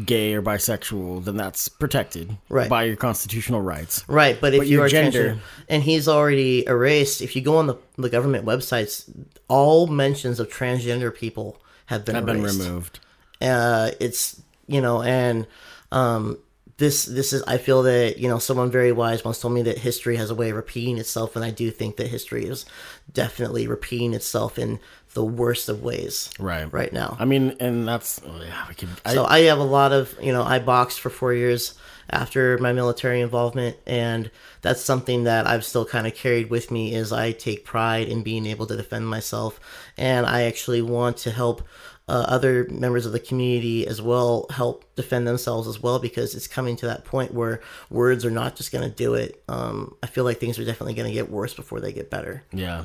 gay 0.07 0.33
or 0.33 0.41
bisexual, 0.41 1.25
then 1.27 1.37
that's 1.37 1.69
protected 1.69 2.39
Right. 2.49 2.69
by 2.71 2.85
your 2.85 2.97
constitutional 2.97 3.61
rights. 3.61 4.03
Right, 4.09 4.41
but 4.41 4.55
if 4.55 4.61
But 4.61 4.67
you 4.69 4.77
your 4.79 4.87
are 4.87 4.89
gender- 4.89 5.39
and 5.69 5.83
he's 5.83 6.09
already 6.09 6.67
erased, 6.67 7.21
if 7.21 7.37
you 7.37 7.43
go 7.43 7.57
on 7.59 7.67
the, 7.67 7.77
the 7.99 8.09
government 8.09 8.47
websites, 8.47 9.05
all 9.49 9.87
mentions 9.89 10.41
of 10.41 10.49
transgender 10.49 11.15
people 11.15 11.61
have 11.93 12.07
been 12.07 12.15
Have 12.15 12.25
been 12.25 12.43
removed. 12.43 13.01
uh, 13.43 13.91
it's 14.01 14.41
you 14.67 14.81
know 14.81 15.03
and 15.03 15.47
um, 15.91 16.39
this 16.83 17.05
this 17.05 17.33
is 17.33 17.43
i 17.45 17.57
feel 17.59 17.83
that 17.85 18.19
you 18.19 18.29
know 18.29 18.39
someone 18.39 18.69
very 18.71 18.91
wise 18.91 19.25
once 19.25 19.39
told 19.41 19.55
me 19.55 19.63
that 19.63 19.79
history 19.79 20.17
has 20.17 20.31
a 20.31 20.35
way 20.35 20.51
of 20.51 20.57
repeating 20.57 20.99
itself 20.99 21.37
and 21.37 21.45
i 21.45 21.51
do 21.51 21.71
think 21.71 21.97
that 21.97 22.09
history 22.09 22.45
is 22.45 22.67
definitely 23.13 23.69
repeating 23.69 24.13
itself 24.15 24.59
in 24.59 24.81
the 25.15 25.25
worst 25.25 25.69
of 25.69 25.83
ways 25.83 26.29
Right. 26.41 26.73
right 26.73 26.93
now 26.93 27.17
I 27.21 27.25
mean, 27.25 27.57
and 27.61 27.87
that's 27.87 28.21
oh, 28.27 28.43
yeah. 28.43 28.65
We 28.69 28.75
could. 28.75 28.89
I, 29.05 29.15
so 29.15 29.25
I 29.25 29.41
have 29.51 29.59
a 29.59 29.71
lot 29.79 29.93
of, 29.93 30.17
you 30.21 30.33
know, 30.33 30.43
I 30.43 30.59
boxed 30.59 31.01
for 31.01 31.11
four 31.11 31.33
years 31.35 31.75
after 32.09 32.59
my 32.59 32.73
military 32.73 33.21
involvement, 33.21 33.77
and 33.87 34.31
that's 34.63 34.81
something 34.81 35.25
that 35.25 35.47
I've 35.47 35.65
still 35.65 35.85
kind 35.85 36.07
of 36.07 36.15
carried 36.15 36.49
with 36.51 36.71
me. 36.71 36.95
Is 36.95 37.13
I 37.13 37.33
take 37.33 37.65
pride 37.65 38.09
in 38.09 38.23
being 38.23 38.47
able 38.47 38.67
to 38.67 38.77
defend 38.77 39.07
myself, 39.07 39.61
and 39.99 40.25
I 40.27 40.43
actually 40.43 40.83
want 40.83 41.19
to 41.19 41.31
help 41.31 41.63
uh, 42.09 42.25
other 42.29 42.67
members 42.71 43.07
of 43.07 43.13
the 43.13 43.21
community 43.21 43.87
as 43.87 44.03
well 44.03 44.47
help 44.51 44.85
defend 44.97 45.27
themselves 45.27 45.69
as 45.69 45.81
well 45.81 45.99
because 45.99 46.35
it's 46.35 46.47
coming 46.47 46.77
to 46.77 46.87
that 46.87 47.05
point 47.05 47.33
where 47.33 47.61
words 47.91 48.25
are 48.25 48.31
not 48.31 48.57
just 48.57 48.73
going 48.73 48.89
to 48.89 48.95
do 48.95 49.15
it. 49.15 49.43
Um, 49.49 49.95
I 50.03 50.07
feel 50.07 50.25
like 50.25 50.39
things 50.39 50.59
are 50.59 50.65
definitely 50.65 50.95
going 50.95 51.09
to 51.09 51.15
get 51.15 51.31
worse 51.31 51.55
before 51.55 51.81
they 51.81 51.93
get 51.93 52.11
better. 52.11 52.43
Yeah, 52.53 52.85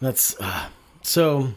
that's 0.00 0.38
uh, 0.40 0.68
so. 1.02 1.52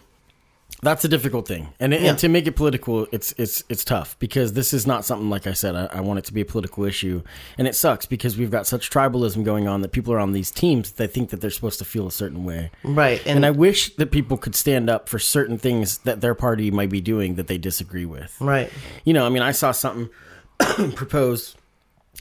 That's 0.83 1.03
a 1.03 1.07
difficult 1.07 1.47
thing, 1.47 1.69
and, 1.79 1.91
it, 1.91 2.01
Yeah. 2.01 2.11
and 2.11 2.19
to 2.19 2.29
make 2.29 2.45
it 2.45 2.51
political, 2.51 3.07
it's 3.11 3.33
it's 3.37 3.63
it's 3.67 3.83
tough 3.83 4.15
because 4.19 4.53
this 4.53 4.73
is 4.73 4.85
not 4.85 5.03
something 5.05 5.27
like 5.27 5.47
I 5.47 5.53
said. 5.53 5.75
I, 5.75 5.87
I 5.91 6.01
want 6.01 6.19
it 6.19 6.25
to 6.25 6.33
be 6.33 6.41
a 6.41 6.45
political 6.45 6.83
issue, 6.83 7.23
and 7.57 7.67
it 7.67 7.75
sucks 7.75 8.05
because 8.05 8.37
we've 8.37 8.51
got 8.51 8.67
such 8.67 8.91
tribalism 8.91 9.43
going 9.43 9.67
on 9.67 9.81
that 9.81 9.91
people 9.91 10.13
are 10.13 10.19
on 10.19 10.33
these 10.33 10.51
teams 10.51 10.91
that 10.91 10.97
they 10.97 11.07
think 11.11 11.31
that 11.31 11.41
they're 11.41 11.49
supposed 11.49 11.79
to 11.79 11.85
feel 11.85 12.05
a 12.05 12.11
certain 12.11 12.43
way. 12.43 12.69
Right, 12.83 13.19
and, 13.25 13.37
And 13.37 13.45
I 13.45 13.49
wish 13.51 13.95
that 13.95 14.11
people 14.11 14.37
could 14.37 14.53
stand 14.53 14.87
up 14.87 15.09
for 15.09 15.17
certain 15.17 15.57
things 15.57 15.97
that 15.99 16.21
their 16.21 16.35
party 16.35 16.69
might 16.69 16.91
be 16.91 17.01
doing 17.01 17.35
that 17.35 17.47
they 17.47 17.57
disagree 17.57 18.05
with. 18.05 18.37
right, 18.39 18.71
You 19.03 19.13
know, 19.13 19.25
I 19.25 19.29
mean, 19.29 19.41
I 19.41 19.53
saw 19.53 19.71
something 19.71 20.09
proposed, 20.95 21.57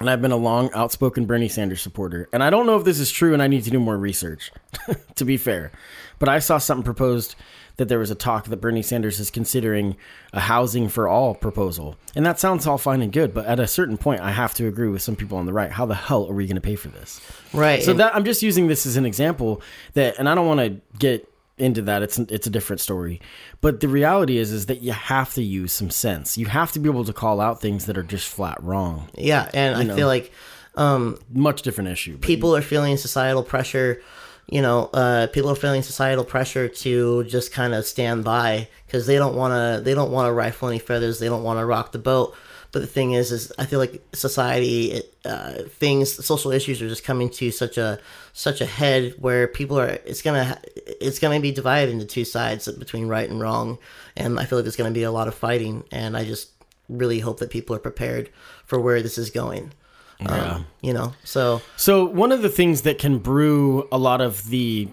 and 0.01 0.09
I've 0.09 0.23
been 0.23 0.33
a 0.33 0.37
long, 0.37 0.71
outspoken 0.75 1.27
Bernie 1.27 1.49
Sanders 1.49 1.83
supporter. 1.83 2.29
And 2.33 2.43
I 2.43 2.51
don't 2.51 2.67
know 2.67 2.77
if 2.79 2.85
this 2.85 3.01
is 3.01 3.11
true, 3.11 3.33
and 3.35 3.43
I 3.43 3.49
need 3.49 3.65
to 3.65 3.71
do 3.71 3.81
more 3.81 3.97
research, 3.99 4.51
to 5.17 5.25
be 5.27 5.37
fair. 5.37 5.73
But 6.19 6.29
I 6.31 6.39
saw 6.39 6.59
something 6.59 6.85
proposed 6.85 7.35
that 7.79 7.89
there 7.89 7.99
was 7.99 8.11
a 8.11 8.15
talk 8.15 8.47
that 8.47 8.57
Bernie 8.57 8.83
Sanders 8.83 9.21
is 9.21 9.31
considering 9.31 9.97
a 10.33 10.41
housing 10.41 10.89
for 10.89 11.09
all 11.09 11.35
proposal. 11.35 11.97
And 12.15 12.25
that 12.25 12.41
sounds 12.41 12.67
all 12.67 12.79
fine 12.79 13.03
and 13.03 13.13
good, 13.13 13.35
but 13.35 13.45
at 13.47 13.61
a 13.61 13.67
certain 13.67 13.99
point, 13.99 14.21
I 14.23 14.31
have 14.33 14.55
to 14.55 14.67
agree 14.67 14.89
with 14.89 15.03
some 15.03 15.15
people 15.17 15.37
on 15.37 15.45
the 15.47 15.53
right. 15.53 15.71
How 15.71 15.85
the 15.85 15.95
hell 15.95 16.27
are 16.29 16.33
we 16.35 16.47
going 16.47 16.55
to 16.57 16.61
pay 16.63 16.77
for 16.77 16.89
this? 16.89 17.21
right. 17.53 17.83
So 17.83 17.93
that 17.95 18.15
I'm 18.17 18.25
just 18.25 18.43
using 18.43 18.67
this 18.69 18.87
as 18.87 18.97
an 18.97 19.05
example 19.05 19.61
that, 19.95 20.19
and 20.19 20.29
I 20.29 20.35
don't 20.35 20.47
want 20.47 20.61
to 20.61 20.81
get 20.99 21.31
into 21.59 21.83
that. 21.83 22.03
It's 22.03 22.19
it's 22.19 22.47
a 22.47 22.51
different 22.51 22.81
story, 22.81 23.21
but 23.63 23.81
the 23.81 23.89
reality 23.89 24.37
is 24.39 24.53
is 24.53 24.67
that 24.67 24.83
you 24.83 24.93
have 24.93 25.33
to 25.35 25.43
use 25.43 25.73
some 25.73 25.89
sense. 25.91 26.37
You 26.37 26.47
have 26.47 26.73
to 26.73 26.79
be 26.79 26.89
able 26.89 27.05
to 27.05 27.13
call 27.15 27.41
out 27.41 27.61
things 27.63 27.87
that 27.87 27.97
are 27.97 28.03
just 28.03 28.29
flat 28.29 28.63
wrong. 28.63 29.09
yeah, 29.15 29.51
and 29.55 29.75
I 29.77 29.83
know. 29.83 29.97
feel 29.97 30.07
like 30.07 30.33
um, 30.77 31.19
Much 31.33 31.63
different 31.63 31.89
issue. 31.89 32.19
people 32.19 32.55
are 32.55 32.61
feeling 32.63 32.97
societal 32.99 33.43
pressure 33.43 34.03
you 34.49 34.63
know 34.63 34.85
uh, 34.93 35.27
people 35.29 35.51
are 35.51 35.57
feeling 35.57 35.83
societal 35.83 36.25
pressure 36.25 36.69
to 36.69 37.25
just 37.25 37.53
kind 37.53 37.75
of 37.75 37.85
stand 37.85 38.25
by 38.25 38.69
because 38.87 39.07
they 39.07 39.17
don't 39.17 39.35
want 39.35 39.53
to 39.53 39.83
they 39.83 39.95
don't 39.95 40.11
want 40.11 40.29
to 40.29 40.33
rifle 40.33 40.69
any 40.69 40.79
feathers 40.79 41.19
they 41.19 41.29
don't 41.29 41.43
want 41.43 41.59
to 41.59 41.67
rock 41.67 41.93
the 41.93 41.99
boat. 41.99 42.35
But 42.73 42.81
the 42.81 42.89
thing 42.89 43.13
is 43.13 43.33
is 43.33 43.53
i 43.59 43.65
feel 43.65 43.79
like 43.79 44.03
society 44.13 45.01
uh, 45.25 45.63
things 45.69 46.25
social 46.25 46.53
issues 46.53 46.83
are 46.83 46.89
just 46.89 47.05
coming 47.05 47.31
to 47.31 47.51
such 47.51 47.79
a 47.79 47.99
such 48.35 48.61
a 48.61 48.67
head 48.67 49.15
where 49.19 49.49
people 49.49 49.79
are 49.81 49.99
it's 50.05 50.21
gonna 50.21 50.61
it's 51.01 51.19
gonna 51.19 51.41
be 51.41 51.53
divided 51.53 51.91
into 51.91 52.05
two 52.05 52.25
sides 52.25 52.71
between 52.71 53.09
right 53.09 53.31
and 53.31 53.41
wrong. 53.41 53.79
And 54.17 54.39
i 54.39 54.45
feel 54.45 54.59
like 54.59 54.65
there's 54.65 54.77
gonna 54.77 54.91
be 54.91 55.05
a 55.05 55.13
lot 55.13 55.29
of 55.29 55.35
fighting. 55.35 55.85
And 55.91 56.17
i 56.17 56.25
just 56.25 56.51
really 56.89 57.21
hope 57.21 57.39
that 57.39 57.51
people 57.51 57.75
are 57.75 57.81
prepared 57.81 58.31
for 58.65 58.79
where 58.79 59.03
this 59.03 59.19
is 59.19 59.31
going 59.31 59.73
Yeah. 60.21 60.55
um, 60.55 60.67
you 60.81 60.93
know 60.93 61.13
so 61.25 61.61
So 61.77 62.05
one 62.07 62.33
of 62.33 62.43
the 62.43 62.49
things 62.49 62.83
that 62.83 62.99
can 62.99 63.19
brew 63.19 63.87
a 63.93 63.99
lot 63.99 64.21
of 64.21 64.49
the 64.49 64.89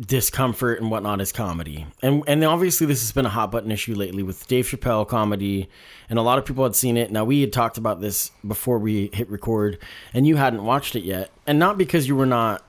discomfort 0.00 0.80
and 0.80 0.90
whatnot 0.90 1.20
is 1.20 1.32
comedy, 1.32 1.86
and 2.02 2.22
and 2.26 2.44
obviously 2.44 2.86
this 2.86 3.00
has 3.00 3.12
been 3.12 3.26
a 3.26 3.30
hot 3.30 3.50
button 3.50 3.70
issue 3.70 3.94
lately 3.94 4.22
with 4.22 4.46
Dave 4.46 4.66
Chappelle 4.66 5.06
comedy, 5.08 5.68
and 6.10 6.18
a 6.18 6.22
lot 6.22 6.38
of 6.38 6.44
people 6.44 6.64
had 6.64 6.74
seen 6.76 6.96
it. 6.96 7.10
Now 7.10 7.24
we 7.24 7.40
had 7.40 7.52
talked 7.52 7.78
about 7.78 8.00
this 8.00 8.30
before 8.46 8.78
we 8.78 9.10
hit 9.12 9.28
record, 9.30 9.78
and 10.12 10.26
you 10.26 10.36
hadn't 10.36 10.64
watched 10.64 10.96
it 10.96 11.04
yet, 11.04 11.30
and 11.46 11.58
not 11.58 11.78
because 11.78 12.08
you 12.08 12.16
were 12.16 12.26
not 12.26 12.62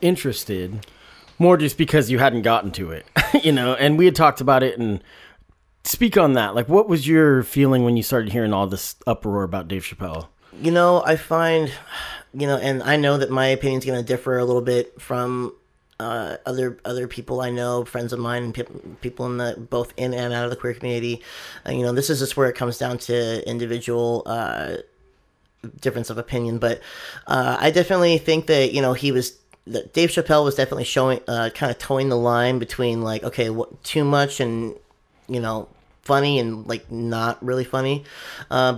interested, 0.00 0.86
more 1.38 1.56
just 1.56 1.76
because 1.76 2.10
you 2.10 2.18
hadn't 2.18 2.42
gotten 2.42 2.70
to 2.72 2.92
it, 2.92 3.04
you 3.44 3.52
know. 3.52 3.74
And 3.74 3.98
we 3.98 4.04
had 4.04 4.14
talked 4.16 4.40
about 4.40 4.62
it 4.62 4.78
and. 4.78 5.02
Speak 5.82 6.18
on 6.18 6.34
that. 6.34 6.54
Like, 6.54 6.68
what 6.68 6.90
was 6.90 7.08
your 7.08 7.42
feeling 7.42 7.84
when 7.84 7.96
you 7.96 8.02
started 8.02 8.30
hearing 8.32 8.52
all 8.52 8.66
this 8.66 8.96
uproar 9.06 9.44
about 9.44 9.66
Dave 9.66 9.82
Chappelle? 9.82 10.28
You 10.60 10.70
know 10.70 11.02
i 11.04 11.16
find 11.16 11.72
you 12.34 12.46
know 12.46 12.56
and 12.56 12.82
i 12.82 12.96
know 12.96 13.16
that 13.18 13.30
my 13.30 13.46
opinion 13.46 13.78
is 13.80 13.86
going 13.86 13.98
to 13.98 14.06
differ 14.06 14.38
a 14.38 14.44
little 14.44 14.62
bit 14.62 15.00
from 15.00 15.54
uh, 15.98 16.36
other 16.46 16.78
other 16.84 17.06
people 17.08 17.40
i 17.40 17.50
know 17.50 17.84
friends 17.84 18.12
of 18.12 18.18
mine 18.18 18.52
pe- 18.52 18.64
people 19.00 19.26
in 19.26 19.38
the 19.38 19.56
both 19.70 19.92
in 19.96 20.14
and 20.14 20.32
out 20.32 20.44
of 20.44 20.50
the 20.50 20.56
queer 20.56 20.74
community. 20.74 21.22
Uh, 21.66 21.72
you 21.72 21.82
know 21.82 21.92
this 21.92 22.10
is 22.10 22.18
just 22.18 22.36
where 22.36 22.48
it 22.48 22.54
comes 22.56 22.78
down 22.78 22.98
to 22.98 23.48
individual 23.48 24.22
uh, 24.26 24.76
difference 25.80 26.10
of 26.10 26.18
opinion. 26.18 26.58
But 26.58 26.80
uh, 27.26 27.56
i 27.58 27.70
definitely 27.70 28.18
think 28.18 28.46
that 28.46 28.72
you 28.72 28.82
know 28.82 28.92
he 28.92 29.12
was 29.12 29.38
that 29.66 29.92
dave 29.92 30.10
chappelle 30.10 30.44
was 30.44 30.54
definitely 30.54 30.84
showing 30.84 31.20
uh, 31.28 31.50
kind 31.54 31.70
of 31.70 31.78
toeing 31.78 32.08
the 32.08 32.16
line 32.16 32.58
between 32.58 33.02
like 33.02 33.22
okay 33.24 33.50
what 33.50 33.82
too 33.84 34.04
much 34.04 34.40
and 34.40 34.74
you 35.28 35.40
know 35.40 35.68
funny 36.02 36.38
and 36.38 36.66
like 36.66 36.90
not 36.90 37.42
really 37.44 37.64
funny. 37.64 38.04
Uh, 38.50 38.72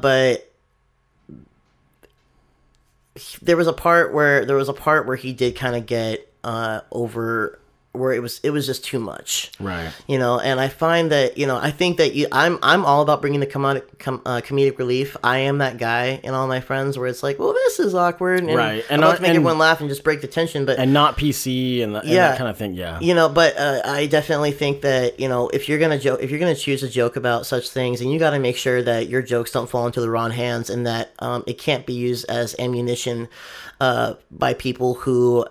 there 3.42 3.56
was 3.56 3.66
a 3.66 3.72
part 3.72 4.12
where 4.12 4.44
there 4.44 4.56
was 4.56 4.68
a 4.68 4.74
part 4.74 5.06
where 5.06 5.16
he 5.16 5.32
did 5.32 5.56
kind 5.56 5.76
of 5.76 5.86
get 5.86 6.28
uh 6.44 6.80
over 6.90 7.58
where 7.92 8.12
it 8.12 8.22
was 8.22 8.40
it 8.42 8.48
was 8.50 8.64
just 8.64 8.82
too 8.84 8.98
much 8.98 9.50
Right. 9.60 9.90
you 10.06 10.18
know 10.18 10.40
and 10.40 10.58
i 10.58 10.68
find 10.68 11.12
that 11.12 11.36
you 11.36 11.46
know 11.46 11.56
i 11.58 11.70
think 11.70 11.98
that 11.98 12.14
you 12.14 12.26
i'm 12.32 12.58
i'm 12.62 12.86
all 12.86 13.02
about 13.02 13.20
bringing 13.20 13.40
the 13.40 13.46
comedic 13.46 13.82
com, 13.98 14.22
uh, 14.24 14.40
comedic 14.40 14.78
relief 14.78 15.14
i 15.22 15.38
am 15.38 15.58
that 15.58 15.76
guy 15.76 16.18
in 16.24 16.32
all 16.32 16.46
my 16.48 16.60
friends 16.60 16.96
where 16.98 17.06
it's 17.06 17.22
like 17.22 17.38
well 17.38 17.52
this 17.52 17.78
is 17.80 17.94
awkward 17.94 18.40
and 18.44 18.54
Right, 18.56 18.82
and 18.88 19.02
and 19.02 19.02
i 19.02 19.04
I- 19.04 19.08
want 19.08 19.16
to 19.16 19.22
make 19.22 19.28
and- 19.28 19.36
everyone 19.36 19.58
laugh 19.58 19.80
and 19.80 19.90
just 19.90 20.04
break 20.04 20.22
the 20.22 20.26
tension 20.26 20.64
but 20.64 20.78
and 20.78 20.94
not 20.94 21.18
PC 21.18 21.82
and, 21.82 21.92
th- 21.92 22.04
and 22.04 22.12
Yeah. 22.12 22.28
that 22.28 22.38
kind 22.38 22.48
of 22.48 22.56
thing. 22.56 22.72
Yeah. 22.72 22.98
you 23.00 23.14
know 23.14 23.28
but 23.28 23.58
uh, 23.58 23.82
i 23.84 24.06
definitely 24.06 24.52
think 24.52 24.80
that 24.80 25.20
you 25.20 25.28
know 25.28 25.48
if 25.50 25.68
you're 25.68 25.78
gonna 25.78 25.98
joke 25.98 26.22
if 26.22 26.30
you're 26.30 26.40
gonna 26.40 26.54
choose 26.54 26.82
a 26.82 26.88
joke 26.88 27.16
about 27.16 27.44
such 27.44 27.68
things 27.68 28.00
and 28.00 28.10
you 28.10 28.18
got 28.18 28.30
to 28.30 28.38
make 28.38 28.56
sure 28.56 28.82
that 28.82 29.08
your 29.08 29.20
jokes 29.20 29.50
don't 29.52 29.68
fall 29.68 29.86
into 29.86 30.00
the 30.00 30.08
wrong 30.08 30.30
hands 30.30 30.70
and 30.70 30.86
that 30.86 31.12
um, 31.18 31.44
it 31.46 31.58
can't 31.58 31.84
be 31.84 31.92
used 31.92 32.24
as 32.30 32.56
ammunition 32.58 33.28
uh, 33.82 34.14
by 34.30 34.54
people 34.54 34.94
who 34.94 35.44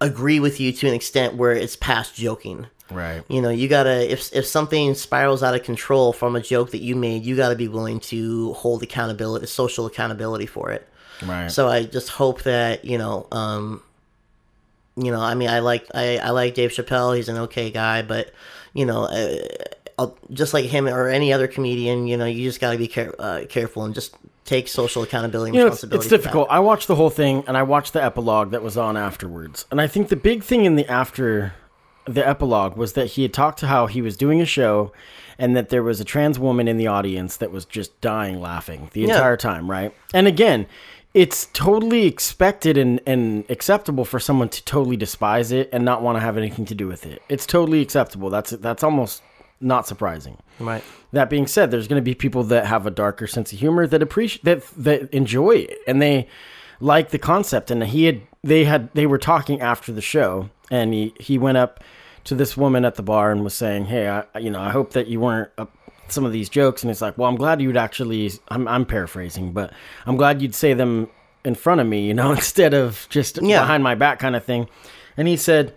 agree 0.00 0.40
with 0.40 0.60
you 0.60 0.72
to 0.72 0.86
an 0.88 0.94
extent 0.94 1.34
where 1.34 1.52
it's 1.52 1.76
past 1.76 2.14
joking 2.14 2.66
Right. 2.90 3.22
you 3.28 3.42
know 3.42 3.50
you 3.50 3.68
gotta 3.68 4.10
if, 4.10 4.32
if 4.32 4.46
something 4.46 4.94
spirals 4.94 5.42
out 5.42 5.54
of 5.54 5.62
control 5.62 6.12
from 6.12 6.36
a 6.36 6.40
joke 6.40 6.70
that 6.70 6.80
you 6.80 6.96
made 6.96 7.24
you 7.24 7.36
gotta 7.36 7.56
be 7.56 7.68
willing 7.68 8.00
to 8.00 8.54
hold 8.54 8.82
accountability 8.82 9.46
social 9.46 9.84
accountability 9.86 10.46
for 10.46 10.70
it 10.70 10.88
Right. 11.26 11.50
so 11.50 11.68
I 11.68 11.84
just 11.84 12.08
hope 12.10 12.44
that 12.44 12.84
you 12.84 12.96
know, 12.96 13.26
um, 13.32 13.82
you 14.96 15.10
know, 15.12 15.20
I 15.20 15.34
mean, 15.34 15.48
I 15.48 15.58
like 15.60 15.86
I, 15.94 16.18
I 16.18 16.30
like 16.30 16.54
Dave 16.54 16.70
Chappelle. 16.70 17.16
He's 17.16 17.28
an 17.28 17.36
okay 17.38 17.70
guy, 17.70 18.02
but 18.02 18.32
you 18.72 18.86
know, 18.86 19.04
uh, 19.04 19.36
I'll, 19.98 20.16
just 20.32 20.54
like 20.54 20.64
him 20.66 20.86
or 20.88 21.08
any 21.08 21.32
other 21.32 21.48
comedian, 21.48 22.06
you 22.06 22.16
know, 22.16 22.24
you 22.24 22.44
just 22.48 22.60
got 22.60 22.72
to 22.72 22.78
be 22.78 22.86
care, 22.88 23.14
uh, 23.18 23.44
careful 23.48 23.84
and 23.84 23.94
just 23.94 24.14
take 24.48 24.66
social 24.66 25.02
accountability 25.02 25.50
and 25.50 25.54
you 25.56 25.60
know, 25.60 25.66
it's, 25.66 25.82
responsibility. 25.82 25.96
it's 25.96 26.06
for 26.06 26.16
that. 26.16 26.22
difficult. 26.22 26.48
I 26.50 26.58
watched 26.60 26.88
the 26.88 26.96
whole 26.96 27.10
thing 27.10 27.44
and 27.46 27.56
I 27.56 27.62
watched 27.62 27.92
the 27.92 28.02
epilogue 28.02 28.50
that 28.52 28.62
was 28.62 28.76
on 28.76 28.96
afterwards. 28.96 29.66
And 29.70 29.80
I 29.80 29.86
think 29.86 30.08
the 30.08 30.16
big 30.16 30.42
thing 30.42 30.64
in 30.64 30.76
the 30.76 30.86
after 30.90 31.52
the 32.06 32.26
epilogue 32.26 32.76
was 32.76 32.94
that 32.94 33.06
he 33.08 33.22
had 33.22 33.34
talked 33.34 33.58
to 33.60 33.66
how 33.66 33.86
he 33.86 34.00
was 34.00 34.16
doing 34.16 34.40
a 34.40 34.46
show 34.46 34.90
and 35.38 35.54
that 35.54 35.68
there 35.68 35.82
was 35.82 36.00
a 36.00 36.04
trans 36.04 36.38
woman 36.38 36.66
in 36.66 36.78
the 36.78 36.86
audience 36.86 37.36
that 37.36 37.50
was 37.52 37.64
just 37.66 38.00
dying 38.00 38.40
laughing 38.40 38.88
the 38.94 39.02
Yeah. 39.02 39.08
entire 39.14 39.36
time, 39.36 39.70
right? 39.70 39.94
And 40.14 40.26
again, 40.26 40.66
it's 41.12 41.46
totally 41.52 42.06
expected 42.06 42.78
and, 42.78 43.00
and 43.06 43.44
acceptable 43.50 44.04
for 44.06 44.18
someone 44.18 44.48
to 44.48 44.64
totally 44.64 44.96
despise 44.96 45.52
it 45.52 45.68
and 45.72 45.84
not 45.84 46.00
want 46.02 46.16
to 46.16 46.20
have 46.20 46.36
anything 46.38 46.64
to 46.66 46.74
do 46.74 46.86
with 46.86 47.04
it. 47.06 47.20
It's 47.28 47.44
totally 47.46 47.82
acceptable. 47.82 48.30
That's 48.30 48.50
that's 48.50 48.82
almost 48.82 49.22
not 49.60 49.86
surprising. 49.86 50.36
right? 50.60 50.82
That 51.12 51.30
being 51.30 51.46
said, 51.46 51.70
there's 51.70 51.88
going 51.88 52.00
to 52.00 52.04
be 52.04 52.14
people 52.14 52.44
that 52.44 52.66
have 52.66 52.86
a 52.86 52.90
darker 52.90 53.26
sense 53.26 53.52
of 53.52 53.58
humor 53.58 53.86
that 53.86 54.02
appreciate 54.02 54.44
that 54.44 54.62
that 54.76 55.12
enjoy 55.14 55.52
it 55.56 55.78
and 55.86 56.00
they 56.02 56.28
like 56.80 57.10
the 57.10 57.18
concept. 57.18 57.70
And 57.70 57.82
he 57.84 58.04
had 58.04 58.20
they 58.44 58.64
had 58.64 58.92
they 58.94 59.06
were 59.06 59.18
talking 59.18 59.60
after 59.60 59.90
the 59.92 60.00
show, 60.02 60.50
and 60.70 60.92
he 60.92 61.14
he 61.18 61.38
went 61.38 61.58
up 61.58 61.82
to 62.24 62.34
this 62.34 62.56
woman 62.56 62.84
at 62.84 62.96
the 62.96 63.02
bar 63.02 63.32
and 63.32 63.42
was 63.42 63.54
saying, 63.54 63.86
"Hey, 63.86 64.06
I, 64.08 64.24
you 64.38 64.50
know, 64.50 64.60
I 64.60 64.70
hope 64.70 64.92
that 64.92 65.06
you 65.08 65.18
weren't 65.20 65.50
uh, 65.58 65.66
some 66.08 66.24
of 66.24 66.32
these 66.32 66.48
jokes, 66.48 66.82
and 66.82 66.90
it's 66.90 67.00
like, 67.00 67.16
well, 67.18 67.28
I'm 67.28 67.36
glad 67.36 67.60
you'd 67.60 67.76
actually. 67.76 68.30
I'm, 68.48 68.68
I'm 68.68 68.84
paraphrasing, 68.84 69.52
but 69.52 69.72
I'm 70.06 70.16
glad 70.16 70.40
you'd 70.42 70.54
say 70.54 70.74
them 70.74 71.08
in 71.44 71.54
front 71.54 71.80
of 71.80 71.86
me, 71.86 72.06
you 72.06 72.12
know, 72.14 72.30
instead 72.40 72.74
of 72.74 73.06
just 73.10 73.38
Yeah. 73.42 73.60
behind 73.60 73.82
my 73.82 73.94
back 73.94 74.18
kind 74.18 74.36
of 74.36 74.44
thing. 74.44 74.68
And 75.16 75.26
he 75.26 75.36
said, 75.36 75.74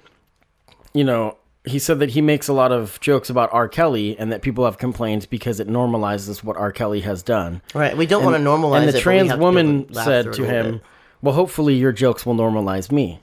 you 0.93 1.03
know, 1.03 1.37
he 1.65 1.77
said 1.79 1.99
that 1.99 2.09
he 2.11 2.21
makes 2.21 2.47
a 2.47 2.53
lot 2.53 2.71
of 2.71 2.99
jokes 3.01 3.29
about 3.29 3.49
R. 3.53 3.67
Kelly 3.67 4.17
and 4.17 4.31
that 4.31 4.41
people 4.41 4.65
have 4.65 4.77
complained 4.77 5.27
because 5.29 5.59
it 5.59 5.67
normalizes 5.67 6.43
what 6.43 6.57
R. 6.57 6.71
Kelly 6.71 7.01
has 7.01 7.21
done. 7.21 7.61
Right. 7.75 7.95
We 7.95 8.05
don't 8.07 8.23
want 8.23 8.35
to 8.35 8.41
normalize 8.41 8.79
And 8.79 8.89
the 8.89 8.93
we 8.93 8.99
trans 8.99 9.29
have 9.29 9.37
to 9.37 9.39
be 9.39 9.45
able 9.45 9.53
woman 9.53 9.87
to 9.87 9.93
said 10.03 10.33
to 10.33 10.43
him, 10.43 10.71
bit. 10.73 10.81
"Well, 11.21 11.35
hopefully 11.35 11.75
your 11.75 11.91
jokes 11.91 12.25
will 12.25 12.35
normalize 12.35 12.91
me." 12.91 13.19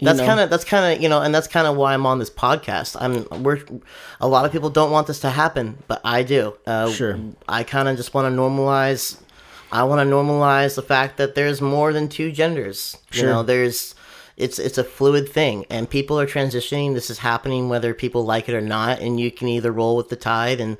You 0.00 0.06
That's 0.06 0.20
kind 0.20 0.40
of 0.40 0.48
that's 0.48 0.64
kind 0.64 0.96
of 0.96 1.02
you 1.02 1.08
know, 1.08 1.20
and 1.20 1.34
that's 1.34 1.46
kind 1.48 1.66
of 1.66 1.76
why 1.76 1.92
I'm 1.92 2.06
on 2.06 2.18
this 2.18 2.30
podcast. 2.30 2.96
I'm 3.00 3.42
we're 3.42 3.60
a 4.20 4.26
lot 4.28 4.44
of 4.46 4.52
people 4.52 4.70
don't 4.70 4.90
want 4.90 5.06
this 5.06 5.20
to 5.20 5.30
happen, 5.30 5.78
but 5.88 6.00
I 6.04 6.22
do. 6.22 6.56
Uh, 6.66 6.90
Sure. 6.90 7.18
I 7.48 7.64
kind 7.64 7.88
of 7.88 7.96
just 7.96 8.14
want 8.14 8.32
to 8.32 8.40
normalize. 8.40 9.18
I 9.70 9.82
want 9.84 10.00
to 10.00 10.10
normalize 10.14 10.76
the 10.76 10.82
fact 10.82 11.18
that 11.18 11.34
there's 11.34 11.60
more 11.60 11.92
than 11.92 12.08
two 12.08 12.32
genders. 12.32 12.96
You 13.12 13.20
Sure. 13.20 13.28
know, 13.28 13.42
there's 13.42 13.94
it's 14.38 14.60
it's 14.60 14.78
a 14.78 14.84
fluid 14.84 15.28
thing, 15.28 15.66
and 15.68 15.90
people 15.90 16.18
are 16.18 16.26
transitioning. 16.26 16.94
This 16.94 17.10
is 17.10 17.18
happening 17.18 17.68
whether 17.68 17.92
people 17.92 18.24
like 18.24 18.48
it 18.48 18.54
or 18.54 18.60
not, 18.60 19.00
and 19.00 19.18
you 19.18 19.32
can 19.32 19.48
either 19.48 19.72
roll 19.72 19.96
with 19.96 20.10
the 20.10 20.16
tide 20.16 20.60
and 20.60 20.76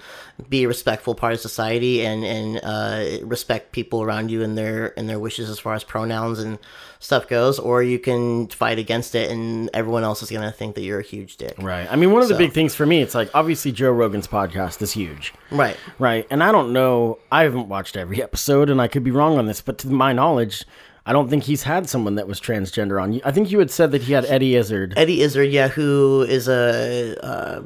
be 0.49 0.63
a 0.63 0.69
respectful 0.69 1.17
part 1.17 1.33
of 1.33 1.41
society 1.41 2.07
and 2.07 2.25
and 2.25 2.61
uh, 2.63 3.27
respect 3.27 3.73
people 3.73 4.01
around 4.01 4.31
you 4.31 4.43
and 4.45 4.57
their 4.57 4.97
and 4.97 5.09
their 5.09 5.19
wishes 5.19 5.51
as 5.51 5.59
far 5.59 5.75
as 5.75 5.83
pronouns 5.83 6.39
and 6.39 6.61
stuff 7.01 7.29
goes, 7.29 7.59
or 7.59 7.83
you 7.83 7.99
can 7.99 8.47
fight 8.47 8.79
against 8.79 9.17
it, 9.17 9.29
and 9.29 9.69
everyone 9.75 10.05
else 10.05 10.23
is 10.23 10.31
gonna 10.31 10.53
think 10.53 10.77
that 10.77 10.83
you're 10.83 11.01
a 11.01 11.05
huge 11.05 11.37
dick. 11.37 11.57
Right. 11.59 11.91
I 11.91 11.97
mean, 11.97 12.13
one 12.13 12.23
of 12.23 12.29
the 12.29 12.37
big 12.37 12.53
things 12.53 12.77
for 12.77 12.87
me, 12.87 13.03
it's 13.03 13.15
like 13.15 13.29
obviously 13.35 13.73
Joe 13.73 13.91
Rogan's 13.91 14.29
podcast 14.29 14.81
is 14.83 14.93
huge. 14.93 15.35
Right. 15.51 15.77
Right. 15.99 16.29
And 16.31 16.45
I 16.45 16.53
don't 16.53 16.73
know, 16.73 17.19
I 17.33 17.43
haven't 17.43 17.69
watched 17.69 17.97
every 17.97 18.23
episode 18.29 18.71
and 18.71 18.81
I 18.81 18.87
could 18.87 19.03
be 19.03 19.11
wrong 19.11 19.37
on 19.37 19.47
this, 19.47 19.61
but 19.61 19.79
to 19.79 19.89
my 19.89 20.13
knowledge, 20.13 20.65
I 21.09 21.13
don't 21.15 21.31
think 21.31 21.45
he's 21.45 21.63
had 21.63 21.89
someone 21.89 22.17
that 22.17 22.29
was 22.29 22.39
transgender 22.39 23.03
on. 23.03 23.19
I 23.25 23.33
think 23.33 23.51
you 23.51 23.59
had 23.61 23.71
said 23.71 23.93
that 23.93 24.03
he 24.03 24.13
had 24.13 24.27
Eddie 24.27 24.57
Izzard. 24.57 24.93
Eddie 24.95 25.23
Izzard, 25.23 25.49
yeah, 25.49 25.69
who 25.69 26.21
is 26.29 26.49
a, 26.49 27.17
uh, 27.25 27.63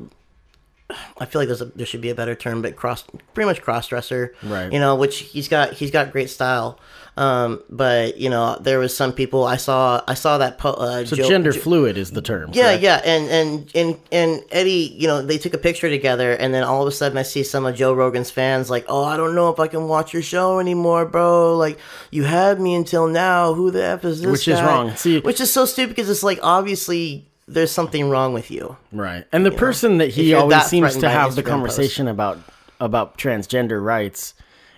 I 1.19 1.25
feel 1.27 1.41
like 1.41 1.49
there's 1.49 1.63
a, 1.63 1.67
there 1.67 1.87
should 1.87 2.01
be 2.01 2.11
a 2.11 2.15
better 2.15 2.35
term, 2.35 2.63
but 2.63 2.77
cross, 2.77 3.05
pretty 3.35 3.47
much 3.47 3.63
cross 3.63 3.89
dresser, 3.89 4.35
Right. 4.43 4.73
You 4.73 4.79
know, 4.81 4.97
which 4.97 5.19
he's 5.21 5.49
got, 5.49 5.73
he's 5.75 5.91
got 5.91 6.13
great 6.13 6.31
style. 6.31 6.79
Um, 7.15 7.63
but 7.69 8.17
you 8.17 8.31
know, 8.31 8.57
there 8.59 8.79
was 8.79 8.97
some 8.97 9.13
people 9.13 9.45
I 9.45 9.59
saw, 9.59 10.01
I 10.09 10.15
saw 10.15 10.39
that. 10.39 10.57
Po- 10.57 10.71
uh, 10.73 11.05
So 11.05 11.15
gender 11.17 11.53
fluid 11.53 11.99
is 11.99 12.11
the 12.13 12.23
term. 12.23 12.49
yeah, 12.55 12.69
correct? 12.71 12.83
yeah, 12.83 13.03
and 13.05 13.29
and 13.29 13.71
and 13.75 13.99
and 14.11 14.43
Eddie, 14.51 14.95
you 14.97 15.09
know, 15.09 15.21
they 15.21 15.37
took 15.37 15.53
a 15.53 15.59
picture 15.59 15.91
together, 15.91 16.33
and 16.33 16.55
then 16.55 16.63
all 16.65 16.81
of 16.81 16.89
a 16.89 16.91
sudden, 16.91 17.19
I 17.19 17.23
see 17.23 17.43
some 17.43 17.67
of 17.67 17.75
Joe 17.75 17.93
Rogan's 17.93 18.31
fans 18.31 18.71
like, 18.71 18.87
"Oh, 18.89 19.05
I 19.05 19.19
don't 19.19 19.35
know 19.35 19.51
if 19.51 19.61
I 19.61 19.67
can 19.69 19.89
watch 19.89 20.15
your 20.15 20.23
show 20.23 20.59
anymore, 20.59 21.05
bro. 21.05 21.55
Like, 21.59 21.79
you 22.11 22.25
had 22.25 22.59
me 22.59 22.75
until 22.75 23.07
now. 23.09 23.53
Who 23.53 23.71
the 23.71 23.85
f 23.85 24.07
is 24.07 24.23
this?" 24.23 24.33
Which 24.33 24.49
is 24.49 24.59
guy?" 24.59 24.67
wrong. 24.67 24.97
See- 24.97 25.21
which 25.21 25.43
is 25.43 25.53
so 25.53 25.67
stupid 25.67 25.95
because 25.95 26.09
it's 26.09 26.23
like 26.23 26.39
obviously 26.43 27.29
there's 27.49 27.71
something 27.71 28.09
wrong 28.11 28.33
with 28.33 28.51
you. 28.51 28.77
Right. 28.93 29.25
And 29.33 29.45
the 29.45 29.51
person 29.51 29.99
that 29.99 30.11
he 30.11 30.35
always 30.35 30.57
that 30.57 30.67
seems 30.67 30.97
to 30.99 31.09
have 31.11 31.35
the 31.35 31.43
conversation 31.43 32.09
about 32.09 32.39
about 32.81 33.19
transgender 33.19 33.83
rights 33.83 34.35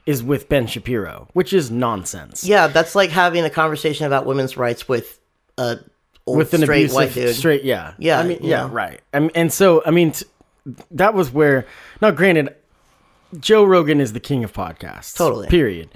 is 0.07 0.23
with 0.23 0.49
Ben 0.51 0.67
Shapiro, 0.67 1.29
which 1.33 1.53
is 1.53 1.71
nonsense. 1.71 2.45
Yeah, 2.45 2.67
that's 2.67 2.95
like 2.95 3.11
having 3.11 3.45
a 3.45 3.51
conversation 3.51 4.07
about 4.07 4.27
women's 4.27 4.57
rights 4.57 4.87
with 4.89 5.19
a 5.57 5.79
old 6.27 6.39
with 6.39 6.53
an 6.55 6.63
straight 6.63 6.81
abusive 6.91 6.95
white 6.95 7.13
dude. 7.15 7.35
straight 7.37 7.65
yeah 7.65 7.93
Yeah, 7.99 8.19
i 8.19 8.23
mean 8.23 8.39
yeah 8.43 8.63
know. 8.63 8.69
right 8.69 9.01
mean, 9.19 9.31
and 9.35 9.53
so 9.53 9.83
i 9.85 9.91
mean 9.91 10.13
t- 10.13 10.25
that 10.93 11.13
was 11.13 11.31
where 11.31 11.67
now 12.01 12.11
granted 12.13 12.55
joe 13.39 13.63
rogan 13.63 14.01
is 14.01 14.15
the 14.15 14.21
king 14.21 14.43
of 14.43 14.51
podcasts 14.51 15.15
Totally. 15.17 15.49
period 15.49 15.91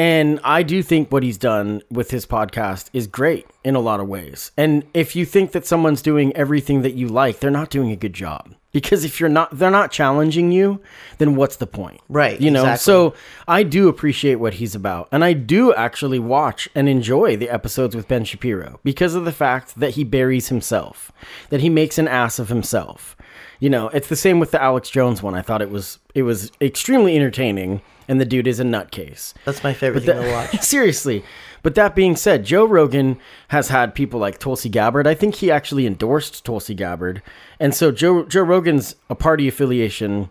and 0.00 0.40
i 0.44 0.62
do 0.62 0.82
think 0.82 1.12
what 1.12 1.22
he's 1.22 1.36
done 1.38 1.82
with 1.90 2.10
his 2.10 2.24
podcast 2.24 2.88
is 2.94 3.06
great 3.06 3.46
in 3.64 3.74
a 3.74 3.80
lot 3.80 4.00
of 4.00 4.08
ways 4.08 4.50
and 4.56 4.82
if 4.94 5.14
you 5.14 5.26
think 5.26 5.52
that 5.52 5.66
someone's 5.66 6.00
doing 6.00 6.34
everything 6.34 6.80
that 6.82 6.94
you 6.94 7.06
like 7.06 7.38
they're 7.40 7.50
not 7.50 7.68
doing 7.68 7.90
a 7.92 7.96
good 7.96 8.14
job 8.14 8.54
because 8.72 9.04
if 9.04 9.20
you're 9.20 9.28
not 9.28 9.58
they're 9.58 9.70
not 9.70 9.90
challenging 9.90 10.50
you 10.52 10.80
then 11.18 11.36
what's 11.36 11.56
the 11.56 11.66
point 11.66 12.00
Right, 12.08 12.40
you 12.40 12.50
know 12.50 12.62
exactly. 12.62 12.82
so 12.84 13.14
I 13.46 13.62
do 13.64 13.88
appreciate 13.88 14.36
what 14.36 14.54
he's 14.54 14.74
about. 14.76 15.08
And 15.10 15.24
I 15.24 15.32
do 15.32 15.74
actually 15.74 16.20
watch 16.20 16.68
and 16.74 16.88
enjoy 16.88 17.36
the 17.36 17.50
episodes 17.50 17.96
with 17.96 18.06
Ben 18.06 18.24
Shapiro 18.24 18.78
because 18.84 19.16
of 19.16 19.24
the 19.24 19.32
fact 19.32 19.74
that 19.80 19.90
he 19.90 20.04
buries 20.04 20.48
himself, 20.48 21.10
that 21.50 21.60
he 21.60 21.68
makes 21.68 21.98
an 21.98 22.06
ass 22.06 22.38
of 22.38 22.48
himself. 22.48 23.16
You 23.60 23.70
know, 23.70 23.88
it's 23.88 24.08
the 24.08 24.16
same 24.16 24.40
with 24.40 24.50
the 24.50 24.62
Alex 24.62 24.90
Jones 24.90 25.22
one. 25.22 25.34
I 25.34 25.42
thought 25.42 25.62
it 25.62 25.70
was 25.70 25.98
it 26.14 26.22
was 26.22 26.50
extremely 26.60 27.14
entertaining 27.14 27.82
and 28.08 28.20
the 28.20 28.24
dude 28.24 28.48
is 28.48 28.58
a 28.58 28.64
nutcase. 28.64 29.34
That's 29.44 29.62
my 29.62 29.72
favorite 29.72 30.02
thing 30.02 30.20
to 30.20 30.32
watch. 30.32 30.60
Seriously. 30.62 31.22
But 31.62 31.76
that 31.76 31.94
being 31.94 32.16
said, 32.16 32.44
Joe 32.44 32.64
Rogan 32.64 33.20
has 33.48 33.68
had 33.68 33.94
people 33.94 34.18
like 34.18 34.38
Tulsi 34.38 34.68
Gabbard. 34.68 35.06
I 35.06 35.14
think 35.14 35.36
he 35.36 35.50
actually 35.50 35.86
endorsed 35.86 36.44
Tulsi 36.44 36.74
Gabbard. 36.74 37.22
And 37.60 37.72
so 37.72 37.92
Joe 37.92 38.24
Joe 38.24 38.42
Rogan's 38.42 38.96
a 39.08 39.14
party 39.14 39.46
affiliation 39.46 40.30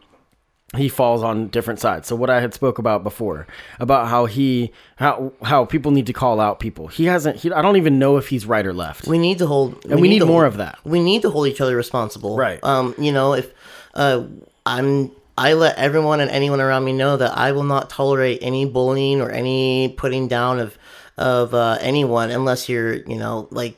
he 0.76 0.88
falls 0.88 1.24
on 1.24 1.48
different 1.48 1.80
sides. 1.80 2.08
So 2.08 2.16
what 2.16 2.30
I 2.30 2.42
had 2.42 2.54
spoke 2.54 2.78
about 2.78 3.04
before 3.04 3.48
about 3.80 4.08
how 4.08 4.26
he 4.26 4.72
how 4.98 5.32
how 5.42 5.66
people 5.66 5.92
need 5.92 6.06
to 6.08 6.14
call 6.14 6.40
out 6.40 6.60
people. 6.60 6.88
He 6.88 7.06
hasn't 7.06 7.38
he, 7.38 7.52
I 7.52 7.62
don't 7.62 7.78
even 7.78 7.98
know 7.98 8.18
if 8.18 8.28
he's 8.28 8.46
right 8.46 8.66
or 8.66 8.74
left. 8.74 9.08
We 9.08 9.18
need 9.18 9.40
to 9.40 9.48
hold, 9.48 9.84
and 9.86 10.00
we 10.00 10.08
need 10.08 10.20
to 10.20 10.26
more 10.26 10.44
hold- 10.44 10.54
of 10.54 10.58
that. 10.58 10.80
We 10.84 11.02
need 11.02 11.24
to 11.24 11.32
hold 11.32 11.48
each 11.48 11.62
other 11.62 11.76
responsible, 11.76 12.38
Right. 12.38 12.64
Um, 12.64 12.94
you 13.00 13.12
know, 13.12 13.34
if 13.34 13.52
uh, 13.96 14.26
I'm, 14.66 15.12
I 15.38 15.54
let 15.54 15.78
everyone 15.78 16.20
and 16.20 16.30
anyone 16.30 16.62
around 16.62 16.86
me 16.86 16.94
know 16.94 17.18
that 17.18 17.36
I 17.38 17.52
will 17.54 17.64
not 17.64 17.90
tolerate 17.90 18.40
any 18.42 18.66
bullying 18.66 19.22
or 19.22 19.32
any 19.32 19.90
putting 19.98 20.28
down 20.28 20.60
of 20.60 20.78
of 21.18 21.54
uh, 21.54 21.78
anyone 21.82 22.30
unless 22.30 22.70
you're, 22.70 22.94
you 22.94 23.18
know, 23.18 23.48
like 23.50 23.76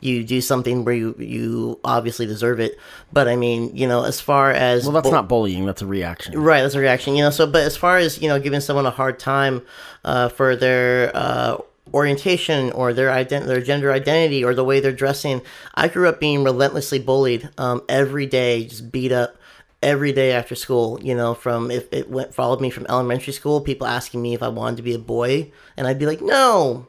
you 0.00 0.24
do 0.24 0.40
something 0.40 0.84
where 0.84 0.94
you 0.94 1.14
you 1.18 1.80
obviously 1.84 2.26
deserve 2.26 2.60
it. 2.60 2.78
But 3.12 3.28
I 3.28 3.36
mean, 3.36 3.76
you 3.76 3.86
know, 3.86 4.04
as 4.04 4.20
far 4.20 4.50
as 4.50 4.84
Well, 4.84 4.92
that's 4.92 5.08
bu- 5.08 5.14
not 5.14 5.28
bullying, 5.28 5.66
that's 5.66 5.82
a 5.82 5.86
reaction. 5.86 6.38
Right, 6.40 6.62
that's 6.62 6.74
a 6.74 6.80
reaction. 6.80 7.14
You 7.14 7.24
know, 7.24 7.30
so 7.30 7.46
but 7.46 7.62
as 7.62 7.76
far 7.76 7.98
as 7.98 8.20
you 8.20 8.28
know, 8.28 8.38
giving 8.40 8.60
someone 8.60 8.86
a 8.86 8.90
hard 8.90 9.18
time 9.18 9.62
uh, 10.04 10.28
for 10.28 10.56
their 10.56 11.10
uh, 11.14 11.58
orientation 11.94 12.72
or 12.72 12.92
their 12.92 13.10
ident- 13.10 13.46
their 13.46 13.60
gender 13.60 13.92
identity 13.92 14.44
or 14.44 14.54
the 14.54 14.64
way 14.64 14.80
they're 14.80 14.92
dressing, 14.92 15.42
I 15.74 15.88
grew 15.88 16.08
up 16.08 16.20
being 16.20 16.44
relentlessly 16.44 16.98
bullied 16.98 17.48
um, 17.58 17.82
every 17.88 18.26
day, 18.26 18.64
just 18.64 18.90
beat 18.90 19.12
up 19.12 19.36
every 19.82 20.12
day 20.12 20.32
after 20.32 20.54
school. 20.54 20.98
You 21.02 21.14
know, 21.14 21.34
from 21.34 21.70
if 21.70 21.92
it 21.92 22.08
went 22.10 22.34
followed 22.34 22.60
me 22.60 22.70
from 22.70 22.86
elementary 22.88 23.32
school, 23.32 23.60
people 23.60 23.86
asking 23.86 24.22
me 24.22 24.34
if 24.34 24.42
I 24.42 24.48
wanted 24.48 24.76
to 24.76 24.82
be 24.82 24.94
a 24.94 24.98
boy, 24.98 25.50
and 25.76 25.86
I'd 25.86 25.98
be 25.98 26.06
like, 26.06 26.22
no. 26.22 26.86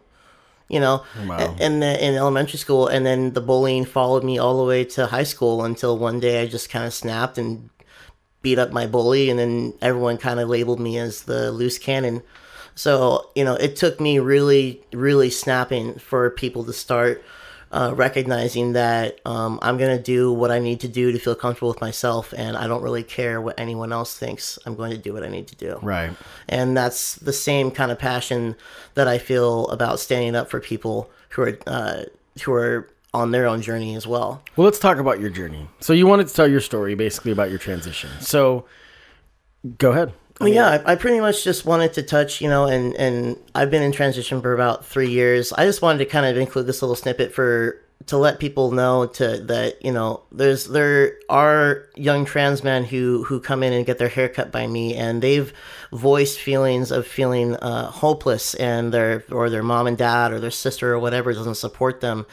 You 0.69 0.79
know, 0.79 1.03
Wow. 1.27 1.55
and 1.59 1.81
then 1.81 1.99
in 1.99 2.15
elementary 2.15 2.57
school, 2.57 2.87
and 2.87 3.05
then 3.05 3.33
the 3.33 3.41
bullying 3.41 3.85
followed 3.85 4.23
me 4.23 4.39
all 4.39 4.57
the 4.57 4.63
way 4.63 4.85
to 4.85 5.05
high 5.07 5.23
school 5.23 5.63
until 5.63 5.97
one 5.97 6.19
day 6.19 6.41
I 6.41 6.47
just 6.47 6.69
kind 6.69 6.85
of 6.85 6.93
snapped 6.93 7.37
and 7.37 7.69
beat 8.41 8.59
up 8.59 8.71
my 8.71 8.85
bully 8.85 9.29
and 9.29 9.39
then 9.39 9.73
everyone 9.81 10.17
kind 10.17 10.39
of 10.39 10.49
labeled 10.49 10.79
me 10.79 10.97
as 10.97 11.23
the 11.23 11.49
loose 11.51 11.77
cannon 11.79 12.21
so 12.75 13.29
you 13.35 13.43
know 13.43 13.53
it 13.55 13.75
took 13.77 14.01
me 14.01 14.19
really 14.19 14.81
really 14.91 15.29
snapping 15.29 15.95
for 15.95 16.29
people 16.29 16.63
to 16.65 16.73
start 16.73 17.23
uh, 17.73 17.91
recognizing 17.95 18.73
that 18.73 19.19
um, 19.25 19.57
i'm 19.61 19.77
going 19.77 19.97
to 19.97 20.01
do 20.01 20.31
what 20.31 20.51
i 20.51 20.59
need 20.59 20.79
to 20.79 20.87
do 20.87 21.11
to 21.11 21.19
feel 21.19 21.35
comfortable 21.35 21.69
with 21.69 21.81
myself 21.81 22.33
and 22.37 22.55
i 22.55 22.67
don't 22.67 22.83
really 22.83 23.03
care 23.03 23.41
what 23.41 23.59
anyone 23.59 23.91
else 23.91 24.15
thinks 24.17 24.57
i'm 24.65 24.75
going 24.75 24.91
to 24.91 24.97
do 24.97 25.11
what 25.11 25.23
i 25.23 25.27
need 25.27 25.47
to 25.47 25.55
do 25.55 25.77
Right. 25.81 26.11
and 26.47 26.77
that's 26.77 27.15
the 27.15 27.33
same 27.33 27.71
kind 27.71 27.91
of 27.91 27.97
passion 27.99 28.55
that 28.93 29.07
I 29.07 29.17
feel 29.17 29.67
about 29.69 29.99
standing 29.99 30.35
up 30.35 30.49
for 30.51 30.59
people 30.59 31.09
who 31.29 31.41
are 31.41 31.57
uh, 31.67 32.03
who 32.43 32.53
are 32.53 32.89
on 33.13 33.31
their 33.31 33.45
own 33.47 33.61
journey 33.61 33.95
as 33.95 34.05
well. 34.07 34.41
Well, 34.55 34.65
let's 34.65 34.79
talk 34.79 34.97
about 34.97 35.19
your 35.19 35.29
journey. 35.29 35.67
So 35.79 35.93
you 35.93 36.05
wanted 36.07 36.27
to 36.27 36.33
tell 36.33 36.47
your 36.47 36.61
story 36.61 36.93
basically 36.95 37.31
about 37.31 37.49
your 37.49 37.59
transition. 37.59 38.09
So 38.21 38.65
go 39.77 39.91
ahead. 39.91 40.13
Well, 40.39 40.49
yeah, 40.49 40.81
I, 40.85 40.93
I 40.93 40.95
pretty 40.95 41.19
much 41.19 41.43
just 41.43 41.65
wanted 41.65 41.93
to 41.93 42.03
touch, 42.03 42.41
you 42.41 42.49
know, 42.49 42.65
and 42.65 42.95
and 42.95 43.37
I've 43.55 43.71
been 43.71 43.83
in 43.83 43.91
transition 43.91 44.41
for 44.41 44.53
about 44.53 44.85
three 44.85 45.09
years. 45.09 45.53
I 45.53 45.65
just 45.65 45.81
wanted 45.81 45.99
to 45.99 46.05
kind 46.05 46.25
of 46.25 46.37
include 46.37 46.67
this 46.67 46.81
little 46.81 46.95
snippet 46.95 47.33
for 47.33 47.79
to 48.07 48.17
let 48.17 48.39
people 48.39 48.71
know 48.71 49.05
to 49.05 49.37
that 49.37 49.83
you 49.83 49.91
know 49.91 50.23
there's 50.31 50.65
there 50.65 51.17
are 51.29 51.87
young 51.95 52.25
trans 52.25 52.63
men 52.63 52.83
who 52.83 53.23
who 53.23 53.39
come 53.39 53.63
in 53.63 53.71
and 53.73 53.85
get 53.85 53.97
their 53.97 54.09
hair 54.09 54.27
cut 54.27 54.51
by 54.51 54.67
me 54.67 54.95
and 54.95 55.21
they've 55.21 55.53
voiced 55.91 56.39
feelings 56.39 56.91
of 56.91 57.07
feeling 57.07 57.55
uh, 57.57 57.89
hopeless 57.89 58.55
and 58.55 58.93
their 58.93 59.23
or 59.31 59.49
their 59.49 59.63
mom 59.63 59.87
and 59.87 59.97
dad 59.97 60.31
or 60.33 60.39
their 60.39 60.51
sister 60.51 60.93
or 60.93 60.99
whatever 60.99 61.33
doesn't 61.33 61.55
support 61.55 62.01
them. 62.01 62.25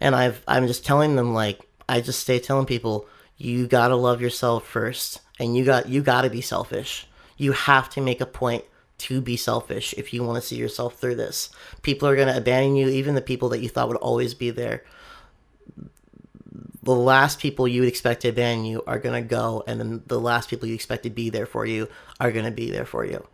And 0.00 0.14
I've 0.14 0.42
I'm 0.48 0.66
just 0.66 0.84
telling 0.86 1.16
them 1.16 1.34
like 1.34 1.60
I 1.88 2.00
just 2.00 2.20
stay 2.20 2.38
telling 2.38 2.66
people 2.66 3.06
you 3.36 3.66
gotta 3.66 3.96
love 3.96 4.20
yourself 4.22 4.66
first 4.66 5.20
and 5.38 5.56
you 5.56 5.64
got 5.64 5.88
you 5.88 6.02
gotta 6.02 6.30
be 6.30 6.40
selfish 6.40 7.06
you 7.38 7.52
have 7.52 7.88
to 7.90 8.00
make 8.02 8.20
a 8.20 8.26
point 8.26 8.64
to 8.98 9.20
be 9.20 9.36
selfish 9.36 9.94
if 9.96 10.12
you 10.12 10.22
want 10.24 10.42
to 10.42 10.46
see 10.46 10.56
yourself 10.56 10.98
through 10.98 11.14
this. 11.14 11.50
People 11.82 12.08
are 12.08 12.16
going 12.16 12.28
to 12.28 12.36
abandon 12.36 12.76
you, 12.76 12.88
even 12.88 13.14
the 13.14 13.22
people 13.22 13.48
that 13.50 13.60
you 13.60 13.68
thought 13.68 13.88
would 13.88 13.96
always 13.96 14.34
be 14.34 14.50
there. 14.50 14.84
the 16.82 16.94
last 16.94 17.38
people 17.38 17.68
you 17.68 17.80
would 17.82 17.88
expect 17.88 18.22
to 18.22 18.28
abandon 18.28 18.64
you 18.64 18.82
are 18.86 18.98
gonna 18.98 19.20
go, 19.20 19.62
and 19.66 19.78
then 19.78 20.02
the 20.06 20.18
last 20.18 20.48
people 20.48 20.66
you 20.66 20.74
expect 20.74 21.02
to 21.02 21.10
be 21.10 21.28
there 21.28 21.44
for 21.44 21.66
you 21.66 21.86
are 22.18 22.32
gonna 22.32 22.50
be 22.50 22.70
there 22.70 22.86
for 22.86 23.04
you. 23.04 23.26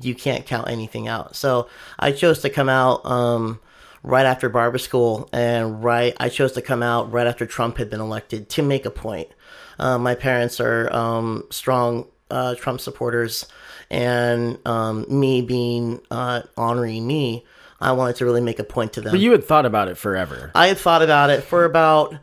You 0.00 0.14
can't 0.14 0.46
count 0.46 0.68
anything 0.70 1.06
out. 1.06 1.36
So 1.36 1.68
I 1.98 2.12
chose 2.12 2.40
to 2.40 2.50
come 2.50 2.68
out. 2.68 3.04
Um, 3.04 3.60
right 4.02 4.26
after 4.26 4.50
barber 4.50 4.76
school 4.76 5.30
and 5.32 5.82
right 5.82 6.14
i 6.20 6.28
chose 6.28 6.52
to 6.52 6.60
come 6.60 6.82
out 6.82 7.10
right 7.10 7.26
after 7.26 7.46
trump 7.46 7.78
had 7.78 7.88
been 7.88 8.02
elected 8.02 8.50
to 8.50 8.62
make 8.62 8.84
a 8.84 8.90
point 8.90 9.28
uh, 9.78 9.96
my 9.96 10.14
parents 10.14 10.60
are 10.60 10.92
um, 10.92 11.42
strong 11.50 12.06
uh, 12.34 12.54
trump 12.56 12.80
supporters 12.80 13.46
and 13.90 14.58
um, 14.66 15.06
me 15.08 15.42
being 15.42 16.00
uh, 16.10 16.42
honoring 16.56 17.06
me 17.06 17.44
i 17.80 17.92
wanted 17.92 18.16
to 18.16 18.24
really 18.24 18.40
make 18.40 18.58
a 18.58 18.64
point 18.64 18.92
to 18.94 19.00
them 19.00 19.12
But 19.12 19.20
you 19.20 19.30
had 19.32 19.44
thought 19.44 19.66
about 19.66 19.88
it 19.88 19.96
forever. 19.96 20.50
i 20.54 20.66
had 20.68 20.78
thought 20.78 21.02
about 21.02 21.30
it 21.30 21.44
for 21.44 21.64
about 21.64 22.14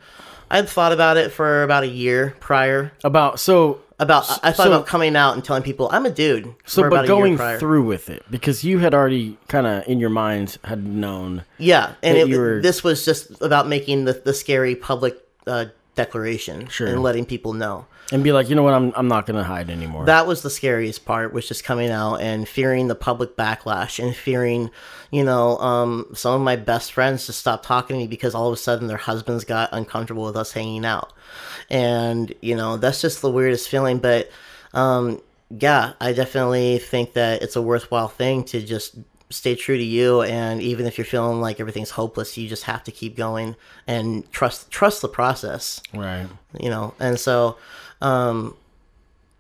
i 0.50 0.56
had 0.58 0.68
thought 0.70 0.92
about 0.92 1.18
it 1.18 1.32
for 1.32 1.64
about 1.64 1.84
a 1.84 1.88
year 1.88 2.36
prior 2.40 2.92
About 3.04 3.40
so 3.40 3.80
about 4.00 4.30
i 4.44 4.50
I 4.50 4.52
thought 4.52 4.64
so- 4.66 4.74
about 4.74 4.88
coming 4.88 5.16
out 5.16 5.36
and 5.36 5.44
telling 5.44 5.62
people 5.64 5.88
i'm 5.92 6.06
a 6.08 6.10
dude 6.10 6.54
so 6.66 6.82
for 6.84 6.90
but 6.90 7.06
about 7.06 7.06
a 7.06 7.08
year 7.30 7.38
going 7.38 7.60
through 7.60 7.84
with 7.86 8.10
it 8.10 8.24
because 8.32 8.64
you 8.64 8.80
had 8.80 8.94
already 8.96 9.38
kind 9.48 9.68
of 9.68 9.88
in 9.88 10.00
your 10.00 10.10
mind 10.10 10.58
had 10.64 10.86
known. 10.86 11.44
Yeah, 11.60 11.94
and 12.02 12.18
it, 12.18 12.36
were- 12.36 12.62
this 12.62 12.84
was 12.84 13.06
just 13.06 13.40
about 13.42 13.68
making 13.68 14.06
the, 14.06 14.14
the 14.14 14.34
scary 14.34 14.76
public 14.76 15.14
uh, 15.46 15.66
declaration 15.96 16.68
Sure. 16.68 16.88
and 16.88 17.04
letting 17.04 17.26
people 17.26 17.54
know. 17.54 17.86
And 18.12 18.24
be 18.24 18.32
like, 18.32 18.50
you 18.50 18.56
know 18.56 18.64
what, 18.64 18.74
I'm 18.74 18.92
I'm 18.96 19.08
not 19.08 19.26
gonna 19.26 19.44
hide 19.44 19.70
anymore. 19.70 20.06
That 20.06 20.28
was 20.28 20.42
the 20.42 20.50
scariest 20.50 21.06
part, 21.06 21.34
was 21.34 21.48
just 21.48 21.64
coming 21.64 21.90
out 21.90 22.16
and 22.16 22.48
fearing 22.48 22.88
the 22.88 22.96
public 22.96 23.38
backlash 23.38 24.04
and 24.04 24.16
fearing, 24.16 24.70
you 25.12 25.24
know, 25.24 25.58
um, 25.60 26.08
some 26.14 26.34
of 26.34 26.42
my 26.42 26.58
best 26.58 26.92
friends 26.92 27.26
to 27.28 27.34
stop 27.34 27.66
talking 27.66 27.96
to 27.96 28.00
me 28.00 28.08
because 28.08 28.36
all 28.36 28.48
of 28.48 28.54
a 28.54 28.58
sudden 28.58 28.88
their 28.88 28.98
husbands 28.98 29.46
got 29.46 29.70
uncomfortable 29.72 30.26
with 30.26 30.36
us 30.36 30.52
hanging 30.52 30.86
out. 30.86 31.14
And, 31.70 32.34
you 32.42 32.56
know, 32.56 32.78
that's 32.78 33.02
just 33.02 33.22
the 33.22 33.32
weirdest 33.32 33.70
feeling. 33.70 34.00
But, 34.00 34.30
um, 34.74 35.22
yeah, 35.50 35.94
I 36.02 36.14
definitely 36.14 36.80
think 36.80 37.14
that 37.14 37.42
it's 37.42 37.56
a 37.56 37.62
worthwhile 37.62 38.10
thing 38.10 38.44
to 38.46 38.62
just 38.62 38.96
stay 39.30 39.56
true 39.56 39.78
to 39.78 39.84
you 39.84 40.22
and 40.22 40.62
even 40.62 40.86
if 40.86 40.98
you're 40.98 41.06
feeling 41.06 41.40
like 41.40 41.62
everything's 41.62 41.92
hopeless 41.92 42.38
you 42.38 42.50
just 42.50 42.64
have 42.64 42.84
to 42.84 42.92
keep 42.92 43.16
going 43.16 43.56
and 43.88 44.30
trust 44.32 44.70
trust 44.70 45.02
the 45.02 45.08
process 45.08 45.82
right. 45.94 46.28
you 46.60 46.70
know 46.70 46.94
and 47.00 47.18
so 47.18 47.58
um 48.02 48.56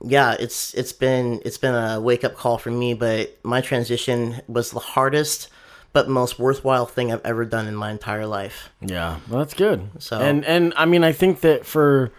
yeah 0.03 0.35
it's 0.39 0.73
it's 0.73 0.93
been 0.93 1.41
it's 1.45 1.57
been 1.57 1.75
a 1.75 1.99
wake 1.99 2.23
up 2.23 2.35
call 2.35 2.57
for 2.57 2.71
me 2.71 2.93
but 2.93 3.37
my 3.43 3.61
transition 3.61 4.41
was 4.47 4.71
the 4.71 4.79
hardest 4.79 5.49
but 5.93 6.07
most 6.09 6.39
worthwhile 6.39 6.85
thing 6.85 7.11
i've 7.11 7.21
ever 7.25 7.45
done 7.45 7.67
in 7.67 7.75
my 7.75 7.91
entire 7.91 8.25
life 8.25 8.69
Yeah, 8.81 9.19
well, 9.29 9.39
that's 9.39 9.53
good. 9.53 9.89
So- 9.99 10.19
and 10.19 10.43
and 10.45 10.73
I 10.77 10.85
mean, 10.85 11.03
I 11.03 11.11
think 11.11 11.41
that 11.41 11.65
for 11.65 12.11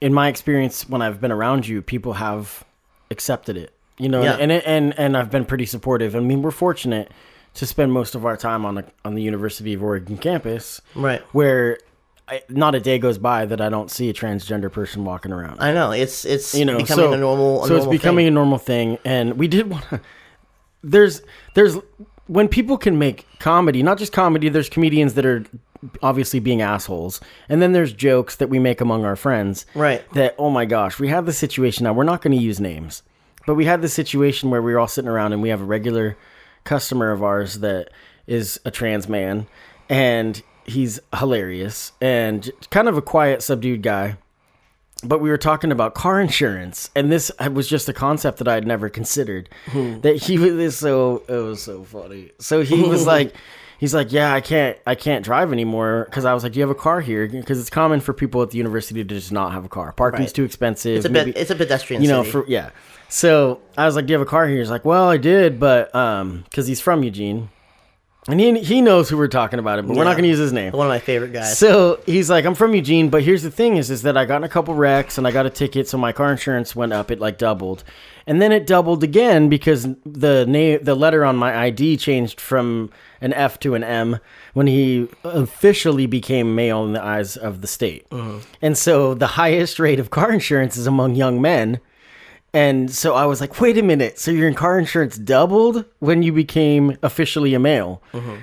in 0.00 0.12
my 0.12 0.28
experience 0.28 0.88
when 0.88 1.00
I've 1.02 1.20
been 1.20 1.32
around 1.32 1.66
you, 1.66 1.80
people 1.82 2.12
have 2.14 2.64
accepted 3.10 3.56
it. 3.56 3.72
You 3.98 4.08
know, 4.08 4.22
Yeah. 4.22 4.36
and 4.38 4.52
it, 4.52 4.62
and 4.66 4.96
and 4.98 5.16
I've 5.16 5.30
been 5.30 5.44
pretty 5.44 5.66
supportive. 5.66 6.14
I 6.14 6.20
mean, 6.20 6.42
we're 6.42 6.50
fortunate 6.52 7.10
to 7.54 7.66
spend 7.66 7.92
most 7.92 8.14
of 8.14 8.24
our 8.26 8.36
time 8.36 8.64
on 8.66 8.74
the 8.76 8.84
on 9.04 9.14
the 9.14 9.22
University 9.22 9.74
of 9.74 9.82
Oregon 9.82 10.18
campus, 10.18 10.80
right 10.94 11.20
where 11.32 11.78
I, 12.28 12.42
not 12.48 12.74
a 12.74 12.80
day 12.80 12.98
goes 12.98 13.18
by 13.18 13.46
that 13.46 13.60
I 13.60 13.68
don't 13.68 13.90
see 13.90 14.10
a 14.10 14.12
transgender 14.12 14.70
person 14.70 15.04
walking 15.04 15.32
around. 15.32 15.60
i 15.60 15.72
know 15.72 15.92
it's 15.92 16.24
it's 16.24 16.54
you 16.54 16.64
know, 16.64 16.76
becoming 16.76 17.06
so, 17.06 17.12
a 17.12 17.16
normal 17.16 17.64
a 17.64 17.68
so 17.68 17.76
it's 17.76 17.86
becoming 17.86 18.24
thing. 18.24 18.28
a 18.28 18.32
normal 18.32 18.58
thing, 18.58 18.98
and 19.04 19.38
we 19.38 19.48
did 19.48 19.70
want 19.70 19.84
to. 19.90 20.00
There's 20.82 21.22
there's 21.54 21.76
when 22.26 22.48
people 22.48 22.78
can 22.78 22.98
make 22.98 23.26
comedy, 23.38 23.82
not 23.82 23.98
just 23.98 24.12
comedy. 24.12 24.48
There's 24.48 24.68
comedians 24.68 25.14
that 25.14 25.26
are 25.26 25.44
obviously 26.02 26.40
being 26.40 26.62
assholes, 26.62 27.20
and 27.48 27.62
then 27.62 27.72
there's 27.72 27.92
jokes 27.92 28.36
that 28.36 28.48
we 28.48 28.58
make 28.58 28.80
among 28.80 29.04
our 29.04 29.16
friends. 29.16 29.66
Right. 29.74 30.04
That 30.12 30.34
oh 30.38 30.50
my 30.50 30.64
gosh, 30.64 30.98
we 30.98 31.08
have 31.08 31.26
the 31.26 31.32
situation 31.32 31.84
now. 31.84 31.92
We're 31.92 32.04
not 32.04 32.22
going 32.22 32.36
to 32.36 32.42
use 32.42 32.60
names, 32.60 33.02
but 33.46 33.54
we 33.54 33.64
had 33.64 33.82
the 33.82 33.88
situation 33.88 34.50
where 34.50 34.62
we 34.62 34.72
were 34.72 34.78
all 34.78 34.88
sitting 34.88 35.08
around 35.08 35.32
and 35.32 35.42
we 35.42 35.48
have 35.48 35.60
a 35.60 35.64
regular 35.64 36.16
customer 36.64 37.10
of 37.10 37.22
ours 37.22 37.60
that 37.60 37.88
is 38.26 38.60
a 38.64 38.70
trans 38.70 39.08
man, 39.08 39.46
and 39.88 40.42
he's 40.68 41.00
hilarious 41.16 41.92
and 42.00 42.50
kind 42.70 42.88
of 42.88 42.96
a 42.96 43.02
quiet, 43.02 43.42
subdued 43.42 43.82
guy 43.82 44.16
but 45.04 45.20
we 45.20 45.30
were 45.30 45.38
talking 45.38 45.70
about 45.70 45.94
car 45.94 46.20
insurance, 46.20 46.90
and 46.96 47.10
this 47.10 47.30
was 47.52 47.68
just 47.68 47.88
a 47.88 47.92
concept 47.92 48.38
that 48.38 48.48
I 48.48 48.54
had 48.54 48.66
never 48.66 48.88
considered. 48.88 49.48
That 49.72 50.16
he 50.16 50.38
was 50.38 50.76
so 50.76 51.22
it 51.28 51.32
was 51.32 51.62
so 51.62 51.84
funny. 51.84 52.32
So 52.38 52.62
he 52.62 52.82
was 52.82 53.06
like, 53.14 53.32
he's 53.78 53.94
like, 53.94 54.10
yeah, 54.12 54.34
I 54.34 54.40
can't, 54.40 54.76
I 54.86 54.96
can't 54.96 55.24
drive 55.24 55.52
anymore 55.52 56.06
because 56.06 56.24
I 56.24 56.34
was 56.34 56.42
like, 56.42 56.52
do 56.52 56.58
you 56.58 56.62
have 56.62 56.70
a 56.70 56.74
car 56.78 57.00
here? 57.00 57.28
Because 57.28 57.60
it's 57.60 57.70
common 57.70 58.00
for 58.00 58.12
people 58.12 58.42
at 58.42 58.50
the 58.50 58.58
university 58.58 59.04
to 59.04 59.14
just 59.14 59.30
not 59.30 59.52
have 59.52 59.64
a 59.64 59.68
car. 59.68 59.92
Parking's 59.92 60.28
Right. 60.30 60.34
too 60.34 60.44
expensive. 60.44 60.96
it's 60.96 61.06
a 61.06 61.10
bit 61.10 61.36
it's 61.36 61.50
a 61.50 61.56
pedestrian 61.56 62.02
you 62.02 62.08
know, 62.08 62.24
for 62.24 62.44
yeah. 62.48 62.70
So 63.08 63.60
I 63.76 63.86
was 63.86 63.94
like, 63.94 64.06
do 64.06 64.12
you 64.12 64.18
have 64.18 64.26
a 64.26 64.30
car 64.30 64.48
here? 64.48 64.58
He's 64.58 64.70
like, 64.70 64.84
well, 64.84 65.08
I 65.08 65.16
did, 65.16 65.60
but 65.60 65.94
um, 65.94 66.42
because 66.44 66.66
he's 66.66 66.80
from 66.80 67.04
Eugene, 67.04 67.50
and 68.28 68.38
he 68.38 68.60
he 68.60 68.80
knows 68.80 69.08
who 69.08 69.16
we're 69.16 69.26
talking 69.26 69.58
about, 69.58 69.78
it, 69.78 69.86
but 69.86 69.96
we're 69.96 70.04
not 70.04 70.12
going 70.12 70.22
to 70.22 70.28
use 70.28 70.38
his 70.38 70.52
name. 70.52 70.72
one 70.72 70.86
of 70.86 70.90
my 70.90 70.98
favorite 70.98 71.32
guys 71.32 71.58
So 71.58 72.00
he's 72.06 72.28
like, 72.28 72.44
I'm 72.44 72.54
from 72.54 72.74
Eugene, 72.74 73.08
but 73.08 73.22
here's 73.22 73.42
the 73.42 73.50
thing: 73.50 73.76
is 73.76 73.90
is 73.90 74.02
that 74.02 74.16
I 74.16 74.24
got 74.24 74.36
in 74.36 74.44
a 74.44 74.48
couple 74.48 74.74
wrecks 74.74 75.18
and 75.18 75.26
I 75.26 75.32
got 75.32 75.46
a 75.46 75.50
ticket, 75.50 75.88
so 75.88 75.98
my 75.98 76.12
car 76.12 76.30
insurance 76.30 76.76
went 76.76 76.92
up. 76.92 77.10
It 77.10 77.18
like 77.18 77.38
doubled, 77.38 77.82
and 78.26 78.40
then 78.40 78.52
it 78.52 78.66
doubled 78.66 79.02
again 79.02 79.48
because 79.48 79.88
the 80.04 80.44
name, 80.46 80.80
the 80.82 80.94
letter 80.94 81.24
on 81.24 81.36
my 81.36 81.56
ID 81.56 81.96
changed 81.96 82.40
from 82.40 82.90
an 83.20 83.32
F 83.32 83.58
to 83.60 83.74
an 83.74 83.82
M 83.82 84.20
when 84.52 84.66
he 84.66 85.08
officially 85.24 86.06
became 86.06 86.54
male 86.54 86.84
in 86.84 86.92
the 86.92 87.02
eyes 87.02 87.36
of 87.36 87.62
the 87.62 87.66
state. 87.66 88.08
Mm-hmm. 88.10 88.38
And 88.60 88.76
so 88.76 89.14
the 89.14 89.26
highest 89.28 89.78
rate 89.78 89.98
of 89.98 90.10
car 90.10 90.30
insurance 90.30 90.76
is 90.76 90.86
among 90.86 91.14
young 91.14 91.40
men. 91.40 91.80
And 92.54 92.90
so 92.90 93.14
I 93.14 93.26
was 93.26 93.40
like, 93.40 93.60
wait 93.60 93.76
a 93.76 93.82
minute. 93.82 94.18
So 94.18 94.30
your 94.30 94.52
car 94.54 94.78
insurance 94.78 95.16
doubled 95.18 95.84
when 95.98 96.22
you 96.22 96.32
became 96.32 96.96
officially 97.02 97.54
a 97.54 97.58
male. 97.58 98.02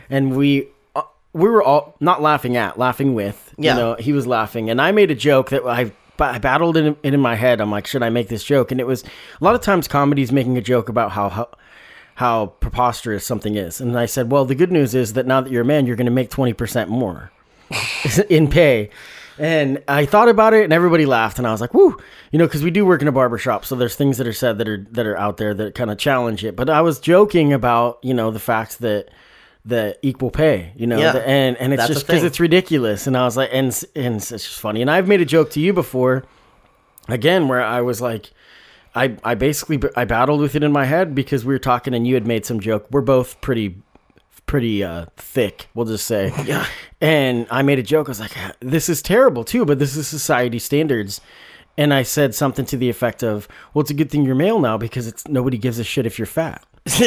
And 0.09 0.35
we 0.35 0.67
uh, 0.95 1.01
we 1.33 1.49
were 1.49 1.63
all 1.63 1.95
not 1.99 2.21
laughing 2.21 2.55
at, 2.55 2.77
laughing 2.77 3.13
with. 3.15 3.53
Yeah. 3.57 3.73
You 3.73 3.79
know, 3.79 3.95
he 3.95 4.13
was 4.13 4.27
laughing. 4.27 4.69
And 4.69 4.79
I 4.79 4.91
made 4.91 5.11
a 5.11 5.15
joke 5.15 5.49
that 5.49 5.63
I, 5.65 5.91
I 6.19 6.37
battled 6.37 6.77
it 6.77 6.85
in, 6.85 6.97
it 7.03 7.13
in 7.13 7.19
my 7.19 7.35
head. 7.35 7.59
I'm 7.59 7.71
like, 7.71 7.87
should 7.87 8.03
I 8.03 8.09
make 8.09 8.29
this 8.29 8.43
joke? 8.43 8.71
And 8.71 8.79
it 8.79 8.87
was 8.87 9.03
a 9.03 9.43
lot 9.43 9.55
of 9.55 9.61
times 9.61 9.87
comedy's 9.87 10.31
making 10.31 10.57
a 10.57 10.61
joke 10.61 10.87
about 10.87 11.11
how, 11.11 11.29
how 11.29 11.49
how 12.15 12.47
preposterous 12.61 13.25
something 13.25 13.55
is. 13.55 13.81
And 13.81 13.99
I 13.99 14.05
said, 14.05 14.31
well, 14.31 14.45
the 14.45 14.55
good 14.55 14.71
news 14.71 14.95
is 14.95 15.13
that 15.13 15.25
now 15.25 15.41
that 15.41 15.51
you're 15.51 15.63
a 15.63 15.65
man, 15.65 15.85
you're 15.85 15.97
going 15.97 16.05
to 16.05 16.11
make 16.11 16.29
20% 16.29 16.87
more 16.87 17.29
in 18.29 18.49
pay. 18.49 18.89
And 19.37 19.83
I 19.87 20.05
thought 20.05 20.29
about 20.29 20.53
it, 20.53 20.63
and 20.63 20.71
everybody 20.71 21.05
laughed, 21.05 21.37
and 21.39 21.47
I 21.47 21.51
was 21.51 21.59
like, 21.59 21.73
"Woo!" 21.73 21.97
You 22.31 22.39
know, 22.39 22.45
because 22.45 22.63
we 22.63 22.71
do 22.71 22.85
work 22.85 23.01
in 23.01 23.07
a 23.07 23.11
barber 23.11 23.37
shop, 23.37 23.65
so 23.65 23.75
there's 23.75 23.95
things 23.95 24.17
that 24.17 24.27
are 24.27 24.33
said 24.33 24.57
that 24.59 24.67
are 24.69 24.85
that 24.91 25.05
are 25.05 25.17
out 25.17 25.37
there 25.37 25.53
that 25.53 25.75
kind 25.75 25.91
of 25.91 25.97
challenge 25.97 26.45
it. 26.45 26.55
But 26.55 26.69
I 26.69 26.81
was 26.81 26.99
joking 26.99 27.51
about, 27.51 27.99
you 28.01 28.13
know, 28.13 28.31
the 28.31 28.39
fact 28.39 28.79
that 28.79 29.09
the 29.65 29.97
equal 30.03 30.29
pay, 30.31 30.71
you 30.77 30.87
know, 30.87 30.97
Yeah. 30.99 31.11
the, 31.11 31.27
and 31.27 31.57
and 31.57 31.73
it's 31.73 31.87
just 31.87 32.05
because 32.07 32.23
it's 32.23 32.39
ridiculous. 32.39 33.07
And 33.07 33.17
I 33.17 33.25
was 33.25 33.35
like, 33.35 33.49
and 33.51 33.67
and 33.95 34.15
it's 34.17 34.29
just 34.29 34.59
funny. 34.59 34.81
And 34.81 34.89
I've 34.89 35.07
made 35.07 35.21
a 35.21 35.25
joke 35.25 35.49
to 35.51 35.59
you 35.59 35.73
before, 35.73 36.23
again, 37.09 37.47
where 37.47 37.61
I 37.63 37.81
was 37.81 37.99
like, 37.99 38.31
I 38.95 39.17
I 39.23 39.35
basically 39.35 39.81
I 39.97 40.05
battled 40.05 40.39
with 40.39 40.55
it 40.55 40.63
in 40.63 40.71
my 40.71 40.85
head 40.85 41.13
because 41.15 41.43
we 41.43 41.53
were 41.53 41.59
talking, 41.59 41.93
and 41.93 42.07
you 42.07 42.13
had 42.13 42.25
made 42.27 42.45
some 42.45 42.59
joke. 42.59 42.87
We're 42.91 43.01
both 43.01 43.41
pretty 43.41 43.75
pretty 44.45 44.83
uh 44.83 45.05
thick 45.17 45.67
we'll 45.73 45.85
just 45.85 46.05
say 46.05 46.31
Yeah. 46.45 46.65
and 47.01 47.47
i 47.49 47.61
made 47.61 47.79
a 47.79 47.83
joke 47.83 48.07
i 48.07 48.11
was 48.11 48.19
like 48.19 48.35
this 48.59 48.89
is 48.89 49.01
terrible 49.01 49.43
too 49.43 49.65
but 49.65 49.79
this 49.79 49.95
is 49.95 50.07
society 50.07 50.59
standards 50.59 51.19
and 51.77 51.93
i 51.93 52.03
said 52.03 52.35
something 52.35 52.65
to 52.67 52.77
the 52.77 52.89
effect 52.89 53.23
of 53.23 53.47
well 53.73 53.81
it's 53.81 53.91
a 53.91 53.95
good 53.95 54.11
thing 54.11 54.23
you're 54.23 54.35
male 54.35 54.59
now 54.59 54.77
because 54.77 55.07
it's 55.07 55.27
nobody 55.27 55.57
gives 55.57 55.79
a 55.79 55.83
shit 55.83 56.05
if 56.05 56.19
you're 56.19 56.25
fat 56.27 56.63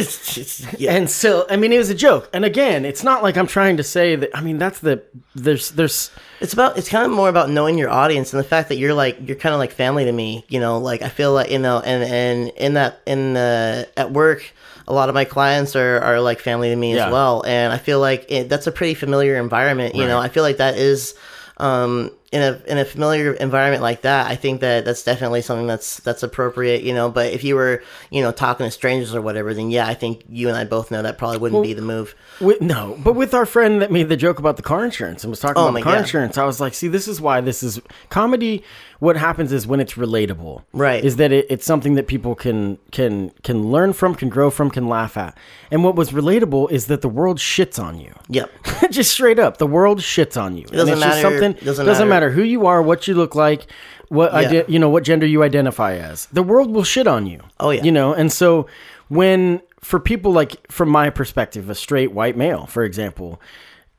yeah. 0.79 0.93
and 0.93 1.09
so 1.09 1.47
i 1.49 1.55
mean 1.57 1.73
it 1.73 1.79
was 1.79 1.89
a 1.89 1.95
joke 1.95 2.29
and 2.33 2.45
again 2.45 2.85
it's 2.85 3.05
not 3.05 3.23
like 3.23 3.37
i'm 3.37 3.47
trying 3.47 3.77
to 3.77 3.85
say 3.85 4.17
that 4.17 4.29
i 4.37 4.41
mean 4.41 4.59
that's 4.59 4.81
the 4.81 5.01
there's 5.37 5.71
there's 5.71 6.11
It's 6.41 6.53
about 6.53 6.77
it's 6.77 6.89
kind 6.89 7.07
of 7.07 7.13
more 7.13 7.29
about 7.29 7.49
knowing 7.51 7.79
your 7.79 7.89
audience 7.89 8.33
and 8.33 8.41
the 8.43 8.49
fact 8.49 8.69
that 8.71 8.77
you're 8.77 8.95
like 8.95 9.17
you're 9.27 9.37
kind 9.37 9.55
of 9.55 9.61
like 9.61 9.71
family 9.71 10.05
to 10.05 10.13
me. 10.13 10.45
You 10.49 10.59
know, 10.61 10.79
like 10.79 11.03
I 11.03 11.09
feel 11.09 11.33
like 11.33 11.51
you 11.51 11.59
know, 11.61 11.81
and 11.81 12.03
and 12.03 12.49
in 12.57 12.75
that 12.75 13.01
in 13.07 13.35
the 13.35 13.89
at 13.97 14.13
work, 14.13 14.53
a 14.89 14.93
lot 14.93 15.09
of 15.09 15.15
my 15.15 15.25
clients 15.25 15.77
are 15.77 16.01
are 16.01 16.21
like 16.21 16.41
family 16.41 16.71
to 16.71 16.77
me 16.77 16.97
Yeah. 16.97 17.07
as 17.07 17.13
well, 17.13 17.45
and 17.47 17.73
I 17.73 17.79
feel 17.79 18.01
like 18.01 18.27
it, 18.29 18.49
that's 18.49 18.67
a 18.67 18.73
pretty 18.73 18.95
familiar 18.95 19.37
environment. 19.37 19.95
You 19.95 20.07
know, 20.07 20.19
I 20.19 20.29
feel 20.29 20.43
like 20.43 20.57
that 20.57 20.77
is. 20.77 21.15
Um, 21.61 22.13
in 22.31 22.41
a 22.43 22.63
in 22.69 22.77
a 22.79 22.85
familiar 22.85 23.33
environment 23.33 23.83
like 23.83 24.03
that, 24.03 24.31
I 24.31 24.37
think 24.37 24.61
that 24.61 24.85
that's 24.85 25.03
definitely 25.03 25.41
something 25.43 25.67
that's 25.67 25.97
that's 26.01 26.23
appropriate, 26.23 26.83
you 26.83 26.93
know. 26.95 27.11
But 27.11 27.33
if 27.33 27.43
you 27.43 27.57
were, 27.57 27.83
you 28.11 28.23
know, 28.23 28.31
talking 28.33 28.65
to 28.67 28.71
strangers 28.71 29.13
or 29.15 29.21
whatever, 29.23 29.53
then 29.55 29.71
yeah, 29.71 29.89
I 29.89 29.95
think 29.95 30.23
you 30.29 30.47
and 30.49 30.57
I 30.57 30.65
both 30.65 30.91
know 30.93 31.03
that 31.03 31.17
probably 31.19 31.39
wouldn't 31.39 31.63
be 31.65 31.73
the 31.73 31.83
move. 31.83 32.15
With, 32.41 32.61
no, 32.61 32.97
but 33.03 33.15
with 33.15 33.33
our 33.35 33.47
friend 33.47 33.81
that 33.83 33.91
made 33.91 34.09
the 34.11 34.17
joke 34.17 34.39
about 34.39 34.57
the 34.57 34.63
car 34.63 34.85
insurance 34.85 35.25
and 35.25 35.31
was 35.31 35.41
talking 35.41 35.61
Oh 35.61 35.69
about 35.69 35.83
car 35.83 35.95
God. 35.95 36.01
insurance, 36.03 36.39
I 36.39 36.45
was 36.45 36.61
like, 36.61 36.75
see, 36.75 36.87
this 36.87 37.09
is 37.09 37.19
why 37.21 37.41
this 37.41 37.63
is 37.65 37.81
comedy. 38.11 38.63
What 39.01 39.17
happens 39.17 39.53
is 39.53 39.65
when 39.67 39.79
it's 39.79 39.95
relatable, 39.95 40.65
Right. 40.73 41.05
Is 41.05 41.17
that 41.17 41.31
it, 41.31 41.47
it's 41.49 41.65
something 41.65 41.95
that 41.95 42.09
people 42.09 42.35
can 42.35 42.79
can 42.91 43.31
can 43.45 43.71
learn 43.71 43.93
from, 43.93 44.15
can 44.17 44.29
grow 44.29 44.51
from, 44.51 44.71
can 44.71 44.89
laugh 44.89 45.17
at. 45.17 45.39
And 45.71 45.85
what 45.85 45.95
was 45.95 46.11
relatable 46.11 46.71
is 46.73 46.87
that 46.87 47.01
the 47.03 47.09
world 47.09 47.39
shits 47.39 47.83
on 47.83 48.01
you. 48.01 48.13
Yep. 48.29 48.51
just 48.91 49.13
straight 49.13 49.39
up, 49.39 49.59
the 49.59 49.67
world 49.69 50.01
shits 50.01 50.41
on 50.41 50.57
you. 50.57 50.65
It 50.65 50.73
doesn't 50.73 50.99
matter- 50.99 51.21
something 51.21 51.53
doesn't 51.65 51.87
doesn't 51.87 52.09
matter 52.09 52.27
matter 52.27 52.31
who 52.31 52.43
you 52.43 52.67
are, 52.67 52.83
what 52.83 53.07
you 53.07 53.15
look 53.15 53.35
like, 53.37 53.67
what 54.09 54.33
Yeah. 54.33 54.61
ide- 54.61 54.69
you 54.69 54.79
know, 54.81 54.89
what 54.89 55.05
gender 55.05 55.27
you 55.27 55.43
identify 55.45 55.95
as. 55.95 56.27
The 56.33 56.43
world 56.43 56.73
will 56.73 56.85
shit 56.85 57.07
on 57.07 57.27
you. 57.27 57.41
Oh, 57.61 57.71
yeah. 57.71 57.85
You 57.85 57.93
know, 57.93 58.13
and 58.15 58.33
so 58.33 58.67
when 59.09 59.63
for 59.81 60.01
people 60.01 60.33
like 60.33 60.71
from 60.73 60.89
my 60.89 61.09
perspective, 61.09 61.71
a 61.71 61.75
straight 61.77 62.11
white 62.13 62.37
male, 62.37 62.67
for 62.67 62.83
example, 62.83 63.41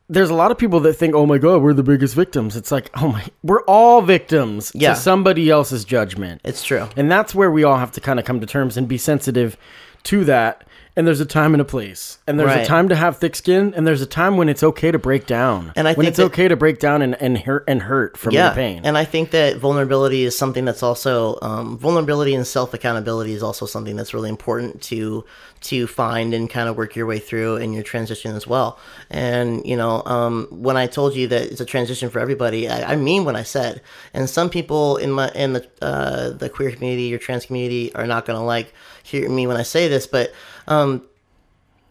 there's 0.10 0.30
a 0.32 0.34
lot 0.34 0.52
of 0.52 0.58
people 0.58 0.80
that 0.82 0.94
think, 0.94 1.14
"Oh 1.16 1.26
my 1.26 1.38
god, 1.38 1.62
we're 1.62 1.74
the 1.74 1.84
biggest 1.84 2.16
victims." 2.16 2.56
It's 2.56 2.72
like, 2.72 2.90
"Oh 3.00 3.10
my, 3.10 3.24
we're 3.44 3.62
all 3.62 4.02
victims 4.02 4.72
Yeah. 4.74 4.94
to 4.94 5.00
somebody 5.00 5.50
else's 5.50 5.86
judgment." 5.86 6.42
It's 6.44 6.64
true. 6.64 6.88
And 6.98 7.12
that's 7.12 7.34
where 7.36 7.52
we 7.52 7.64
all 7.64 7.78
have 7.78 7.92
to 7.94 8.02
kind 8.02 8.20
of 8.20 8.26
come 8.26 8.40
to 8.40 8.46
terms 8.48 8.76
and 8.76 8.88
be 8.88 8.98
sensitive 8.98 9.56
to 10.04 10.24
that. 10.26 10.64
And 10.96 11.08
there's 11.08 11.22
a 11.22 11.26
time 11.26 11.54
and 11.54 11.62
a 11.62 11.66
place. 11.66 12.18
And 12.28 12.38
there's 12.40 12.54
a 12.56 12.66
time 12.66 12.90
to 12.90 12.96
have 12.96 13.18
thick 13.18 13.36
skin 13.36 13.74
and 13.76 13.88
there's 13.88 14.02
a 14.02 14.06
time 14.06 14.36
when 14.36 14.50
it's 14.50 14.64
okay 14.64 14.92
to 14.92 15.00
break 15.00 15.26
down. 15.28 15.72
And 15.78 15.88
I 15.88 15.94
when 15.94 16.04
think 16.06 16.08
it's 16.10 16.18
that- 16.18 16.26
okay 16.26 16.48
to 16.50 16.58
break 16.58 16.80
down 16.80 17.02
and, 17.02 17.16
and 17.22 17.38
hurt 17.38 17.64
and 17.68 17.82
hurt 17.84 18.18
from 18.18 18.34
yeah 18.34 18.48
your 18.48 18.56
pain. 18.56 18.82
and 18.84 18.98
i 18.98 19.06
think 19.06 19.32
that 19.32 19.58
vulnerability 19.58 20.24
is 20.24 20.38
something 20.38 20.66
that's 20.66 20.84
also 20.84 21.38
um, 21.42 21.78
vulnerability 21.78 22.34
and 22.36 22.46
self 22.46 22.74
accountability 22.74 23.34
is 23.34 23.42
also 23.44 23.66
something 23.66 23.96
that's 23.96 24.14
really 24.14 24.30
important 24.30 24.82
to 24.82 25.24
to 25.62 25.88
find 25.88 26.34
and 26.34 26.50
kind 26.50 26.68
of 26.70 26.76
work 26.78 26.96
your 26.96 27.06
way 27.06 27.20
through 27.20 27.58
in 27.58 27.74
your 27.74 27.84
transition 27.84 28.36
as 28.36 28.46
well 28.48 28.78
and 29.10 29.66
you 29.66 29.76
know 29.78 30.04
um, 30.06 30.48
when 30.52 30.76
i 30.78 30.88
told 30.88 31.16
you 31.16 31.28
that 31.28 31.44
it's 31.44 31.62
a 31.62 31.66
transition 31.66 32.10
for 32.10 32.20
everybody 32.20 32.68
I, 32.68 32.94
I 32.94 32.96
mean 32.96 33.26
what 33.26 33.36
i 33.36 33.44
said 33.44 33.82
and 34.14 34.30
some 34.30 34.50
people 34.50 34.98
in 34.98 35.12
my 35.12 35.30
in 35.36 35.54
the 35.54 35.68
uh, 35.82 36.30
the 36.32 36.50
queer 36.50 36.72
community 36.72 37.14
or 37.14 37.18
trans 37.18 37.46
community 37.46 37.94
are 37.96 38.08
not 38.08 38.26
going 38.26 38.38
to 38.38 38.44
like 38.44 38.74
hear 39.04 39.30
me 39.30 39.48
when 39.48 39.58
i 39.58 39.64
say 39.64 39.88
this 39.88 40.08
but 40.08 40.32
um, 40.70 41.04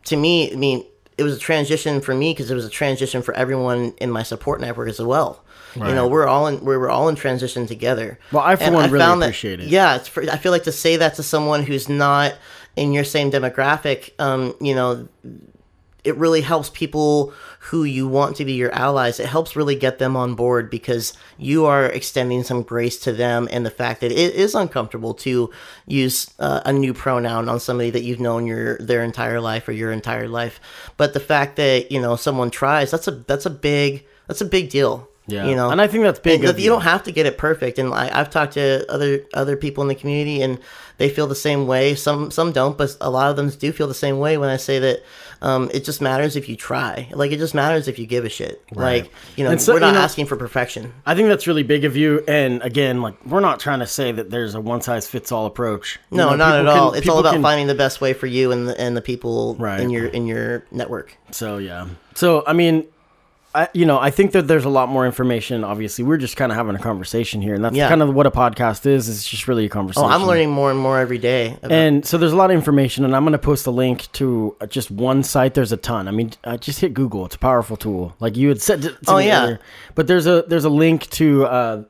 to 0.04 0.16
me, 0.16 0.50
I 0.52 0.56
mean, 0.56 0.84
it 1.18 1.22
was 1.24 1.36
a 1.36 1.38
transition 1.38 2.00
for 2.00 2.14
me 2.14 2.32
because 2.32 2.50
it 2.50 2.54
was 2.54 2.64
a 2.64 2.70
transition 2.70 3.20
for 3.22 3.34
everyone 3.34 3.92
in 4.00 4.10
my 4.10 4.22
support 4.22 4.60
network 4.60 4.88
as 4.88 5.00
well. 5.00 5.44
You 5.76 5.94
know, 5.94 6.08
we're 6.08 6.26
all 6.26 6.46
in 6.48 6.64
we 6.64 6.76
were 6.76 6.90
all 6.90 7.08
in 7.08 7.14
transition 7.14 7.66
together. 7.66 8.18
Well, 8.32 8.42
I, 8.42 8.56
for 8.56 8.64
And 8.64 8.74
one, 8.74 8.90
really 8.90 9.04
found 9.04 9.22
that- 9.22 9.44
it. 9.44 9.60
Yeah, 9.60 9.96
it's 9.96 10.08
for, 10.08 10.22
I 10.24 10.36
feel 10.36 10.50
like 10.50 10.64
to 10.64 10.72
say 10.72 10.96
that 10.96 11.14
to 11.16 11.22
someone 11.22 11.62
who's 11.62 11.88
not 11.88 12.34
in 12.74 12.92
your 12.92 13.04
same 13.04 13.30
demographic, 13.30 14.10
um, 14.18 14.54
you 14.60 14.74
know, 14.74 15.06
it 16.04 16.16
really 16.16 16.40
helps 16.40 16.70
people 16.70 17.32
who 17.68 17.84
you 17.84 18.08
want 18.08 18.36
to 18.36 18.44
be 18.46 18.54
your 18.54 18.72
allies. 18.72 19.20
It 19.20 19.26
helps 19.26 19.54
really 19.54 19.76
get 19.76 19.98
them 19.98 20.16
on 20.16 20.34
board 20.34 20.70
because 20.70 21.12
you 21.36 21.66
are 21.66 21.84
extending 21.84 22.42
some 22.42 22.62
grace 22.62 22.98
to 23.00 23.12
them 23.12 23.46
and 23.50 23.64
the 23.64 23.70
fact 23.70 24.00
that 24.00 24.10
it 24.10 24.34
is 24.34 24.54
uncomfortable 24.54 25.12
to 25.14 25.50
use 25.86 26.30
uh, 26.38 26.62
a 26.64 26.72
new 26.72 26.94
pronoun 26.94 27.46
on 27.48 27.60
somebody 27.60 27.90
that 27.90 28.02
you've 28.02 28.20
known 28.20 28.46
your 28.46 28.78
their 28.78 29.04
entire 29.04 29.38
life 29.40 29.68
or 29.68 29.72
your 29.72 29.92
entire 29.92 30.28
life. 30.28 30.60
But 30.96 31.12
the 31.12 31.20
fact 31.20 31.56
that 31.56 31.92
you 31.92 32.00
know 32.00 32.16
someone 32.16 32.50
tries 32.50 32.90
that's 32.90 33.06
a 33.06 33.12
that's 33.12 33.46
a 33.46 33.50
big 33.50 34.06
that's 34.26 34.40
a 34.40 34.46
big 34.46 34.70
deal. 34.70 35.08
Yeah. 35.28 35.46
you 35.46 35.54
know, 35.54 35.68
And 35.70 35.80
I 35.80 35.86
think 35.86 36.04
that's 36.04 36.18
big 36.18 36.42
you 36.42 36.52
you. 36.56 36.70
don't 36.70 36.80
have 36.82 37.02
to 37.04 37.12
get 37.12 37.26
it 37.26 37.36
perfect. 37.38 37.78
And 37.78 37.92
I, 37.92 38.10
I've 38.12 38.30
talked 38.30 38.54
to 38.54 38.90
other 38.90 39.20
other 39.34 39.56
people 39.56 39.82
in 39.82 39.88
the 39.88 39.94
community, 39.94 40.40
and 40.42 40.58
they 40.96 41.08
feel 41.10 41.26
the 41.26 41.34
same 41.36 41.66
way. 41.66 41.94
Some 41.94 42.30
some 42.30 42.50
don't, 42.50 42.76
but 42.78 42.96
a 43.00 43.10
lot 43.10 43.30
of 43.30 43.36
them 43.36 43.50
do 43.50 43.70
feel 43.70 43.86
the 43.86 43.94
same 43.94 44.18
way 44.18 44.38
when 44.38 44.48
I 44.48 44.56
say 44.56 44.78
that 44.80 45.02
um, 45.42 45.70
it 45.72 45.84
just 45.84 46.00
matters 46.00 46.34
if 46.34 46.48
you 46.48 46.56
try. 46.56 47.08
Like 47.12 47.30
it 47.30 47.36
just 47.38 47.54
matters 47.54 47.86
if 47.88 47.98
you 47.98 48.06
give 48.06 48.24
a 48.24 48.28
shit. 48.30 48.62
Like 48.72 49.10
you 49.36 49.44
know, 49.44 49.54
so, 49.58 49.74
we're 49.74 49.80
not 49.80 49.88
you 49.88 49.92
know- 49.94 50.00
asking 50.00 50.26
for 50.26 50.36
perfection. 50.36 50.92
I 51.06 51.14
think 51.14 51.28
that's 51.28 51.46
really 51.46 51.62
big 51.62 51.84
of 51.84 51.94
you. 51.96 52.24
And 52.26 52.62
again, 52.62 53.02
like 53.02 53.14
we're 53.26 53.40
not 53.40 53.60
trying 53.60 53.80
to 53.80 53.86
say 53.86 54.10
that 54.12 54.30
there's 54.30 54.54
a 54.54 54.60
one 54.62 54.80
size 54.80 55.06
fits 55.06 55.30
all 55.30 55.44
approach. 55.46 55.98
You 56.10 56.16
No, 56.16 56.30
know, 56.30 56.36
not 56.36 56.54
at 56.54 56.58
people 56.62 56.72
can- 56.72 56.80
all. 56.80 56.92
It's 56.94 57.08
all 57.08 57.18
about 57.18 57.34
can- 57.34 57.42
finding 57.42 57.66
the 57.66 57.74
best 57.74 58.00
way 58.00 58.14
for 58.14 58.26
you 58.26 58.50
and 58.50 58.66
the, 58.68 58.80
and 58.80 58.96
the 58.96 59.02
people 59.02 59.56
Right. 59.56 59.78
in 59.80 59.90
your 59.90 60.06
in 60.06 60.26
your 60.26 60.64
network. 60.70 61.16
So 61.32 61.58
yeah. 61.58 61.86
So 62.14 62.42
I 62.46 62.52
mean, 62.54 62.86
I 63.54 63.68
you 63.72 63.86
know 63.86 63.98
I 63.98 64.10
think 64.10 64.32
that 64.32 64.46
there's 64.46 64.64
a 64.66 64.68
lot 64.68 64.88
more 64.88 65.06
information. 65.06 65.64
Obviously, 65.64 66.04
we're 66.04 66.18
just 66.18 66.36
kind 66.36 66.52
of 66.52 66.56
having 66.56 66.76
a 66.76 66.78
conversation 66.78 67.40
here, 67.40 67.54
and 67.54 67.64
that's 67.64 67.74
Yeah. 67.74 67.88
kind 67.88 68.02
of 68.02 68.14
what 68.14 68.26
a 68.26 68.30
podcast 68.30 68.84
is. 68.86 69.08
It's 69.08 69.28
just 69.28 69.48
really 69.48 69.64
a 69.64 69.68
conversation. 69.68 70.08
Oh. 70.08 70.12
I'm 70.12 70.24
learning 70.24 70.50
more 70.50 70.70
and 70.70 70.78
more 70.78 70.98
every 70.98 71.18
day. 71.18 71.56
about- 71.62 71.72
And 71.72 72.04
so 72.06 72.18
there's 72.18 72.32
a 72.32 72.36
lot 72.36 72.50
of 72.50 72.56
information, 72.56 73.04
and 73.04 73.16
I'm 73.16 73.22
going 73.24 73.32
to 73.32 73.38
post 73.38 73.66
a 73.66 73.70
link 73.70 74.10
to 74.12 74.54
uh, 74.60 74.66
just 74.66 74.90
one 74.90 75.22
site. 75.22 75.54
There's 75.54 75.72
a 75.72 75.76
ton. 75.78 76.08
I 76.08 76.10
mean, 76.10 76.32
I 76.44 76.56
just 76.58 76.80
hit 76.80 76.92
Google. 76.94 77.24
It's 77.24 77.36
a 77.36 77.38
powerful 77.38 77.76
tool, 77.76 78.14
like 78.20 78.36
you 78.36 78.48
had 78.48 78.60
said. 78.60 78.82
To, 78.82 78.88
to 78.90 78.96
Oh, 79.08 79.18
yeah. 79.18 79.42
earlier. 79.44 79.60
But 79.94 80.06
there's 80.08 80.26
a 80.26 80.44
there's 80.46 80.64
a 80.66 80.70
link 80.70 81.08
to 81.10 81.46
uh, 81.46 81.82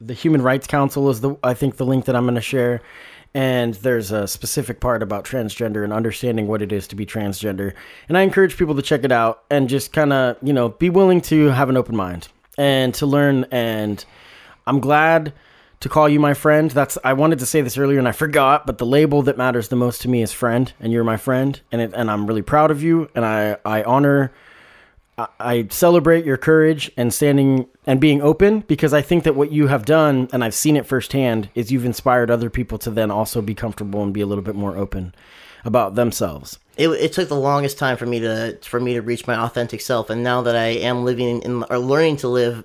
the 0.00 0.12
Human 0.14 0.42
Rights 0.42 0.66
Council 0.66 1.08
is 1.08 1.20
the 1.20 1.36
I 1.42 1.54
think 1.54 1.76
the 1.76 1.86
link 1.86 2.04
that 2.06 2.16
I'm 2.16 2.24
going 2.24 2.34
to 2.34 2.40
share, 2.40 2.82
and 3.34 3.74
there's 3.74 4.10
a 4.12 4.26
specific 4.26 4.80
part 4.80 5.02
about 5.02 5.24
transgender 5.24 5.84
and 5.84 5.92
understanding 5.92 6.46
what 6.46 6.62
it 6.62 6.72
is 6.72 6.88
to 6.88 6.96
be 6.96 7.04
transgender. 7.04 7.74
And 8.08 8.16
I 8.16 8.22
encourage 8.22 8.56
people 8.56 8.74
to 8.74 8.82
check 8.82 9.04
it 9.04 9.12
out 9.12 9.44
and 9.50 9.68
just 9.68 9.92
kind 9.92 10.12
of 10.12 10.36
you 10.42 10.52
know 10.52 10.70
be 10.70 10.90
willing 10.90 11.20
to 11.22 11.46
have 11.48 11.68
an 11.68 11.76
open 11.76 11.96
mind 11.96 12.28
and 12.58 12.94
to 12.94 13.06
learn. 13.06 13.46
And 13.50 14.04
I'm 14.66 14.80
glad 14.80 15.32
to 15.80 15.88
call 15.88 16.08
you 16.08 16.18
my 16.18 16.34
friend. 16.34 16.70
That's 16.70 16.98
I 17.04 17.12
wanted 17.12 17.38
to 17.40 17.46
say 17.46 17.60
this 17.60 17.78
earlier 17.78 17.98
and 17.98 18.08
I 18.08 18.12
forgot, 18.12 18.66
but 18.66 18.78
the 18.78 18.86
label 18.86 19.22
that 19.22 19.36
matters 19.36 19.68
the 19.68 19.76
most 19.76 20.02
to 20.02 20.08
me 20.08 20.22
is 20.22 20.32
friend, 20.32 20.72
and 20.80 20.92
you're 20.92 21.04
my 21.04 21.16
friend, 21.16 21.60
and 21.70 21.80
it, 21.80 21.92
and 21.94 22.10
I'm 22.10 22.26
really 22.26 22.42
proud 22.42 22.70
of 22.70 22.82
you, 22.82 23.08
and 23.14 23.24
I 23.24 23.56
I 23.64 23.82
honor. 23.82 24.32
I- 25.18 25.66
celebrate 25.70 26.24
your 26.24 26.36
courage 26.36 26.90
and 26.96 27.12
standing 27.12 27.66
and 27.86 28.00
being 28.00 28.20
open 28.20 28.60
because 28.60 28.92
I 28.92 29.00
think 29.02 29.24
that 29.24 29.34
what 29.34 29.50
you 29.50 29.68
have 29.68 29.84
done, 29.86 30.28
and 30.32 30.44
I've 30.44 30.54
seen 30.54 30.76
it 30.76 30.86
firsthand, 30.86 31.48
is 31.54 31.72
you've 31.72 31.86
inspired 31.86 32.30
other 32.30 32.50
people 32.50 32.76
to 32.78 32.90
then 32.90 33.10
also 33.10 33.40
be 33.40 33.54
comfortable 33.54 34.02
and 34.02 34.12
be 34.12 34.20
a 34.20 34.26
little 34.26 34.44
bit 34.44 34.54
more 34.54 34.76
open 34.76 35.14
about 35.64 35.94
themselves. 35.94 36.58
it, 36.76 36.88
it 36.88 37.12
took 37.12 37.28
the 37.28 37.34
longest 37.34 37.78
time 37.78 37.96
for 37.96 38.06
me 38.06 38.20
to 38.20 38.58
for 38.62 38.78
me 38.78 38.94
to 38.94 39.02
reach 39.02 39.26
my 39.26 39.34
authentic 39.34 39.80
self 39.80 40.10
and 40.10 40.22
now 40.22 40.42
that 40.42 40.54
i 40.54 40.66
am 40.66 41.04
living 41.04 41.40
in 41.42 41.64
or 41.70 41.78
learning 41.78 42.16
to 42.18 42.28
live 42.28 42.62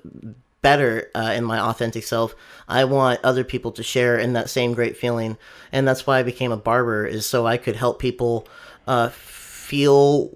better 0.61 1.09
uh, 1.15 1.33
in 1.35 1.43
my 1.43 1.59
authentic 1.59 2.03
self 2.03 2.35
i 2.67 2.83
want 2.83 3.19
other 3.23 3.43
people 3.43 3.71
to 3.71 3.81
share 3.81 4.19
in 4.19 4.33
that 4.33 4.49
same 4.51 4.73
great 4.73 4.95
feeling 4.95 5.35
and 5.71 5.87
that's 5.87 6.05
why 6.05 6.19
i 6.19 6.23
became 6.23 6.51
a 6.51 6.57
barber 6.57 7.03
is 7.05 7.25
so 7.25 7.47
i 7.47 7.57
could 7.57 7.75
help 7.75 7.97
people 7.97 8.47
uh, 8.85 9.09
feel 9.09 10.29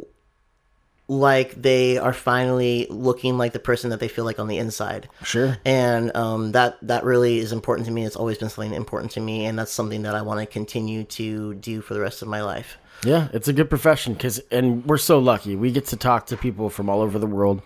like 1.08 1.54
they 1.62 1.98
are 1.98 2.14
finally 2.14 2.88
looking 2.90 3.38
like 3.38 3.54
the 3.54 3.60
person 3.60 3.92
that 3.92 4.00
they 4.00 4.08
feel 4.08 4.26
like 4.26 4.40
on 4.40 4.48
the 4.48 4.58
inside 4.58 5.08
Sure. 5.24 5.58
and 5.64 6.16
um, 6.18 6.52
that 6.54 6.78
that 6.82 7.04
really 7.04 7.38
is 7.40 7.52
important 7.52 7.86
to 7.86 7.92
me. 7.92 8.06
It's 8.06 8.16
always 8.16 8.38
been 8.40 8.50
something 8.50 8.74
important 8.74 9.12
to 9.14 9.20
me, 9.22 9.46
and 9.46 9.58
that's 9.60 9.72
something 9.72 10.02
that 10.04 10.16
I 10.16 10.22
want 10.24 10.40
to 10.40 10.46
continue 10.48 11.04
to 11.04 11.54
do 11.56 11.82
for 11.82 11.94
the 11.94 12.00
rest 12.02 12.22
of 12.22 12.28
my 12.28 12.42
life. 12.42 12.78
Yeah, 13.04 13.28
it's 13.34 13.48
a 13.48 13.54
good 13.54 13.70
profession 13.70 14.14
because, 14.14 14.40
and 14.52 14.84
we're 14.86 14.98
so 14.98 15.20
lucky. 15.20 15.56
We 15.56 15.72
get 15.72 15.86
to 15.88 15.98
talk 15.98 16.26
to 16.28 16.38
people 16.38 16.70
from 16.70 16.90
all 16.90 17.02
over 17.02 17.20
the 17.20 17.28
world 17.28 17.62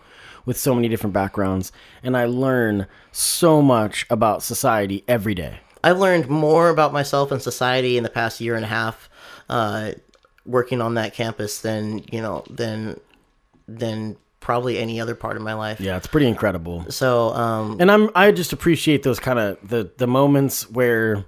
with 0.45 0.57
so 0.57 0.73
many 0.75 0.89
different 0.89 1.13
backgrounds, 1.13 1.71
and 2.03 2.17
I 2.17 2.25
learn 2.25 2.87
so 3.11 3.61
much 3.61 4.05
about 4.09 4.43
society 4.43 5.03
every 5.07 5.35
day. 5.35 5.59
I've 5.81 5.99
learned 5.99 6.27
more 6.27 6.67
about 6.69 6.91
myself 6.91 7.31
and 7.31 7.41
society 7.41 7.95
in 7.95 8.03
the 8.03 8.09
past 8.09 8.41
year 8.41 8.55
and 8.55 8.65
a 8.65 8.67
half, 8.67 9.09
uh, 9.47 9.91
working 10.45 10.81
on 10.81 10.95
that 10.95 11.13
campus 11.13 11.59
than 11.61 11.99
you 12.11 12.21
know 12.21 12.43
than 12.49 12.99
than 13.77 14.17
probably 14.39 14.79
any 14.79 14.99
other 14.99 15.15
part 15.15 15.35
of 15.37 15.43
my 15.43 15.53
life. 15.53 15.79
Yeah, 15.79 15.97
it's 15.97 16.07
pretty 16.07 16.27
incredible. 16.27 16.85
So 16.89 17.29
um, 17.33 17.77
And 17.79 17.91
I'm 17.91 18.09
I 18.15 18.31
just 18.31 18.53
appreciate 18.53 19.03
those 19.03 19.19
kind 19.19 19.39
of 19.39 19.57
the 19.67 19.91
the 19.97 20.07
moments 20.07 20.69
where 20.69 21.25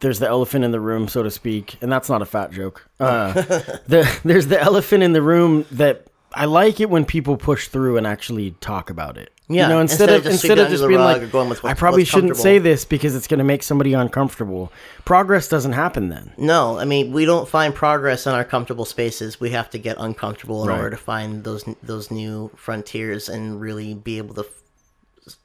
there's 0.00 0.18
the 0.18 0.28
elephant 0.28 0.64
in 0.64 0.72
the 0.72 0.80
room, 0.80 1.08
so 1.08 1.22
to 1.22 1.30
speak, 1.30 1.76
and 1.80 1.90
that's 1.90 2.08
not 2.08 2.20
a 2.20 2.26
fat 2.26 2.52
joke. 2.52 2.86
Uh, 3.00 3.32
the, 3.86 4.20
there's 4.24 4.46
the 4.46 4.60
elephant 4.60 5.02
in 5.02 5.12
the 5.12 5.22
room 5.22 5.64
that 5.72 6.06
I 6.36 6.44
like 6.44 6.80
it 6.80 6.90
when 6.90 7.04
people 7.04 7.36
push 7.36 7.68
through 7.68 7.96
and 7.96 8.06
actually 8.06 8.52
talk 8.60 8.90
about 8.90 9.16
it. 9.16 9.32
Yeah, 9.48 9.62
you 9.64 9.68
know, 9.74 9.80
instead, 9.80 10.08
instead 10.10 10.10
of 10.10 10.16
of 10.18 10.22
just 10.32 10.44
instead 10.44 10.58
of 10.58 10.68
just 10.70 10.86
being 10.88 11.00
like, 11.00 11.32
with 11.32 11.64
I 11.64 11.74
probably 11.74 12.04
shouldn't 12.04 12.36
say 12.36 12.58
this 12.58 12.84
because 12.84 13.14
it's 13.14 13.26
going 13.28 13.38
to 13.38 13.44
make 13.44 13.62
somebody 13.62 13.92
uncomfortable. 13.94 14.72
Progress 15.04 15.48
doesn't 15.48 15.72
happen 15.72 16.08
then. 16.08 16.32
no, 16.36 16.78
I 16.78 16.84
mean 16.84 17.12
we 17.12 17.24
don't 17.24 17.48
find 17.48 17.74
progress 17.74 18.26
in 18.26 18.32
our 18.34 18.44
comfortable 18.44 18.84
spaces. 18.84 19.40
We 19.40 19.50
have 19.50 19.70
to 19.70 19.78
get 19.78 19.96
uncomfortable 19.98 20.62
in 20.64 20.68
Right. 20.68 20.78
order 20.78 20.90
to 20.90 20.96
find 20.96 21.44
those 21.44 21.64
those 21.82 22.10
new 22.10 22.50
frontiers 22.56 23.28
and 23.28 23.60
really 23.60 23.94
be 23.94 24.18
able 24.18 24.34
to 24.34 24.44
f- 25.26 25.36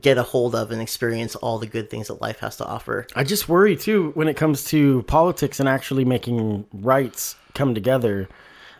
get 0.00 0.18
a 0.18 0.22
hold 0.22 0.54
of 0.54 0.70
and 0.70 0.82
experience 0.82 1.34
all 1.36 1.58
the 1.58 1.66
good 1.66 1.88
things 1.88 2.08
that 2.08 2.20
life 2.20 2.40
has 2.40 2.56
to 2.56 2.66
offer. 2.66 3.06
I 3.16 3.24
just 3.24 3.48
worry 3.48 3.76
too 3.76 4.10
when 4.14 4.28
it 4.28 4.36
comes 4.36 4.64
to 4.66 5.02
politics 5.04 5.58
and 5.60 5.68
actually 5.68 6.04
making 6.04 6.66
rights 6.72 7.34
come 7.54 7.74
together. 7.74 8.28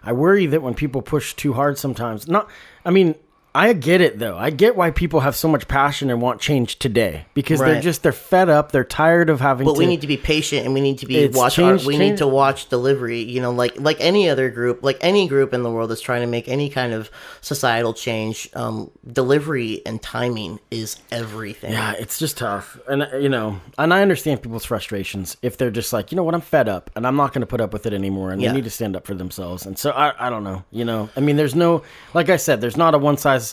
I 0.02 0.12
worry 0.12 0.46
that 0.46 0.62
when 0.62 0.74
people 0.74 1.02
push 1.02 1.34
too 1.34 1.52
hard 1.54 1.78
sometimes, 1.78 2.28
not, 2.28 2.50
I 2.84 2.90
mean, 2.90 3.14
I 3.58 3.72
get 3.72 4.00
it 4.00 4.20
though. 4.20 4.38
I 4.38 4.50
get 4.50 4.76
why 4.76 4.92
people 4.92 5.18
have 5.20 5.34
so 5.34 5.48
much 5.48 5.66
passion 5.66 6.10
and 6.10 6.22
want 6.22 6.40
change 6.40 6.78
today 6.78 7.24
because 7.34 7.58
they're 7.58 7.80
just 7.80 8.04
they're 8.04 8.12
fed 8.12 8.48
up. 8.48 8.70
They're 8.70 8.84
tired 8.84 9.30
of 9.30 9.40
having. 9.40 9.66
But 9.66 9.74
to, 9.74 9.78
we 9.80 9.86
need 9.86 10.02
to 10.02 10.06
be 10.06 10.16
patient 10.16 10.64
and 10.64 10.74
we 10.74 10.80
need 10.80 10.98
to 10.98 11.06
be 11.06 11.16
It's 11.16 11.36
watch 11.36 11.58
our, 11.58 11.76
we 11.78 11.98
need 11.98 12.18
to 12.18 12.28
watch 12.28 12.68
delivery 12.68 13.20
you 13.20 13.42
know 13.42 13.50
like 13.50 13.78
like 13.80 13.96
any 13.98 14.28
other 14.28 14.48
group 14.48 14.84
like 14.84 14.98
any 15.00 15.26
group 15.26 15.52
in 15.52 15.64
the 15.64 15.70
world 15.72 15.90
that's 15.90 16.00
trying 16.00 16.20
to 16.20 16.28
make 16.28 16.46
any 16.48 16.70
kind 16.70 16.92
of 16.92 17.10
societal 17.40 17.94
change 17.94 18.48
um, 18.54 18.92
delivery 19.10 19.82
and 19.84 20.00
timing 20.00 20.60
is 20.70 20.98
everything 21.10 21.72
Yeah, 21.72 21.94
it's 21.98 22.18
just 22.18 22.38
tough, 22.38 22.78
and 22.88 23.02
uh, 23.02 23.16
you 23.16 23.28
know, 23.28 23.60
and 23.76 23.92
I 23.92 24.02
understand 24.02 24.40
people's 24.40 24.66
frustrations 24.66 25.36
if 25.42 25.56
they're 25.58 25.72
just 25.72 25.92
like, 25.92 26.12
you 26.12 26.16
know 26.16 26.22
what, 26.22 26.34
I'm 26.34 26.40
fed 26.42 26.68
up, 26.68 26.90
and 26.94 27.04
I'm 27.06 27.16
not 27.16 27.32
going 27.32 27.40
to 27.40 27.46
put 27.46 27.60
up 27.60 27.72
with 27.72 27.86
it 27.86 27.92
anymore, 27.92 28.30
and 28.30 28.40
Yeah. 28.40 28.50
they 28.50 28.56
need 28.56 28.64
to 28.64 28.70
stand 28.70 28.94
up 28.94 29.04
for 29.04 29.14
themselves. 29.14 29.66
And 29.66 29.76
so 29.76 29.90
I, 29.90 30.26
I 30.26 30.30
don't 30.30 30.44
know, 30.44 30.62
you 30.70 30.84
know, 30.84 31.08
I 31.16 31.20
mean, 31.20 31.36
there's 31.36 31.54
no, 31.56 31.82
like 32.14 32.28
I 32.28 32.36
said, 32.36 32.60
there's 32.60 32.76
not 32.76 32.94
a 32.94 32.98
one 32.98 33.16
size 33.16 33.47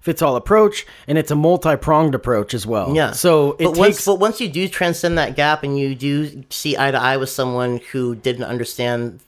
fits 0.00 0.22
all 0.22 0.34
approach, 0.36 0.86
and 1.06 1.18
it's 1.18 1.30
a 1.30 1.36
multi 1.36 1.76
pronged 1.76 2.14
approach 2.14 2.54
as 2.54 2.66
well. 2.66 2.94
Yeah. 2.96 3.12
So 3.12 3.52
it 3.52 3.58
but 3.64 3.66
takes. 3.74 3.78
once 3.78 4.04
but 4.06 4.14
once 4.18 4.40
you 4.40 4.48
do 4.48 4.68
transcend 4.68 5.18
that 5.18 5.36
gap 5.36 5.62
and 5.62 5.78
you 5.78 5.94
do 5.94 6.42
see 6.50 6.76
eye 6.78 6.90
to 6.90 6.98
eye 6.98 7.16
with 7.18 7.28
someone 7.30 7.80
who 7.92 8.14
didn't 8.14 8.44
understand 8.44 9.20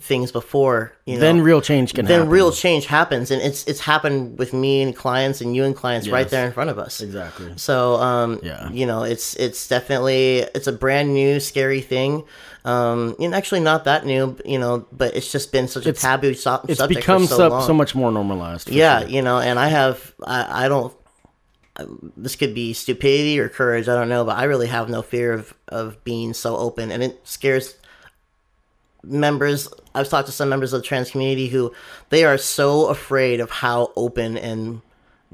things 0.00 0.32
before, 0.32 0.92
you 1.06 1.14
know, 1.14 1.20
then 1.20 1.40
real 1.40 1.60
change 1.60 1.94
can 1.94 2.04
happen. 2.04 2.12
then 2.12 2.18
happen. 2.22 2.32
real 2.32 2.50
change 2.52 2.86
happens, 2.86 3.30
and 3.30 3.40
it's 3.42 3.64
it's 3.66 3.80
happened 3.80 4.38
with 4.38 4.52
me 4.52 4.82
and 4.82 4.94
clients 4.94 5.40
and 5.40 5.54
you 5.54 5.64
and 5.64 5.76
clients 5.76 6.08
right 6.08 6.28
there 6.28 6.46
in 6.46 6.52
front 6.52 6.70
of 6.70 6.78
us. 6.78 7.00
exactly. 7.00 7.52
So 7.56 7.94
um, 7.94 8.40
Yeah. 8.42 8.68
you 8.70 8.86
know, 8.86 9.02
it's 9.04 9.34
it's 9.36 9.68
definitely 9.68 10.38
it's 10.54 10.66
a 10.66 10.72
brand 10.72 11.14
new 11.14 11.38
scary 11.40 11.80
thing. 11.80 12.24
Um, 12.64 13.14
and 13.20 13.34
actually 13.34 13.60
not 13.60 13.84
that 13.84 14.06
new, 14.06 14.38
you 14.44 14.58
know, 14.58 14.86
but 14.90 15.14
it's 15.14 15.30
just 15.30 15.52
been 15.52 15.68
such 15.68 15.84
a 15.84 15.90
It's- 15.90 16.00
taboo 16.02 16.32
so- 16.32 16.62
It's 16.66 16.78
subject 16.78 17.00
become 17.00 17.26
for 17.26 17.34
so, 17.34 17.48
long. 17.48 17.66
so 17.66 17.74
much 17.74 17.94
more 17.94 18.10
normalized. 18.10 18.70
yeah, 18.70 19.00
sure. 19.00 19.08
you 19.10 19.20
know, 19.22 19.38
and 19.38 19.58
I 19.58 19.68
have 19.68 20.14
I, 20.26 20.64
I 20.64 20.68
don't. 20.68 20.92
This 22.16 22.36
could 22.36 22.54
be 22.54 22.72
stupidity 22.72 23.38
or 23.40 23.48
courage. 23.48 23.88
I 23.88 23.94
don't 23.94 24.08
know, 24.08 24.24
but 24.24 24.38
I 24.38 24.44
really 24.44 24.68
have 24.68 24.88
no 24.88 25.02
fear 25.02 25.32
of 25.32 25.52
of 25.68 26.02
being 26.04 26.32
so 26.32 26.56
open, 26.56 26.90
and 26.90 27.02
it 27.02 27.20
scares 27.24 27.74
members. 29.02 29.68
I've 29.94 30.08
talked 30.08 30.26
to 30.26 30.32
some 30.32 30.48
members 30.48 30.72
of 30.72 30.80
the 30.82 30.86
trans 30.86 31.10
community 31.10 31.48
who 31.48 31.72
they 32.10 32.24
are 32.24 32.38
so 32.38 32.86
afraid 32.86 33.40
of 33.40 33.50
how 33.50 33.92
open 33.96 34.36
and 34.38 34.80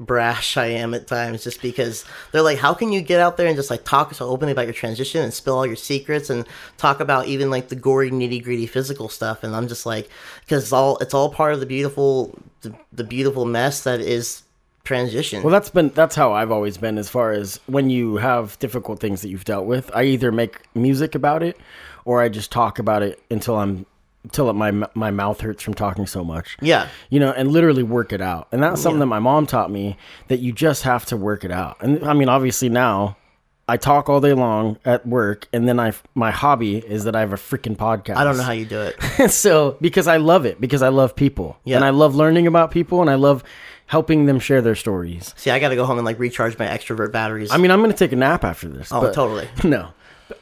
brash 0.05 0.57
I 0.57 0.67
am 0.67 0.93
at 0.93 1.07
times 1.07 1.43
just 1.43 1.61
because 1.61 2.03
they're 2.31 2.41
like, 2.41 2.57
how 2.57 2.73
can 2.73 2.91
you 2.91 3.01
get 3.01 3.21
out 3.21 3.37
there 3.37 3.47
and 3.47 3.55
just 3.55 3.69
like 3.69 3.83
talk 3.83 4.13
so 4.13 4.27
openly 4.27 4.51
about 4.51 4.65
your 4.65 4.73
transition 4.73 5.23
and 5.23 5.33
spill 5.33 5.57
all 5.57 5.65
your 5.65 5.75
secrets 5.75 6.29
and 6.29 6.45
talk 6.77 6.99
about 6.99 7.27
even 7.27 7.49
like 7.49 7.69
the 7.69 7.75
gory 7.75 8.11
nitty 8.11 8.43
gritty 8.43 8.65
physical 8.65 9.09
stuff? 9.09 9.43
And 9.43 9.55
I'm 9.55 9.67
just 9.67 9.85
like, 9.85 10.09
because 10.41 10.63
it's 10.63 10.73
all 10.73 10.97
it's 10.97 11.13
all 11.13 11.29
part 11.29 11.53
of 11.53 11.59
the 11.59 11.65
beautiful 11.65 12.37
the, 12.61 12.75
the 12.91 13.03
beautiful 13.03 13.45
mess 13.45 13.83
that 13.83 13.99
is 13.99 14.43
transition. 14.83 15.43
Well, 15.43 15.51
that's 15.51 15.69
been 15.69 15.89
that's 15.89 16.15
how 16.15 16.33
I've 16.33 16.51
always 16.51 16.77
been. 16.77 16.97
As 16.97 17.09
far 17.09 17.31
as 17.31 17.59
when 17.67 17.89
you 17.89 18.17
have 18.17 18.57
difficult 18.59 18.99
things 18.99 19.21
that 19.21 19.29
you've 19.29 19.45
dealt 19.45 19.65
with, 19.65 19.91
I 19.95 20.03
either 20.03 20.31
make 20.31 20.59
music 20.75 21.15
about 21.15 21.43
it, 21.43 21.57
or 22.05 22.21
I 22.21 22.29
just 22.29 22.51
talk 22.51 22.79
about 22.79 23.03
it 23.03 23.21
until 23.29 23.57
I'm 23.57 23.85
until 24.23 24.49
it, 24.49 24.53
my 24.53 24.71
my 24.93 25.11
mouth 25.11 25.41
hurts 25.41 25.63
from 25.63 25.73
talking 25.73 26.05
so 26.07 26.23
much. 26.23 26.57
yeah, 26.61 26.87
you 27.09 27.19
know, 27.19 27.31
and 27.31 27.51
literally 27.51 27.83
work 27.83 28.13
it 28.13 28.21
out. 28.21 28.47
And 28.51 28.61
that's 28.61 28.81
something 28.81 28.99
that 28.99 29.05
my 29.07 29.19
mom 29.19 29.45
taught 29.47 29.71
me 29.71 29.97
that 30.27 30.39
you 30.39 30.51
just 30.51 30.83
have 30.83 31.05
to 31.07 31.17
work 31.17 31.43
it 31.43 31.51
out. 31.51 31.77
And 31.81 32.03
I 32.03 32.13
mean, 32.13 32.29
obviously 32.29 32.69
now 32.69 33.17
I 33.67 33.77
talk 33.77 34.09
all 34.09 34.19
day 34.19 34.33
long 34.33 34.77
at 34.85 35.05
work, 35.07 35.47
and 35.53 35.67
then 35.67 35.79
I 35.79 35.93
my 36.15 36.31
hobby 36.31 36.77
is 36.77 37.05
that 37.05 37.15
I 37.15 37.21
have 37.21 37.33
a 37.33 37.37
freaking 37.37 37.75
podcast. 37.77 38.15
I 38.17 38.23
don't 38.23 38.37
know 38.37 38.43
how 38.43 38.51
you 38.51 38.65
do 38.65 38.81
it. 38.81 39.29
so 39.31 39.77
because 39.81 40.07
I 40.07 40.17
love 40.17 40.45
it, 40.45 40.59
because 40.59 40.81
I 40.81 40.89
love 40.89 41.15
people, 41.15 41.57
Yeah. 41.63 41.77
and 41.77 41.85
I 41.85 41.89
love 41.91 42.15
learning 42.15 42.47
about 42.47 42.71
people, 42.71 43.01
and 43.01 43.09
I 43.09 43.15
love 43.15 43.43
helping 43.87 44.25
them 44.25 44.39
share 44.39 44.61
their 44.61 44.75
stories. 44.75 45.33
See, 45.37 45.51
I 45.51 45.59
got 45.59 45.69
to 45.69 45.75
go 45.75 45.85
home 45.85 45.97
and 45.97 46.05
like 46.05 46.17
recharge 46.19 46.57
my 46.57 46.65
extrovert 46.65 47.11
batteries. 47.11 47.51
I 47.51 47.57
mean, 47.57 47.71
I'm 47.71 47.81
gonna 47.81 47.93
take 47.93 48.11
a 48.11 48.15
nap 48.15 48.43
after 48.43 48.67
this. 48.69 48.91
oh, 48.91 49.11
totally. 49.11 49.47
No, 49.63 49.89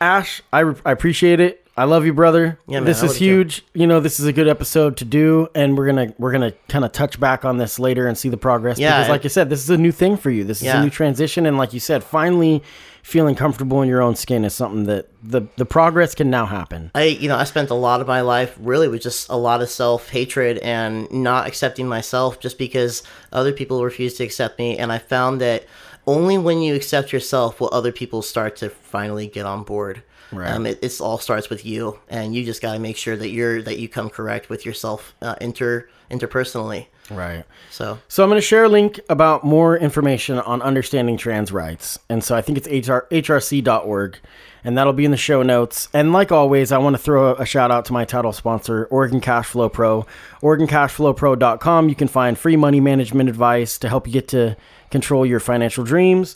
Ash, 0.01 0.41
I, 0.53 0.59
re- 0.61 0.75
I 0.85 0.91
appreciate 0.91 1.39
it. 1.39 1.65
I 1.79 1.85
love 1.85 2.05
you, 2.05 2.13
brother. 2.13 2.59
Yeah, 2.67 2.79
man, 2.79 2.85
this 2.85 3.01
I 3.01 3.05
is 3.05 3.21
you 3.21 3.29
too. 3.29 3.35
huge. 3.37 3.65
You 3.73 3.87
know, 3.87 3.99
this 4.01 4.19
is 4.19 4.25
a 4.25 4.33
good 4.33 4.47
episode 4.49 4.97
to 4.97 5.05
do, 5.05 5.47
and 5.55 5.77
we're 5.77 5.85
gonna 5.85 6.13
we're 6.17 6.31
gonna 6.33 6.51
kind 6.67 6.83
of 6.83 6.91
touch 6.91 7.19
back 7.19 7.45
on 7.45 7.57
this 7.57 7.79
later 7.79 8.07
and 8.07 8.17
see 8.17 8.27
the 8.29 8.37
progress. 8.37 8.77
Yeah, 8.77 8.97
because, 8.97 9.09
like 9.09 9.23
you 9.23 9.29
said, 9.29 9.49
this 9.49 9.63
is 9.63 9.69
a 9.69 9.77
new 9.77 9.91
thing 9.93 10.17
for 10.17 10.29
you. 10.29 10.43
This 10.43 10.57
is 10.57 10.65
Yeah. 10.65 10.81
a 10.81 10.83
new 10.83 10.89
transition, 10.89 11.45
and 11.45 11.57
like 11.57 11.73
you 11.73 11.79
said, 11.79 12.03
finally 12.03 12.61
feeling 13.01 13.33
comfortable 13.33 13.81
in 13.81 13.87
your 13.87 14.01
own 14.01 14.13
skin 14.13 14.43
is 14.43 14.53
something 14.53 14.83
that 14.83 15.07
the 15.23 15.43
the 15.55 15.65
progress 15.65 16.13
can 16.13 16.29
now 16.29 16.45
happen. 16.45 16.91
I, 16.93 17.03
you 17.05 17.29
know, 17.29 17.37
I 17.37 17.45
spent 17.45 17.69
a 17.69 17.73
lot 17.75 18.01
of 18.01 18.07
my 18.07 18.19
life 18.21 18.55
really 18.59 18.89
with 18.89 19.01
just 19.01 19.29
a 19.29 19.37
lot 19.37 19.61
of 19.61 19.69
self 19.69 20.09
hatred 20.09 20.57
and 20.57 21.09
not 21.11 21.47
accepting 21.47 21.87
myself 21.87 22.41
just 22.41 22.57
because 22.57 23.03
other 23.31 23.53
people 23.53 23.81
refused 23.85 24.17
to 24.17 24.25
accept 24.25 24.59
me. 24.59 24.77
And 24.77 24.91
I 24.91 24.97
found 24.97 25.39
that 25.39 25.63
only 26.05 26.37
when 26.37 26.61
you 26.61 26.75
accept 26.75 27.13
yourself 27.13 27.61
will 27.61 27.69
other 27.71 27.91
people 27.93 28.21
start 28.21 28.57
to 28.57 28.69
finally 28.69 29.27
get 29.27 29.45
on 29.45 29.63
board. 29.63 30.03
Right. 30.31 30.51
Um, 30.51 30.65
it 30.65 30.79
it's 30.81 31.01
all 31.01 31.17
starts 31.17 31.49
with 31.49 31.65
you, 31.65 31.99
and 32.09 32.35
you 32.35 32.45
just 32.45 32.61
got 32.61 32.73
to 32.73 32.79
make 32.79 32.97
sure 32.97 33.17
that 33.17 33.29
you're 33.29 33.61
that 33.61 33.79
you 33.79 33.89
come 33.89 34.09
correct 34.09 34.49
with 34.49 34.65
yourself 34.65 35.15
uh, 35.21 35.35
inter 35.41 35.87
interpersonally. 36.11 36.87
Right. 37.11 37.43
So 37.71 37.99
So 38.07 38.23
I'm 38.23 38.29
going 38.29 38.37
to 38.37 38.45
share 38.45 38.65
a 38.65 38.69
link 38.69 38.99
about 39.09 39.43
more 39.43 39.77
information 39.77 40.39
on 40.39 40.61
understanding 40.61 41.17
trans 41.17 41.51
rights. 41.51 41.99
And 42.09 42.23
so 42.23 42.35
I 42.35 42.41
think 42.41 42.57
it's 42.57 42.67
HR, 42.67 43.07
hrc.org, 43.11 44.19
and 44.63 44.77
that'll 44.77 44.93
be 44.93 45.05
in 45.05 45.11
the 45.11 45.17
show 45.17 45.41
notes. 45.41 45.87
And 45.93 46.13
like 46.13 46.31
always, 46.31 46.71
I 46.71 46.77
want 46.77 46.95
to 46.95 47.01
throw 47.01 47.33
a 47.33 47.45
shout 47.45 47.71
out 47.71 47.85
to 47.85 47.93
my 47.93 48.05
title 48.05 48.33
sponsor, 48.33 48.85
Oregon 48.85 49.21
Cash 49.21 49.47
Flow 49.47 49.69
Pro. 49.69 50.05
OregonCashFlowPro.com. 50.41 51.89
You 51.89 51.95
can 51.95 52.07
find 52.07 52.37
free 52.37 52.55
money 52.55 52.79
management 52.79 53.29
advice 53.29 53.77
to 53.79 53.89
help 53.89 54.07
you 54.07 54.13
get 54.13 54.27
to 54.29 54.55
control 54.91 55.25
your 55.25 55.39
financial 55.39 55.83
dreams. 55.83 56.35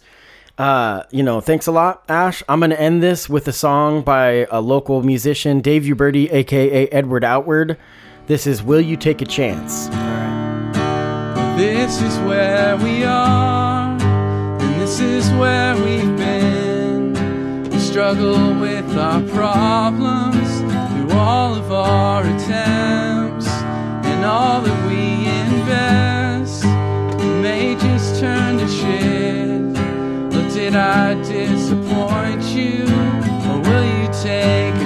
Uh, 0.58 1.02
you 1.10 1.24
know, 1.24 1.42
thanks 1.42 1.66
a 1.66 1.72
lot, 1.72 2.04
Ash. 2.08 2.44
I'm 2.48 2.60
going 2.60 2.70
to 2.70 2.80
end 2.80 3.02
this 3.02 3.28
with 3.28 3.48
a 3.48 3.52
song 3.52 4.04
by 4.04 4.46
a 4.52 4.62
local 4.62 5.02
musician, 5.02 5.62
Dave 5.62 5.84
Uberti, 5.84 6.32
aka 6.32 6.88
Edward 6.90 7.24
Outward. 7.24 7.78
This 8.28 8.46
is 8.46 8.62
Will 8.62 8.80
You 8.80 8.96
Take 8.96 9.22
a 9.22 9.26
Chance? 9.26 9.88
This 11.58 12.02
is 12.02 12.20
where 12.20 12.78
we 12.78 13.04
are, 13.04 13.98
and 14.00 14.82
this 14.82 15.00
is 15.00 15.30
where 15.32 15.76
we've 15.76 16.18
been. 16.18 17.14
We 17.72 17.80
struggle 17.80 18.54
with 18.60 18.96
our 18.96 19.22
problems 19.30 20.60
through 20.60 21.18
all 21.18 21.56
of 21.56 21.72
our 21.72 22.22
attempts, 22.22 23.48
and 23.48 24.24
all 24.24 24.62
that 24.62 24.88
we 24.88 25.28
invest 25.28 26.23
did 30.54 30.76
I 30.76 31.16
disappoint 31.16 32.44
you, 32.56 32.86
or 33.50 33.60
will 33.60 33.86
you 33.98 34.08
take 34.22 34.83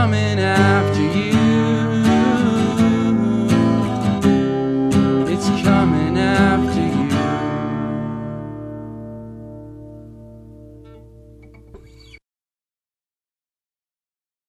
coming 0.00 0.38
after. 0.38 0.89